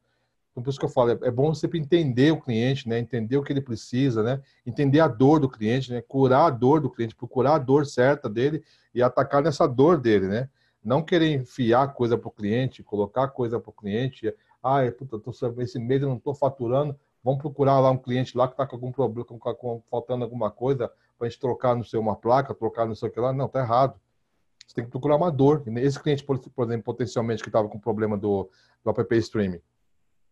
Então 0.51 0.63
por 0.63 0.69
isso 0.71 0.79
que 0.79 0.85
eu 0.85 0.89
falo, 0.89 1.11
é, 1.11 1.19
é 1.21 1.29
bom 1.29 1.53
sempre 1.53 1.77
entender 1.77 2.31
o 2.31 2.41
cliente, 2.41 2.89
né? 2.89 2.97
Entender 2.97 3.37
o 3.37 3.43
que 3.43 3.53
ele 3.53 3.61
precisa, 3.61 4.23
né? 4.23 4.41
Entender 4.65 4.99
a 4.99 5.07
dor 5.07 5.39
do 5.39 5.47
cliente, 5.47 5.91
né? 5.91 6.01
Curar 6.01 6.47
a 6.47 6.49
dor 6.49 6.81
do 6.81 6.89
cliente, 6.89 7.13
procurar 7.13 7.55
a 7.55 7.59
dor 7.59 7.85
certa 7.85 8.27
dele 8.27 8.63
e 8.95 9.03
atacar 9.03 9.43
nessa 9.43 9.67
dor 9.67 9.99
dele, 9.99 10.27
né? 10.27 10.49
Não 10.83 11.03
querer 11.03 11.31
enfiar 11.33 11.93
coisa 11.93 12.17
para 12.17 12.29
o 12.29 12.31
cliente, 12.31 12.81
colocar 12.81 13.27
coisa 13.27 13.59
para 13.59 13.69
o 13.69 13.73
cliente. 13.73 14.33
Ah, 14.63 14.79
puta, 14.97 15.19
tô, 15.19 15.31
esse 15.61 15.77
mês 15.77 16.01
eu 16.01 16.09
não 16.09 16.17
estou 16.17 16.33
faturando 16.33 16.97
Vamos 17.23 17.41
procurar 17.41 17.79
lá 17.79 17.91
um 17.91 17.97
cliente 17.97 18.37
lá 18.37 18.47
que 18.47 18.53
está 18.53 18.65
com 18.65 18.75
algum 18.75 18.91
problema, 18.91 19.25
com, 19.25 19.39
com, 19.39 19.83
faltando 19.89 20.23
alguma 20.23 20.49
coisa 20.49 20.91
para 21.17 21.27
a 21.27 21.29
gente 21.29 21.39
trocar 21.39 21.75
no 21.75 21.83
seu 21.83 21.99
uma 21.99 22.15
placa, 22.15 22.53
trocar 22.53 22.85
no 22.85 22.95
seu 22.95 23.09
que 23.11 23.19
lá. 23.19 23.33
Não, 23.33 23.47
tá 23.47 23.59
errado. 23.59 23.99
Você 24.65 24.75
tem 24.75 24.85
que 24.85 24.91
procurar 24.91 25.15
uma 25.15 25.31
dor. 25.31 25.63
Esse 25.77 25.99
cliente, 25.99 26.23
por, 26.23 26.37
exemplo, 26.37 26.83
potencialmente 26.83 27.43
que 27.43 27.49
estava 27.49 27.67
com 27.67 27.79
problema 27.79 28.17
do, 28.17 28.49
do 28.83 28.89
app 28.91 29.17
streaming, 29.17 29.61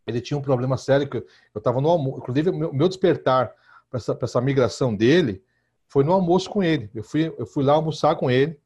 ele 0.06 0.22
tinha 0.22 0.38
um 0.38 0.42
problema 0.42 0.78
sério 0.78 1.10
que 1.10 1.18
eu 1.18 1.26
estava 1.58 1.82
no 1.82 1.90
almoço. 1.90 2.20
Inclusive, 2.20 2.52
meu, 2.52 2.72
meu 2.72 2.88
despertar 2.88 3.54
para 3.90 3.98
essa, 3.98 4.18
essa 4.22 4.42
migração 4.42 4.96
dele 4.96 5.44
foi 5.88 6.04
no 6.04 6.14
almoço 6.14 6.50
com 6.50 6.64
ele. 6.64 6.90
Eu 6.94 7.04
fui, 7.04 7.34
eu 7.38 7.46
fui 7.46 7.64
lá 7.64 7.74
almoçar 7.74 8.16
com 8.16 8.30
ele, 8.30 8.60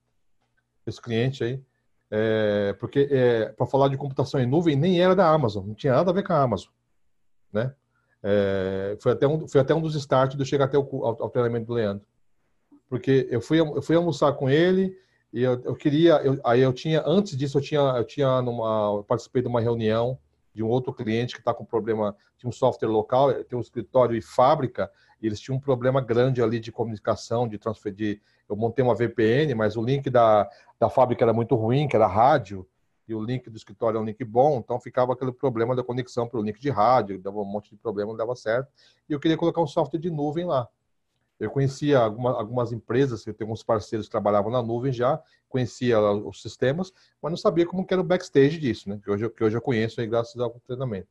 esse 0.86 1.02
cliente 1.02 1.44
aí, 1.44 1.62
é, 2.10 2.76
porque 2.80 3.08
é, 3.10 3.46
para 3.50 3.66
falar 3.66 3.88
de 3.88 3.98
computação 3.98 4.40
em 4.40 4.46
nuvem 4.46 4.76
nem 4.76 5.02
era 5.02 5.16
da 5.16 5.30
Amazon, 5.30 5.66
não 5.66 5.74
tinha 5.74 5.94
nada 5.94 6.12
a 6.12 6.14
ver 6.14 6.24
com 6.24 6.34
a 6.34 6.42
Amazon, 6.42 6.72
né? 7.54 7.74
É, 8.24 8.98
foi, 9.00 9.12
até 9.14 9.28
um, 9.28 9.48
foi 9.48 9.62
até 9.62 9.74
um 9.74 9.82
dos 9.82 9.96
starts 9.96 10.36
de 10.36 10.42
eu 10.42 10.46
chegar 10.46 10.66
até 10.66 10.78
o, 10.78 10.82
ao, 10.82 11.24
ao, 11.24 11.30
treinamento 11.30 11.68
do 11.68 11.74
Leandro. 11.74 12.06
Porque 12.90 13.28
eu 13.32 13.42
fui, 13.42 13.60
eu 13.60 13.82
fui 13.82 13.96
almoçar 13.96 14.34
com 14.34 14.50
ele 14.50 14.96
e 15.34 15.42
eu, 15.42 15.62
eu 15.64 15.76
queria. 15.76 16.16
Eu, 16.18 16.40
aí 16.44 16.62
eu 16.62 16.74
tinha, 16.74 17.04
antes 17.06 17.36
disso, 17.36 17.58
eu 17.58 17.62
tinha, 17.62 17.82
eu 17.82 18.04
tinha 18.04 18.42
numa, 18.42 18.98
eu 18.98 19.04
participei 19.04 19.42
de 19.42 19.48
uma 19.48 19.62
reunião 19.62 20.20
de 20.54 20.64
um 20.64 20.68
outro 20.68 20.94
cliente 20.94 21.34
que 21.34 21.42
está 21.42 21.54
com 21.54 21.64
problema, 21.64 22.16
tinha 22.38 22.50
um 22.50 22.52
software 22.52 22.90
local, 22.90 23.34
tem 23.46 23.58
um 23.58 23.62
escritório 23.62 24.16
e 24.16 24.22
fábrica, 24.22 24.92
e 25.22 25.28
eles 25.28 25.40
tinham 25.40 25.58
um 25.58 25.62
problema 25.62 26.02
grande 26.02 26.42
ali 26.42 26.60
de 26.60 26.72
comunicação, 26.72 27.48
de 27.48 27.58
transfer, 27.58 27.94
de, 27.94 28.22
eu 28.50 28.56
montei 28.56 28.84
uma 28.84 28.96
VPN, 28.96 29.56
mas 29.56 29.78
o 29.78 29.82
link 29.82 30.10
da, 30.10 30.50
da 30.80 30.90
fábrica 30.90 31.24
era 31.24 31.34
muito 31.34 31.56
ruim, 31.56 31.88
que 31.88 31.96
era 31.96 32.08
rádio, 32.08 32.68
e 33.12 33.16
o 33.16 33.22
link 33.22 33.50
do 33.50 33.58
escritório 33.58 33.98
é 33.98 34.02
um 34.02 34.06
link 34.06 34.24
bom, 34.24 34.60
então 34.60 34.80
ficava 34.80 35.14
aquele 35.14 35.32
problema 35.32 35.76
da 35.76 35.84
conexão 35.84 36.28
para 36.28 36.40
o 36.40 36.44
link 36.44 36.60
de 36.60 36.70
rádio, 36.70 37.20
dava 37.20 37.40
um 37.40 37.46
monte 37.46 37.72
de 37.72 37.76
problema, 37.76 38.12
não 38.12 38.18
dava 38.18 38.36
certo. 38.36 38.72
E 39.08 39.14
eu 39.14 39.20
queria 39.20 39.38
colocar 39.38 39.62
um 39.62 39.68
software 39.68 40.00
de 40.00 40.10
nuvem 40.10 40.46
lá. 40.46 40.68
Eu 41.40 41.50
conhecia 41.50 42.00
alguma, 42.00 42.32
algumas 42.32 42.72
empresas, 42.72 43.26
eu 43.26 43.34
tenho 43.34 43.48
alguns 43.48 43.64
parceiros 43.64 44.08
que 44.08 44.12
trabalhavam 44.12 44.52
na 44.52 44.62
nuvem 44.62 44.94
já, 44.94 45.22
conhecia 45.50 46.00
os 46.00 46.42
sistemas, 46.42 46.94
mas 47.22 47.32
não 47.32 47.38
sabia 47.38 47.66
como 47.66 47.86
era 47.90 48.00
o 48.00 48.04
backstage 48.04 48.58
disso, 48.60 48.88
né? 48.88 49.00
Que 49.04 49.12
hoje, 49.12 49.30
que 49.30 49.44
hoje 49.44 49.58
eu 49.58 49.62
conheço 49.62 50.00
aí 50.00 50.08
graças 50.08 50.40
ao 50.40 50.52
treinamento. 50.66 51.10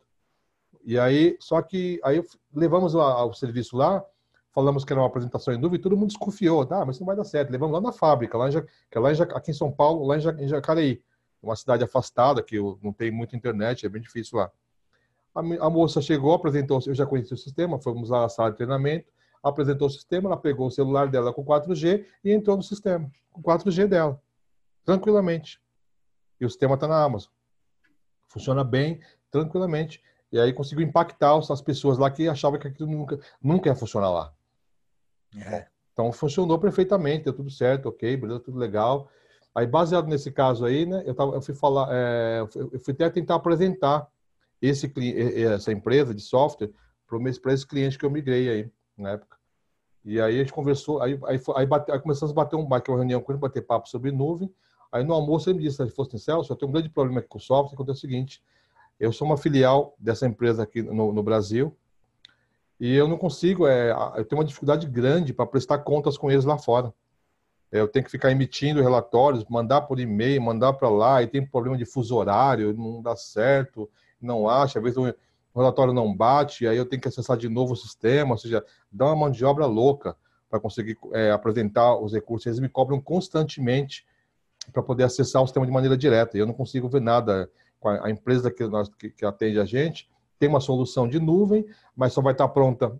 E 0.84 0.98
aí, 0.98 1.36
só 1.38 1.60
que 1.60 2.00
aí 2.02 2.24
levamos 2.54 2.94
o 2.94 3.32
serviço 3.34 3.76
lá, 3.76 4.02
falamos 4.52 4.84
que 4.84 4.92
era 4.92 5.00
uma 5.00 5.08
apresentação 5.08 5.52
em 5.52 5.58
nuvem, 5.58 5.80
todo 5.80 5.96
mundo 5.96 6.08
desconfiou, 6.08 6.66
ah, 6.70 6.86
mas 6.86 6.98
não 6.98 7.06
vai 7.06 7.16
dar 7.16 7.24
certo. 7.24 7.50
Levamos 7.50 7.74
lá 7.74 7.80
na 7.80 7.92
fábrica, 7.92 8.38
lá 8.38 8.48
em, 8.48 8.52
que 8.52 8.96
é 8.96 9.00
lá 9.00 9.12
em, 9.12 9.20
aqui 9.20 9.50
em 9.50 9.54
São 9.54 9.70
Paulo, 9.70 10.06
lá 10.06 10.16
em 10.16 10.48
Jacareí 10.48 11.02
uma 11.42 11.56
cidade 11.56 11.84
afastada, 11.84 12.42
que 12.42 12.58
não 12.82 12.92
tem 12.92 13.10
muita 13.10 13.36
internet, 13.36 13.86
é 13.86 13.88
bem 13.88 14.02
difícil 14.02 14.38
lá. 14.38 14.50
A, 15.34 15.40
a 15.66 15.70
moça 15.70 16.00
chegou, 16.00 16.34
apresentou, 16.34 16.80
eu 16.86 16.94
já 16.94 17.06
conheci 17.06 17.32
o 17.32 17.36
sistema, 17.36 17.80
fomos 17.80 18.10
lá 18.10 18.22
na 18.22 18.28
sala 18.28 18.50
de 18.50 18.56
treinamento, 18.56 19.10
apresentou 19.42 19.86
o 19.86 19.90
sistema, 19.90 20.28
ela 20.28 20.36
pegou 20.36 20.66
o 20.66 20.70
celular 20.70 21.08
dela 21.08 21.32
com 21.32 21.44
4G 21.44 22.04
e 22.24 22.32
entrou 22.32 22.56
no 22.56 22.62
sistema, 22.62 23.10
com 23.32 23.42
4G 23.42 23.86
dela, 23.86 24.20
tranquilamente. 24.84 25.60
E 26.40 26.44
o 26.44 26.50
sistema 26.50 26.74
está 26.74 26.88
na 26.88 27.02
Amazon. 27.02 27.30
Funciona 28.28 28.64
bem, 28.64 29.00
tranquilamente. 29.30 30.02
E 30.32 30.38
aí 30.38 30.52
conseguiu 30.52 30.86
impactar 30.86 31.36
as 31.36 31.60
pessoas 31.60 31.98
lá 31.98 32.10
que 32.10 32.28
achavam 32.28 32.58
que 32.58 32.68
aquilo 32.68 32.88
nunca, 32.90 33.18
nunca 33.42 33.68
ia 33.68 33.74
funcionar 33.74 34.10
lá. 34.10 34.32
É. 35.36 35.66
Então 35.92 36.12
funcionou 36.12 36.58
perfeitamente, 36.58 37.24
deu 37.24 37.32
tudo 37.32 37.50
certo, 37.50 37.88
ok, 37.88 38.16
beleza, 38.16 38.40
tudo 38.40 38.58
legal. 38.58 39.10
Aí, 39.54 39.66
baseado 39.66 40.06
nesse 40.06 40.30
caso 40.30 40.64
aí, 40.64 40.86
né, 40.86 41.02
eu, 41.04 41.14
tava, 41.14 41.34
eu 41.34 41.42
fui 41.42 41.54
falar, 41.54 41.88
é, 41.90 42.40
eu 42.40 42.78
fui 42.78 42.94
até 42.94 43.10
tentar 43.10 43.34
apresentar 43.34 44.08
esse, 44.62 44.92
essa 45.44 45.72
empresa 45.72 46.14
de 46.14 46.22
software 46.22 46.70
para 47.42 47.52
esse 47.52 47.66
cliente 47.66 47.98
que 47.98 48.04
eu 48.04 48.10
migrei 48.10 48.48
aí, 48.48 48.70
na 48.96 49.10
época. 49.10 49.36
E 50.04 50.20
aí 50.20 50.36
a 50.36 50.38
gente 50.38 50.52
conversou, 50.52 51.02
aí, 51.02 51.18
aí, 51.26 51.40
aí, 51.56 51.66
bate, 51.66 51.90
aí 51.90 51.98
começamos 51.98 52.30
a 52.30 52.34
bater 52.34 52.56
um, 52.56 52.64
bater 52.64 52.90
uma 52.92 52.98
reunião 52.98 53.20
com 53.20 53.32
ele, 53.32 53.40
bater 53.40 53.62
papo 53.62 53.88
sobre 53.88 54.12
nuvem. 54.12 54.52
Aí 54.92 55.02
no 55.04 55.12
almoço 55.12 55.50
ele 55.50 55.58
me 55.58 55.64
disse, 55.64 55.84
se 55.84 55.90
fosse 55.90 56.14
em 56.14 56.18
Celso, 56.18 56.52
eu 56.52 56.56
tenho 56.56 56.68
um 56.70 56.72
grande 56.72 56.88
problema 56.88 57.18
aqui 57.18 57.28
com 57.28 57.38
o 57.38 57.40
software, 57.40 57.76
é 57.86 57.90
o 57.90 57.94
seguinte, 57.94 58.42
eu 58.98 59.12
sou 59.12 59.26
uma 59.26 59.36
filial 59.36 59.94
dessa 59.98 60.26
empresa 60.26 60.62
aqui 60.62 60.82
no, 60.82 61.12
no 61.12 61.22
Brasil, 61.22 61.76
e 62.78 62.94
eu 62.94 63.06
não 63.06 63.18
consigo, 63.18 63.66
é, 63.66 63.92
eu 64.16 64.24
tenho 64.24 64.40
uma 64.40 64.44
dificuldade 64.44 64.86
grande 64.86 65.34
para 65.34 65.46
prestar 65.46 65.78
contas 65.78 66.16
com 66.16 66.30
eles 66.30 66.44
lá 66.44 66.56
fora 66.56 66.94
eu 67.70 67.86
tenho 67.86 68.04
que 68.04 68.10
ficar 68.10 68.30
emitindo 68.30 68.82
relatórios, 68.82 69.44
mandar 69.48 69.82
por 69.82 70.00
e-mail, 70.00 70.42
mandar 70.42 70.72
para 70.72 70.88
lá, 70.88 71.22
e 71.22 71.26
tem 71.26 71.44
problema 71.46 71.76
de 71.76 71.84
fuso 71.84 72.16
horário, 72.16 72.72
não 72.72 73.00
dá 73.00 73.14
certo, 73.14 73.88
não 74.20 74.48
acha, 74.48 74.78
às 74.78 74.82
vezes 74.82 74.98
o 74.98 75.14
relatório 75.58 75.92
não 75.92 76.14
bate, 76.14 76.66
aí 76.66 76.76
eu 76.76 76.86
tenho 76.86 77.00
que 77.00 77.08
acessar 77.08 77.36
de 77.36 77.48
novo 77.48 77.74
o 77.74 77.76
sistema, 77.76 78.32
ou 78.32 78.38
seja, 78.38 78.64
dá 78.90 79.06
uma 79.06 79.16
mão 79.16 79.30
de 79.30 79.44
obra 79.44 79.66
louca 79.66 80.16
para 80.48 80.58
conseguir 80.58 80.98
é, 81.12 81.30
apresentar 81.30 81.96
os 81.96 82.12
recursos. 82.12 82.46
Eles 82.46 82.58
me 82.58 82.68
cobram 82.68 83.00
constantemente 83.00 84.04
para 84.72 84.82
poder 84.82 85.04
acessar 85.04 85.42
o 85.42 85.46
sistema 85.46 85.64
de 85.64 85.72
maneira 85.72 85.96
direta, 85.96 86.36
e 86.36 86.40
eu 86.40 86.46
não 86.46 86.54
consigo 86.54 86.88
ver 86.88 87.00
nada. 87.00 87.50
A 87.82 88.10
empresa 88.10 88.50
que, 88.50 88.66
nós, 88.66 88.88
que, 88.88 89.08
que 89.08 89.24
atende 89.24 89.58
a 89.58 89.64
gente 89.64 90.10
tem 90.38 90.48
uma 90.48 90.60
solução 90.60 91.06
de 91.06 91.20
nuvem, 91.20 91.66
mas 91.94 92.14
só 92.14 92.22
vai 92.22 92.32
estar 92.32 92.48
pronta 92.48 92.98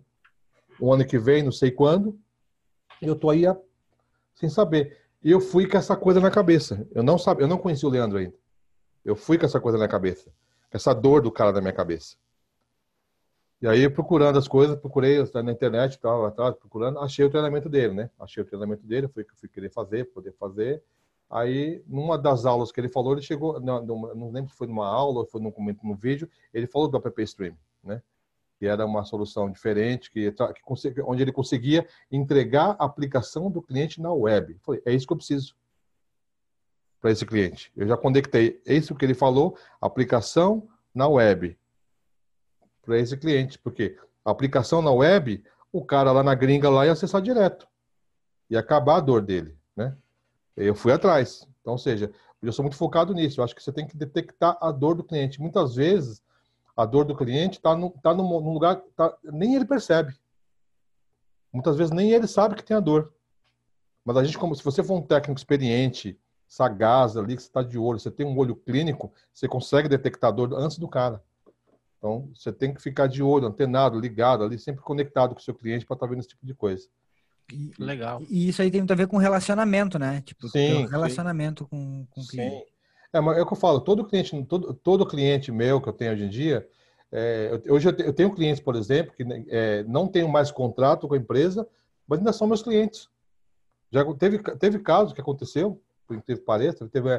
o 0.79 0.93
ano 0.93 1.05
que 1.05 1.17
vem, 1.17 1.43
não 1.43 1.51
sei 1.51 1.71
quando, 1.71 2.17
eu 3.01 3.13
estou 3.13 3.31
aí 3.31 3.45
há 3.45 3.57
sem 4.41 4.49
saber. 4.49 4.97
E 5.23 5.31
eu 5.31 5.39
fui 5.39 5.67
com 5.67 5.77
essa 5.77 5.95
coisa 5.95 6.19
na 6.19 6.31
cabeça. 6.31 6.85
Eu 6.93 7.03
não 7.03 7.17
sabia, 7.17 7.43
eu 7.43 7.47
não 7.47 7.57
conhecia 7.57 7.87
o 7.87 7.91
Leandro 7.91 8.17
ainda. 8.17 8.35
Eu 9.05 9.15
fui 9.15 9.37
com 9.37 9.45
essa 9.45 9.59
coisa 9.59 9.77
na 9.77 9.87
cabeça. 9.87 10.31
Essa 10.71 10.93
dor 10.93 11.21
do 11.21 11.31
cara 11.31 11.51
na 11.51 11.61
minha 11.61 11.73
cabeça. 11.73 12.15
E 13.61 13.67
aí, 13.67 13.87
procurando 13.87 14.39
as 14.39 14.47
coisas, 14.47 14.75
procurei 14.75 15.23
na 15.35 15.51
internet, 15.51 15.99
tal, 15.99 16.25
atrás, 16.25 16.55
procurando, 16.55 16.97
achei 16.99 17.23
o 17.23 17.29
treinamento 17.29 17.69
dele, 17.69 17.93
né? 17.93 18.09
Achei 18.19 18.41
o 18.41 18.45
treinamento 18.45 18.83
dele, 18.83 19.07
fui 19.07 19.23
fui 19.35 19.47
querer 19.47 19.69
fazer, 19.69 20.05
poder 20.05 20.31
fazer. 20.33 20.83
Aí, 21.29 21.83
numa 21.85 22.17
das 22.17 22.43
aulas 22.45 22.71
que 22.71 22.81
ele 22.81 22.89
falou, 22.89 23.13
ele 23.13 23.21
chegou, 23.21 23.59
não, 23.59 23.85
não 23.85 24.31
lembro 24.31 24.49
se 24.49 24.57
foi 24.57 24.65
numa 24.65 24.87
aula 24.87 25.19
ou 25.19 25.25
foi 25.27 25.39
num, 25.39 25.53
num 25.83 25.95
vídeo, 25.95 26.27
ele 26.51 26.65
falou 26.65 26.87
do 26.87 26.97
app 26.97 27.21
stream, 27.21 27.55
né? 27.83 28.01
Que 28.61 28.67
era 28.67 28.85
uma 28.85 29.03
solução 29.03 29.49
diferente, 29.49 30.11
que, 30.11 30.31
que 30.31 31.01
onde 31.01 31.23
ele 31.23 31.31
conseguia 31.31 31.83
entregar 32.11 32.75
a 32.77 32.85
aplicação 32.85 33.49
do 33.49 33.59
cliente 33.59 33.99
na 33.99 34.13
web. 34.13 34.55
falei, 34.61 34.79
é 34.85 34.93
isso 34.93 35.07
que 35.07 35.13
eu 35.13 35.17
preciso 35.17 35.55
para 36.99 37.09
esse 37.09 37.25
cliente. 37.25 37.71
Eu 37.75 37.87
já 37.87 37.97
conectei 37.97 38.61
é 38.63 38.75
isso 38.75 38.93
que 38.93 39.03
ele 39.03 39.15
falou, 39.15 39.57
aplicação 39.81 40.69
na 40.93 41.07
web 41.07 41.57
para 42.83 42.99
esse 42.99 43.17
cliente, 43.17 43.57
porque 43.57 43.97
a 44.23 44.29
aplicação 44.29 44.79
na 44.79 44.91
web, 44.91 45.43
o 45.73 45.83
cara 45.83 46.11
lá 46.11 46.21
na 46.21 46.35
gringa 46.35 46.69
lá 46.69 46.85
ia 46.85 46.91
acessar 46.91 47.19
direto 47.19 47.67
e 48.47 48.55
acabar 48.55 48.97
a 48.97 49.01
dor 49.01 49.23
dele, 49.23 49.57
né? 49.75 49.97
Eu 50.55 50.75
fui 50.75 50.93
atrás. 50.93 51.47
Então, 51.61 51.73
ou 51.73 51.79
seja, 51.79 52.11
eu 52.43 52.53
sou 52.53 52.61
muito 52.61 52.77
focado 52.77 53.11
nisso. 53.11 53.39
Eu 53.39 53.43
acho 53.43 53.55
que 53.55 53.63
você 53.63 53.73
tem 53.73 53.87
que 53.87 53.97
detectar 53.97 54.55
a 54.61 54.71
dor 54.71 54.93
do 54.93 55.03
cliente. 55.03 55.41
Muitas 55.41 55.73
vezes 55.73 56.21
a 56.75 56.85
dor 56.85 57.05
do 57.05 57.15
cliente 57.15 57.57
está 57.57 57.75
no, 57.75 57.89
tá 57.89 58.13
num, 58.13 58.23
num 58.23 58.53
lugar 58.53 58.81
tá, 58.95 59.15
nem 59.23 59.55
ele 59.55 59.65
percebe. 59.65 60.13
Muitas 61.51 61.75
vezes 61.77 61.91
nem 61.91 62.11
ele 62.11 62.27
sabe 62.27 62.55
que 62.55 62.63
tem 62.63 62.77
a 62.77 62.79
dor. 62.79 63.13
Mas 64.05 64.17
a 64.17 64.23
gente, 64.23 64.37
como 64.37 64.55
se 64.55 64.63
você 64.63 64.83
for 64.83 64.97
um 64.97 65.01
técnico 65.01 65.39
experiente, 65.39 66.17
sagaz 66.47 67.15
ali, 67.15 67.35
que 67.35 67.41
você 67.41 67.47
está 67.47 67.61
de 67.61 67.77
olho, 67.77 67.99
você 67.99 68.09
tem 68.09 68.25
um 68.25 68.37
olho 68.37 68.55
clínico, 68.55 69.13
você 69.33 69.47
consegue 69.47 69.87
detectar 69.87 70.29
a 70.29 70.33
dor 70.33 70.53
antes 70.53 70.77
do 70.77 70.87
cara. 70.87 71.23
Então, 71.97 72.29
você 72.33 72.51
tem 72.51 72.73
que 72.73 72.81
ficar 72.81 73.07
de 73.07 73.21
olho, 73.21 73.45
antenado, 73.45 73.99
ligado 73.99 74.43
ali, 74.43 74.57
sempre 74.57 74.81
conectado 74.81 75.35
com 75.35 75.39
o 75.39 75.43
seu 75.43 75.53
cliente 75.53 75.85
para 75.85 75.95
estar 75.95 76.07
tá 76.07 76.09
vendo 76.09 76.19
esse 76.19 76.29
tipo 76.29 76.45
de 76.45 76.55
coisa. 76.55 76.87
E, 77.53 77.71
Legal. 77.77 78.23
E 78.29 78.49
isso 78.49 78.61
aí 78.61 78.71
tem 78.71 78.81
muito 78.81 78.91
a 78.91 78.95
ver 78.95 79.07
com 79.07 79.17
relacionamento, 79.17 79.99
né? 79.99 80.21
Tipo, 80.21 80.47
sim, 80.47 80.87
relacionamento 80.87 81.63
sim. 81.65 81.69
com, 81.69 82.07
com 82.09 82.21
o 82.21 82.27
cliente. 82.27 82.65
Sim. 82.65 82.70
É, 83.13 83.19
mas 83.19 83.37
é 83.37 83.41
o 83.41 83.45
que 83.45 83.53
eu 83.53 83.57
falo, 83.57 83.81
todo 83.81 84.05
cliente, 84.05 84.43
todo, 84.45 84.73
todo 84.73 85.05
cliente 85.05 85.51
meu 85.51 85.81
que 85.81 85.89
eu 85.89 85.93
tenho 85.93 86.13
hoje 86.13 86.23
em 86.23 86.29
dia, 86.29 86.67
é, 87.11 87.61
hoje 87.69 87.89
eu, 87.89 88.13
tenho 88.13 88.33
clientes, 88.33 88.63
por 88.63 88.75
exemplo, 88.75 89.13
que 89.13 89.23
é, 89.49 89.83
não 89.83 90.07
tenho 90.07 90.29
mais 90.29 90.49
contrato 90.49 91.07
com 91.07 91.13
a 91.13 91.17
empresa, 91.17 91.67
mas 92.07 92.19
ainda 92.19 92.31
são 92.31 92.47
meus 92.47 92.63
clientes. 92.63 93.09
Já 93.91 94.05
teve, 94.13 94.37
teve 94.57 94.79
casos 94.79 95.11
que 95.11 95.19
aconteceu, 95.19 95.81
por 96.07 96.15
incrível 96.15 96.43
teve, 96.89 97.09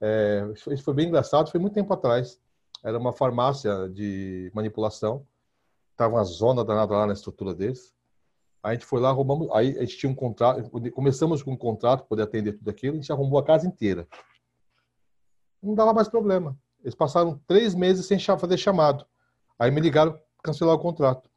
é, 0.00 0.46
isso 0.52 0.84
foi 0.84 0.94
bem 0.94 1.08
engraçado, 1.08 1.50
foi 1.50 1.58
muito 1.58 1.72
tempo 1.72 1.92
atrás. 1.94 2.38
Era 2.84 2.98
uma 2.98 3.14
farmácia 3.14 3.88
de 3.88 4.50
manipulação, 4.54 5.26
estava 5.92 6.14
uma 6.14 6.24
zona 6.24 6.62
danada 6.62 6.92
lá 6.92 7.06
na 7.06 7.14
estrutura 7.14 7.54
deles. 7.54 7.94
A 8.62 8.72
gente 8.72 8.84
foi 8.84 9.00
lá, 9.00 9.08
arrumamos, 9.08 9.48
aí 9.52 9.78
a 9.78 9.80
gente 9.80 9.96
tinha 9.96 10.12
um 10.12 10.14
contrato, 10.14 10.68
começamos 10.92 11.42
com 11.42 11.52
um 11.52 11.56
contrato 11.56 12.04
poder 12.04 12.24
atender 12.24 12.52
tudo 12.52 12.68
aquilo, 12.68 12.94
a 12.94 13.00
gente 13.00 13.10
arrumou 13.10 13.38
a 13.38 13.44
casa 13.44 13.66
inteira 13.66 14.06
não 15.62 15.74
dava 15.74 15.92
mais 15.92 16.08
problema. 16.08 16.56
Eles 16.82 16.94
passaram 16.94 17.40
três 17.46 17.74
meses 17.74 18.06
sem 18.06 18.18
fazer 18.18 18.56
chamado. 18.56 19.04
Aí 19.58 19.70
me 19.70 19.80
ligaram 19.80 20.18
cancelar 20.42 20.74
o 20.74 20.78
contrato. 20.78 21.28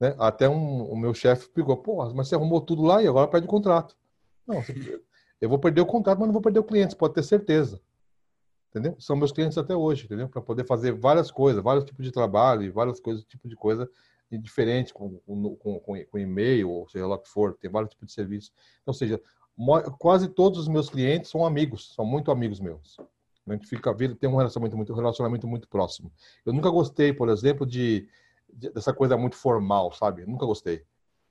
Né? 0.00 0.14
Até 0.18 0.48
um, 0.48 0.84
o 0.84 0.96
meu 0.96 1.12
chefe 1.14 1.48
pegou, 1.48 1.76
pô, 1.76 2.04
mas 2.12 2.28
você 2.28 2.34
arrumou 2.34 2.60
tudo 2.60 2.82
lá 2.82 3.02
e 3.02 3.08
agora 3.08 3.28
perde 3.28 3.46
o 3.46 3.50
contrato. 3.50 3.96
Não, 4.46 4.62
eu 5.40 5.48
vou 5.48 5.58
perder 5.58 5.80
o 5.80 5.86
contrato, 5.86 6.18
mas 6.18 6.26
não 6.26 6.32
vou 6.32 6.42
perder 6.42 6.60
o 6.60 6.64
cliente, 6.64 6.96
pode 6.96 7.14
ter 7.14 7.22
certeza. 7.22 7.80
Entendeu? 8.70 8.96
São 8.98 9.14
meus 9.14 9.30
clientes 9.30 9.56
até 9.56 9.74
hoje, 9.74 10.04
entendeu? 10.04 10.28
Para 10.28 10.42
poder 10.42 10.66
fazer 10.66 10.92
várias 10.92 11.30
coisas, 11.30 11.62
vários 11.62 11.84
tipos 11.84 12.04
de 12.04 12.10
trabalho 12.10 12.62
e 12.62 12.70
várias 12.70 12.98
coisas, 12.98 13.24
tipo 13.24 13.48
de 13.48 13.54
coisa 13.54 13.88
diferente 14.38 14.92
com, 14.92 15.18
com, 15.18 15.56
com, 15.56 16.04
com 16.04 16.18
e-mail, 16.18 16.68
ou 16.70 16.88
seja 16.88 17.06
lá 17.06 17.14
o 17.14 17.18
que 17.18 17.28
for, 17.28 17.56
tem 17.56 17.70
vários 17.70 17.90
tipos 17.90 18.08
de 18.08 18.14
serviço. 18.14 18.50
Então, 18.82 18.92
ou 18.92 18.94
seja, 18.94 19.20
quase 19.98 20.28
todos 20.28 20.58
os 20.58 20.68
meus 20.68 20.88
clientes 20.88 21.30
são 21.30 21.44
amigos, 21.44 21.94
são 21.94 22.04
muito 22.04 22.30
amigos 22.30 22.60
meus. 22.60 22.98
A 23.46 23.52
gente 23.52 23.66
fica 23.66 23.94
tem 23.94 24.28
um 24.28 24.36
relacionamento 24.36 24.76
muito, 24.76 24.94
relacionamento 24.94 25.46
muito 25.46 25.68
próximo. 25.68 26.10
Eu 26.44 26.52
nunca 26.52 26.70
gostei, 26.70 27.12
por 27.12 27.28
exemplo, 27.28 27.66
de, 27.66 28.08
de 28.52 28.70
dessa 28.70 28.92
coisa 28.92 29.16
muito 29.16 29.36
formal, 29.36 29.92
sabe? 29.92 30.24
nunca 30.26 30.46
gostei, 30.46 30.82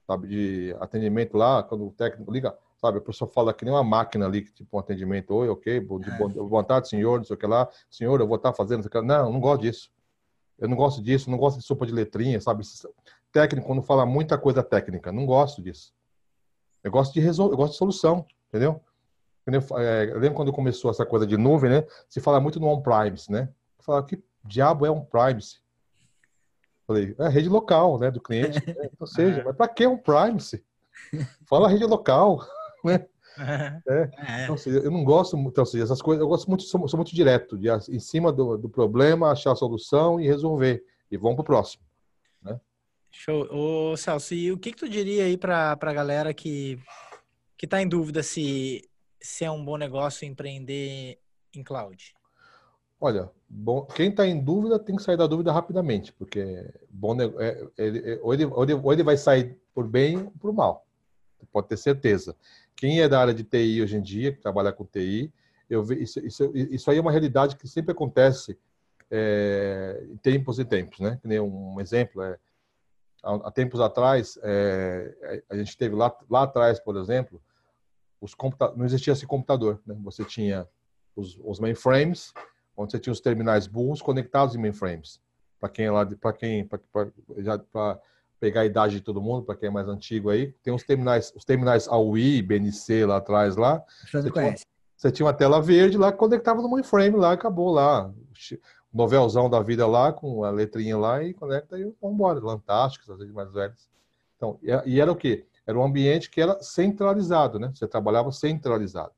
sabe? 0.06 0.28
De 0.28 0.76
atendimento 0.78 1.36
lá, 1.36 1.62
quando 1.62 1.86
o 1.86 1.90
técnico 1.90 2.30
liga, 2.30 2.56
sabe? 2.80 2.98
A 2.98 3.00
pessoa 3.00 3.28
fala 3.28 3.52
que 3.52 3.64
nem 3.64 3.74
uma 3.74 3.82
máquina 3.82 4.26
ali, 4.26 4.42
tipo 4.42 4.76
um 4.76 4.80
atendimento, 4.80 5.34
oi, 5.34 5.48
ok, 5.48 5.80
bom, 5.80 5.98
de, 5.98 6.10
bom, 6.12 6.28
boa 6.28 6.62
tarde, 6.62 6.88
senhor, 6.88 7.18
não 7.18 7.24
sei 7.24 7.34
o 7.34 7.38
que 7.38 7.46
lá, 7.46 7.68
senhor, 7.90 8.20
eu 8.20 8.28
vou 8.28 8.36
estar 8.36 8.52
fazendo, 8.52 8.88
não, 9.02 9.32
não 9.32 9.40
gosto 9.40 9.62
disso. 9.62 9.90
Eu 10.56 10.68
não 10.68 10.76
gosto 10.76 11.02
disso, 11.02 11.28
não 11.28 11.36
gosto 11.36 11.58
de 11.58 11.64
sopa 11.64 11.84
de 11.84 11.92
letrinha, 11.92 12.40
sabe? 12.40 12.62
Técnico, 13.32 13.66
quando 13.66 13.82
fala 13.82 14.06
muita 14.06 14.38
coisa 14.38 14.62
técnica, 14.62 15.10
não 15.10 15.26
gosto 15.26 15.60
disso. 15.60 15.92
Eu 16.84 16.90
gosto 16.90 17.14
de 17.14 17.20
resol... 17.20 17.50
eu 17.50 17.56
gosto 17.56 17.72
de 17.72 17.78
solução, 17.78 18.26
entendeu? 18.48 18.80
É, 19.46 20.10
eu 20.10 20.18
lembro 20.18 20.34
quando 20.34 20.52
começou 20.52 20.90
essa 20.90 21.04
coisa 21.04 21.26
de 21.26 21.36
nuvem, 21.36 21.70
né? 21.70 21.84
Se 22.08 22.20
fala 22.20 22.40
muito 22.40 22.60
no 22.60 22.68
on-premise, 22.68 23.30
né? 23.32 23.48
Fala 23.80 24.02
que 24.04 24.22
diabo 24.44 24.86
é 24.86 24.90
on-premise? 24.90 25.58
Falei, 26.86 27.14
é 27.18 27.28
rede 27.28 27.48
local, 27.48 27.98
né, 27.98 28.10
do 28.10 28.20
cliente. 28.20 28.62
Né? 28.66 28.90
Ou 29.00 29.06
seja, 29.06 29.42
mas 29.44 29.56
para 29.56 29.68
que 29.68 29.86
on-premise? 29.86 30.62
Fala 31.46 31.68
rede 31.68 31.84
local, 31.84 32.46
né? 32.84 33.06
É. 33.36 33.80
é. 33.88 34.44
Então, 34.44 34.56
eu 34.66 34.90
não 34.90 35.02
gosto 35.02 35.36
muito, 35.36 35.60
então, 35.60 35.64
essas 35.82 36.00
coisas, 36.00 36.22
eu 36.22 36.28
gosto 36.28 36.46
muito, 36.48 36.62
sou, 36.62 36.86
sou 36.86 36.96
muito 36.96 37.14
direto, 37.14 37.58
de 37.58 37.68
em 37.90 37.98
cima 37.98 38.32
do, 38.32 38.56
do 38.56 38.68
problema, 38.68 39.32
achar 39.32 39.52
a 39.52 39.56
solução 39.56 40.20
e 40.20 40.26
resolver. 40.26 40.84
E 41.10 41.16
vamos 41.16 41.36
para 41.36 41.42
o 41.42 41.46
próximo. 41.46 41.82
Show. 43.16 43.46
Ô, 43.48 43.96
Celso, 43.96 44.34
e 44.34 44.50
o 44.50 44.58
que, 44.58 44.72
que 44.72 44.76
tu 44.76 44.88
diria 44.88 45.24
aí 45.24 45.38
para 45.38 45.78
a 45.80 45.92
galera 45.92 46.34
que, 46.34 46.80
que 47.56 47.64
tá 47.64 47.80
em 47.80 47.88
dúvida 47.88 48.24
se, 48.24 48.82
se 49.20 49.44
é 49.44 49.50
um 49.50 49.64
bom 49.64 49.76
negócio 49.76 50.26
empreender 50.26 51.18
em 51.54 51.62
cloud? 51.62 52.12
Olha, 53.00 53.30
bom, 53.48 53.86
quem 53.86 54.10
está 54.10 54.26
em 54.26 54.42
dúvida 54.42 54.80
tem 54.80 54.96
que 54.96 55.02
sair 55.02 55.16
da 55.16 55.28
dúvida 55.28 55.52
rapidamente, 55.52 56.12
porque 56.12 56.68
bom, 56.90 57.16
é, 57.38 57.68
ele, 57.78 57.98
é, 58.00 58.20
ou, 58.20 58.34
ele, 58.34 58.44
ou, 58.46 58.62
ele, 58.64 58.74
ou 58.74 58.92
ele 58.92 59.02
vai 59.04 59.16
sair 59.16 59.56
por 59.72 59.86
bem 59.86 60.16
ou 60.16 60.32
por 60.32 60.52
mal. 60.52 60.84
Pode 61.52 61.68
ter 61.68 61.76
certeza. 61.76 62.36
Quem 62.74 63.00
é 63.00 63.08
da 63.08 63.20
área 63.20 63.32
de 63.32 63.44
TI 63.44 63.80
hoje 63.80 63.96
em 63.96 64.02
dia, 64.02 64.32
que 64.32 64.40
trabalha 64.40 64.72
com 64.72 64.84
TI, 64.84 65.32
eu 65.70 65.84
ve, 65.84 66.02
isso, 66.02 66.18
isso, 66.18 66.50
isso 66.54 66.90
aí 66.90 66.98
é 66.98 67.00
uma 67.00 67.12
realidade 67.12 67.56
que 67.56 67.68
sempre 67.68 67.92
acontece 67.92 68.58
é, 69.08 70.04
em 70.10 70.16
tempos 70.16 70.58
e 70.58 70.64
tempos, 70.64 70.98
né? 70.98 71.20
Um 71.40 71.80
exemplo 71.80 72.20
é 72.20 72.36
há, 73.24 73.50
tempos 73.50 73.80
atrás, 73.80 74.38
é, 74.42 75.42
a 75.48 75.56
gente 75.56 75.76
teve 75.76 75.94
lá, 75.94 76.14
lá 76.28 76.42
atrás, 76.42 76.78
por 76.78 76.96
exemplo, 76.96 77.42
os 78.20 78.34
não 78.76 78.84
existia 78.84 79.12
esse 79.12 79.26
computador. 79.26 79.80
Né? 79.86 79.96
Você 80.02 80.24
tinha 80.24 80.68
os, 81.16 81.38
os, 81.42 81.58
mainframes, 81.58 82.32
onde 82.76 82.92
você 82.92 82.98
tinha 82.98 83.12
os 83.12 83.20
terminais 83.20 83.66
burros 83.66 84.02
conectados 84.02 84.54
em 84.54 84.58
mainframes. 84.58 85.20
Para 85.58 85.68
quem 85.68 85.86
é 85.86 85.90
lá, 85.90 86.06
para 86.06 86.32
quem, 86.32 86.66
para 86.66 88.00
pegar 88.38 88.62
a 88.62 88.66
idade 88.66 88.96
de 88.96 89.00
todo 89.00 89.22
mundo, 89.22 89.44
para 89.44 89.56
quem 89.56 89.68
é 89.68 89.72
mais 89.72 89.88
antigo 89.88 90.30
aí, 90.30 90.52
tem 90.62 90.74
os 90.74 90.82
terminais, 90.82 91.32
os 91.34 91.44
terminais 91.44 91.88
AUI, 91.88 92.42
BNC 92.42 93.06
lá 93.06 93.16
atrás 93.16 93.56
lá. 93.56 93.82
Você 94.10 94.30
você 94.96 95.10
tinha, 95.10 95.26
uma 95.26 95.34
tela 95.34 95.60
verde 95.60 95.98
lá 95.98 96.12
que 96.12 96.18
conectava 96.18 96.62
no 96.62 96.68
mainframe 96.68 97.16
lá, 97.16 97.32
acabou 97.32 97.70
lá 97.70 98.12
novelzão 98.94 99.50
da 99.50 99.60
vida 99.60 99.86
lá, 99.86 100.12
com 100.12 100.44
a 100.44 100.50
letrinha 100.50 100.96
lá 100.96 101.22
e 101.22 101.34
conecta 101.34 101.76
e 101.76 101.82
vamos 102.00 102.14
embora. 102.14 102.40
Fantásticos, 102.40 103.10
às 103.10 103.18
vezes 103.18 103.34
mais 103.34 103.52
velhos. 103.52 103.88
Então, 104.36 104.58
e 104.62 105.00
era 105.00 105.10
o 105.10 105.16
quê? 105.16 105.44
Era 105.66 105.78
um 105.78 105.82
ambiente 105.82 106.30
que 106.30 106.40
era 106.40 106.62
centralizado, 106.62 107.58
né? 107.58 107.72
Você 107.74 107.88
trabalhava 107.88 108.30
centralizado. 108.30 109.12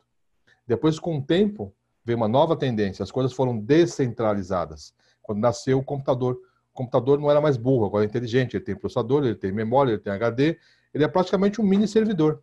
Depois, 0.66 0.98
com 0.98 1.18
o 1.18 1.22
tempo, 1.22 1.74
veio 2.04 2.16
uma 2.16 2.28
nova 2.28 2.56
tendência. 2.56 3.02
As 3.02 3.10
coisas 3.10 3.32
foram 3.32 3.58
descentralizadas. 3.58 4.94
Quando 5.20 5.40
nasceu 5.40 5.78
o 5.78 5.84
computador, 5.84 6.34
o 6.72 6.74
computador 6.74 7.18
não 7.18 7.30
era 7.30 7.40
mais 7.40 7.56
burro, 7.56 7.84
agora 7.84 8.04
é 8.04 8.06
inteligente. 8.06 8.56
Ele 8.56 8.64
tem 8.64 8.76
processador, 8.76 9.24
ele 9.24 9.34
tem 9.34 9.52
memória, 9.52 9.92
ele 9.92 10.00
tem 10.00 10.12
HD. 10.12 10.58
Ele 10.94 11.04
é 11.04 11.08
praticamente 11.08 11.60
um 11.60 11.64
mini 11.64 11.86
servidor. 11.86 12.42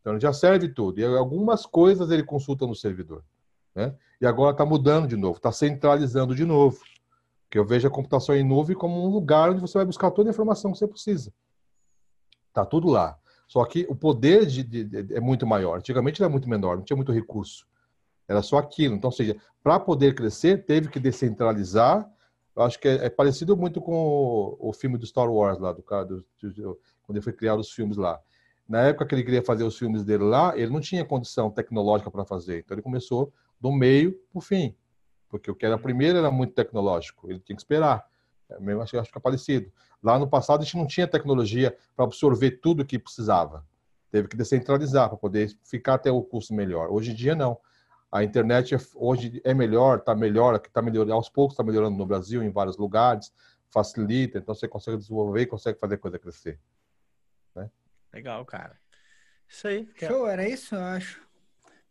Então, 0.00 0.14
ele 0.14 0.20
já 0.20 0.32
serve 0.32 0.68
tudo. 0.68 0.98
E 0.98 1.04
algumas 1.04 1.66
coisas 1.66 2.10
ele 2.10 2.24
consulta 2.24 2.66
no 2.66 2.74
servidor. 2.74 3.22
Né? 3.74 3.94
E 4.20 4.26
agora 4.26 4.52
está 4.52 4.64
mudando 4.64 5.06
de 5.06 5.16
novo, 5.16 5.36
está 5.36 5.50
centralizando 5.52 6.34
de 6.34 6.44
novo. 6.44 6.80
Que 7.50 7.58
eu 7.58 7.64
vejo 7.64 7.86
a 7.86 7.90
computação 7.90 8.34
em 8.34 8.44
nuvem 8.44 8.76
como 8.76 9.04
um 9.04 9.10
lugar 9.10 9.50
onde 9.50 9.60
você 9.60 9.76
vai 9.78 9.84
buscar 9.84 10.10
toda 10.10 10.30
a 10.30 10.32
informação 10.32 10.72
que 10.72 10.78
você 10.78 10.88
precisa. 10.88 11.32
Está 12.48 12.64
tudo 12.64 12.88
lá. 12.88 13.18
Só 13.46 13.64
que 13.66 13.86
o 13.88 13.94
poder 13.94 14.46
de, 14.46 14.62
de, 14.62 14.84
de, 14.84 15.14
é 15.14 15.20
muito 15.20 15.46
maior. 15.46 15.78
Antigamente 15.78 16.22
era 16.22 16.30
muito 16.30 16.48
menor, 16.48 16.76
não 16.76 16.84
tinha 16.84 16.96
muito 16.96 17.12
recurso. 17.12 17.66
Era 18.26 18.40
só 18.40 18.56
aquilo. 18.56 18.94
Então, 18.94 19.08
ou 19.08 19.12
seja, 19.12 19.36
para 19.62 19.78
poder 19.78 20.14
crescer, 20.14 20.64
teve 20.64 20.88
que 20.88 20.98
descentralizar. 20.98 22.10
Eu 22.56 22.62
acho 22.62 22.78
que 22.78 22.88
é, 22.88 23.06
é 23.06 23.10
parecido 23.10 23.56
muito 23.56 23.80
com 23.80 23.92
o, 23.94 24.70
o, 24.70 24.72
filme 24.72 24.96
do 24.96 25.06
Star 25.06 25.30
Wars 25.30 25.58
lá, 25.58 25.72
do 25.72 25.82
cara, 25.82 26.04
do, 26.04 26.24
do, 26.42 26.78
quando 27.02 27.20
foi 27.20 27.32
criar 27.32 27.56
os 27.56 27.70
filmes 27.70 27.96
lá. 27.96 28.18
Na 28.72 28.84
época 28.84 29.04
que 29.04 29.14
ele 29.14 29.22
queria 29.22 29.42
fazer 29.42 29.64
os 29.64 29.76
filmes 29.76 30.02
dele 30.02 30.24
lá, 30.24 30.56
ele 30.56 30.72
não 30.72 30.80
tinha 30.80 31.04
condição 31.04 31.50
tecnológica 31.50 32.10
para 32.10 32.24
fazer. 32.24 32.60
Então 32.60 32.74
ele 32.74 32.80
começou 32.80 33.30
do 33.60 33.70
meio 33.70 34.12
para 34.30 34.38
o 34.38 34.40
fim. 34.40 34.74
Porque 35.28 35.50
o 35.50 35.54
que 35.54 35.66
era 35.66 35.76
primeiro 35.76 36.16
era 36.16 36.30
muito 36.30 36.54
tecnológico, 36.54 37.30
ele 37.30 37.38
tinha 37.38 37.54
que 37.54 37.60
esperar. 37.60 38.08
É, 38.48 38.56
eu 38.58 38.80
acho, 38.80 38.98
acho 38.98 39.12
que 39.12 39.18
é 39.18 39.20
parecido. 39.20 39.70
Lá 40.02 40.18
no 40.18 40.26
passado 40.26 40.62
a 40.62 40.64
gente 40.64 40.78
não 40.78 40.86
tinha 40.86 41.06
tecnologia 41.06 41.76
para 41.94 42.06
absorver 42.06 42.52
tudo 42.62 42.80
o 42.80 42.86
que 42.86 42.98
precisava. 42.98 43.62
Teve 44.10 44.26
que 44.26 44.38
descentralizar 44.38 45.10
para 45.10 45.18
poder 45.18 45.54
ficar 45.62 45.96
até 45.96 46.10
o 46.10 46.22
custo 46.22 46.54
melhor. 46.54 46.90
Hoje 46.90 47.10
em 47.10 47.14
dia 47.14 47.34
não. 47.34 47.58
A 48.10 48.24
internet 48.24 48.74
é, 48.74 48.78
hoje 48.94 49.38
é 49.44 49.52
melhor, 49.52 49.98
está 49.98 50.14
melhor, 50.14 50.54
está 50.54 50.80
melhorando 50.80 51.12
aos 51.12 51.28
poucos, 51.28 51.52
está 51.52 51.62
melhorando 51.62 51.98
no 51.98 52.06
Brasil, 52.06 52.42
em 52.42 52.50
vários 52.50 52.78
lugares. 52.78 53.34
facilita, 53.68 54.38
então 54.38 54.54
você 54.54 54.66
consegue 54.66 54.96
desenvolver 54.96 55.44
consegue 55.44 55.78
fazer 55.78 55.96
a 55.96 55.98
coisa 55.98 56.18
crescer. 56.18 56.58
Legal, 58.12 58.44
cara. 58.44 58.78
Isso 59.48 59.68
aí. 59.68 59.88
Show, 59.98 60.26
era 60.26 60.48
isso, 60.48 60.74
eu 60.74 60.82
acho. 60.82 61.20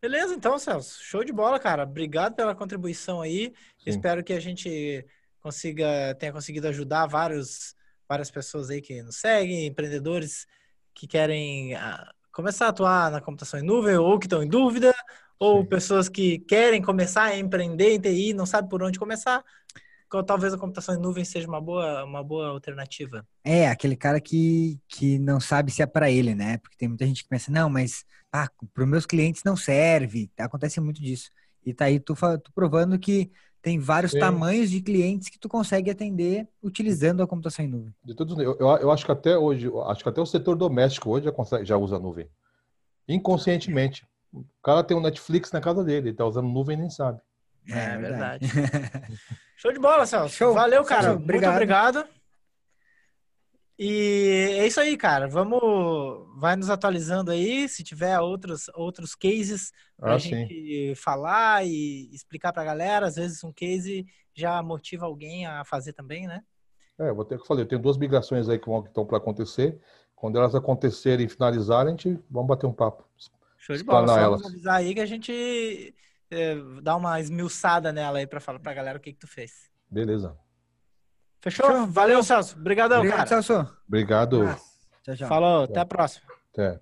Beleza, 0.01 0.33
então, 0.33 0.57
Celso. 0.57 0.99
Show 1.03 1.23
de 1.23 1.31
bola, 1.31 1.59
cara. 1.59 1.83
Obrigado 1.83 2.35
pela 2.35 2.55
contribuição 2.55 3.21
aí. 3.21 3.53
Sim. 3.77 3.89
Espero 3.89 4.23
que 4.23 4.33
a 4.33 4.39
gente 4.39 5.05
consiga 5.39 6.15
tenha 6.19 6.31
conseguido 6.31 6.67
ajudar 6.67 7.05
vários, 7.07 7.75
várias 8.07 8.31
pessoas 8.31 8.69
aí 8.69 8.81
que 8.81 9.01
nos 9.01 9.17
seguem, 9.17 9.67
empreendedores 9.67 10.47
que 10.93 11.07
querem 11.07 11.75
ah, 11.75 12.11
começar 12.31 12.67
a 12.67 12.69
atuar 12.69 13.11
na 13.11 13.21
computação 13.21 13.59
em 13.59 13.63
nuvem 13.63 13.95
ou 13.95 14.17
que 14.19 14.25
estão 14.25 14.43
em 14.43 14.47
dúvida, 14.47 14.93
ou 15.39 15.61
Sim. 15.61 15.69
pessoas 15.69 16.09
que 16.09 16.39
querem 16.39 16.81
começar 16.81 17.23
a 17.23 17.37
empreender 17.37 17.91
em 17.91 17.99
TI, 17.99 18.33
não 18.33 18.45
sabem 18.45 18.69
por 18.69 18.81
onde 18.83 18.99
começar. 18.99 19.43
Talvez 20.25 20.53
a 20.53 20.57
computação 20.57 20.95
em 20.95 20.99
nuvem 20.99 21.23
seja 21.23 21.47
uma 21.47 21.61
boa, 21.61 22.03
uma 22.03 22.23
boa 22.23 22.47
alternativa. 22.47 23.25
É, 23.43 23.69
aquele 23.69 23.95
cara 23.95 24.19
que, 24.19 24.79
que 24.87 25.17
não 25.17 25.39
sabe 25.39 25.71
se 25.71 25.81
é 25.81 25.85
para 25.85 26.11
ele, 26.11 26.35
né? 26.35 26.57
Porque 26.57 26.77
tem 26.77 26.87
muita 26.87 27.05
gente 27.05 27.23
que 27.23 27.29
pensa, 27.29 27.51
não, 27.51 27.69
mas 27.69 28.03
ah, 28.31 28.47
para 28.73 28.83
os 28.83 28.89
meus 28.89 29.05
clientes 29.05 29.43
não 29.43 29.55
serve. 29.55 30.29
Acontece 30.37 30.79
muito 30.81 31.01
disso. 31.01 31.29
E 31.65 31.73
tá 31.73 31.85
aí 31.85 31.99
tu, 31.99 32.15
tu 32.15 32.51
provando 32.53 32.97
que 32.97 33.31
tem 33.61 33.77
vários 33.77 34.11
Sim. 34.11 34.19
tamanhos 34.19 34.69
de 34.71 34.81
clientes 34.81 35.29
que 35.29 35.37
tu 35.37 35.47
consegue 35.47 35.91
atender 35.91 36.47
utilizando 36.63 37.21
a 37.21 37.27
computação 37.27 37.63
em 37.63 37.67
nuvem. 37.67 37.93
De 38.03 38.15
todos, 38.15 38.37
eu, 38.39 38.57
eu 38.57 38.91
acho 38.91 39.05
que 39.05 39.11
até 39.11 39.37
hoje, 39.37 39.71
acho 39.85 40.03
que 40.03 40.09
até 40.09 40.19
o 40.19 40.25
setor 40.25 40.55
doméstico 40.55 41.09
hoje 41.09 41.25
já, 41.25 41.31
consegue, 41.31 41.65
já 41.65 41.77
usa 41.77 41.99
nuvem. 41.99 42.27
Inconscientemente. 43.07 44.05
O 44.33 44.43
cara 44.63 44.83
tem 44.83 44.97
um 44.97 45.01
Netflix 45.01 45.51
na 45.51 45.61
casa 45.61 45.83
dele, 45.83 46.09
ele 46.09 46.15
tá 46.15 46.25
usando 46.25 46.47
nuvem 46.47 46.75
e 46.75 46.79
nem 46.81 46.89
sabe. 46.89 47.21
É, 47.69 47.93
é 47.93 47.97
verdade. 47.97 48.47
Show 49.57 49.71
de 49.71 49.79
bola, 49.79 50.05
Celso. 50.05 50.35
Show. 50.35 50.53
Valeu, 50.53 50.83
cara. 50.83 51.03
Celso, 51.03 51.19
Muito 51.19 51.47
obrigado. 51.47 52.07
E 53.77 54.57
é 54.59 54.67
isso 54.67 54.79
aí, 54.79 54.95
cara. 54.95 55.27
Vamos, 55.27 55.59
vai 56.39 56.55
nos 56.55 56.69
atualizando 56.69 57.31
aí. 57.31 57.67
Se 57.67 57.83
tiver 57.83 58.19
outros, 58.19 58.69
outros 58.75 59.15
cases 59.15 59.71
para 59.97 60.11
a 60.11 60.15
ah, 60.15 60.17
gente 60.17 60.93
falar 60.95 61.65
e 61.65 62.13
explicar 62.13 62.53
para 62.53 62.61
a 62.61 62.65
galera, 62.65 63.07
às 63.07 63.15
vezes 63.15 63.43
um 63.43 63.51
case 63.51 64.05
já 64.35 64.61
motiva 64.61 65.05
alguém 65.05 65.45
a 65.47 65.65
fazer 65.65 65.93
também, 65.93 66.27
né? 66.27 66.41
É, 66.99 67.09
eu 67.09 67.15
vou 67.15 67.25
ter 67.25 67.39
que 67.39 67.47
falar. 67.47 67.61
Eu 67.61 67.65
tenho 67.65 67.81
duas 67.81 67.97
migrações 67.97 68.47
aí 68.47 68.59
que 68.59 68.69
estão 68.69 69.05
para 69.05 69.17
acontecer. 69.17 69.79
Quando 70.15 70.37
elas 70.37 70.53
acontecerem 70.53 71.25
e 71.25 71.29
finalizarem, 71.29 71.87
a 71.87 71.97
gente 71.97 72.19
vamos 72.29 72.49
bater 72.49 72.67
um 72.67 72.73
papo. 72.73 73.03
Show 73.57 73.75
de 73.75 73.83
bola. 73.83 74.07
Só 74.07 74.19
elas. 74.19 74.45
avisar 74.45 74.75
aí 74.75 74.93
que 74.93 75.01
a 75.01 75.05
gente 75.07 75.95
é, 76.31 76.55
dá 76.81 76.95
uma 76.95 77.19
esmiuçada 77.19 77.91
nela 77.91 78.19
aí 78.19 78.25
para 78.25 78.39
falar 78.39 78.59
para 78.59 78.71
a 78.71 78.75
galera 78.75 78.97
o 78.97 79.01
que 79.01 79.13
que 79.13 79.19
tu 79.19 79.27
fez. 79.27 79.69
Beleza. 79.89 80.37
Fechou? 81.41 81.67
Fechou? 81.67 81.87
Valeu, 81.87 82.23
Celso. 82.23 82.57
Obrigadão, 82.57 82.99
Obrigado, 82.99 83.27
cara. 83.27 83.41
Celso. 83.41 83.77
Obrigado. 83.87 84.45
Tchau, 85.03 85.15
tchau. 85.15 85.27
Falou, 85.27 85.63
até 85.63 85.79
a 85.79 85.85
próxima. 85.85 86.25
Até. 86.53 86.79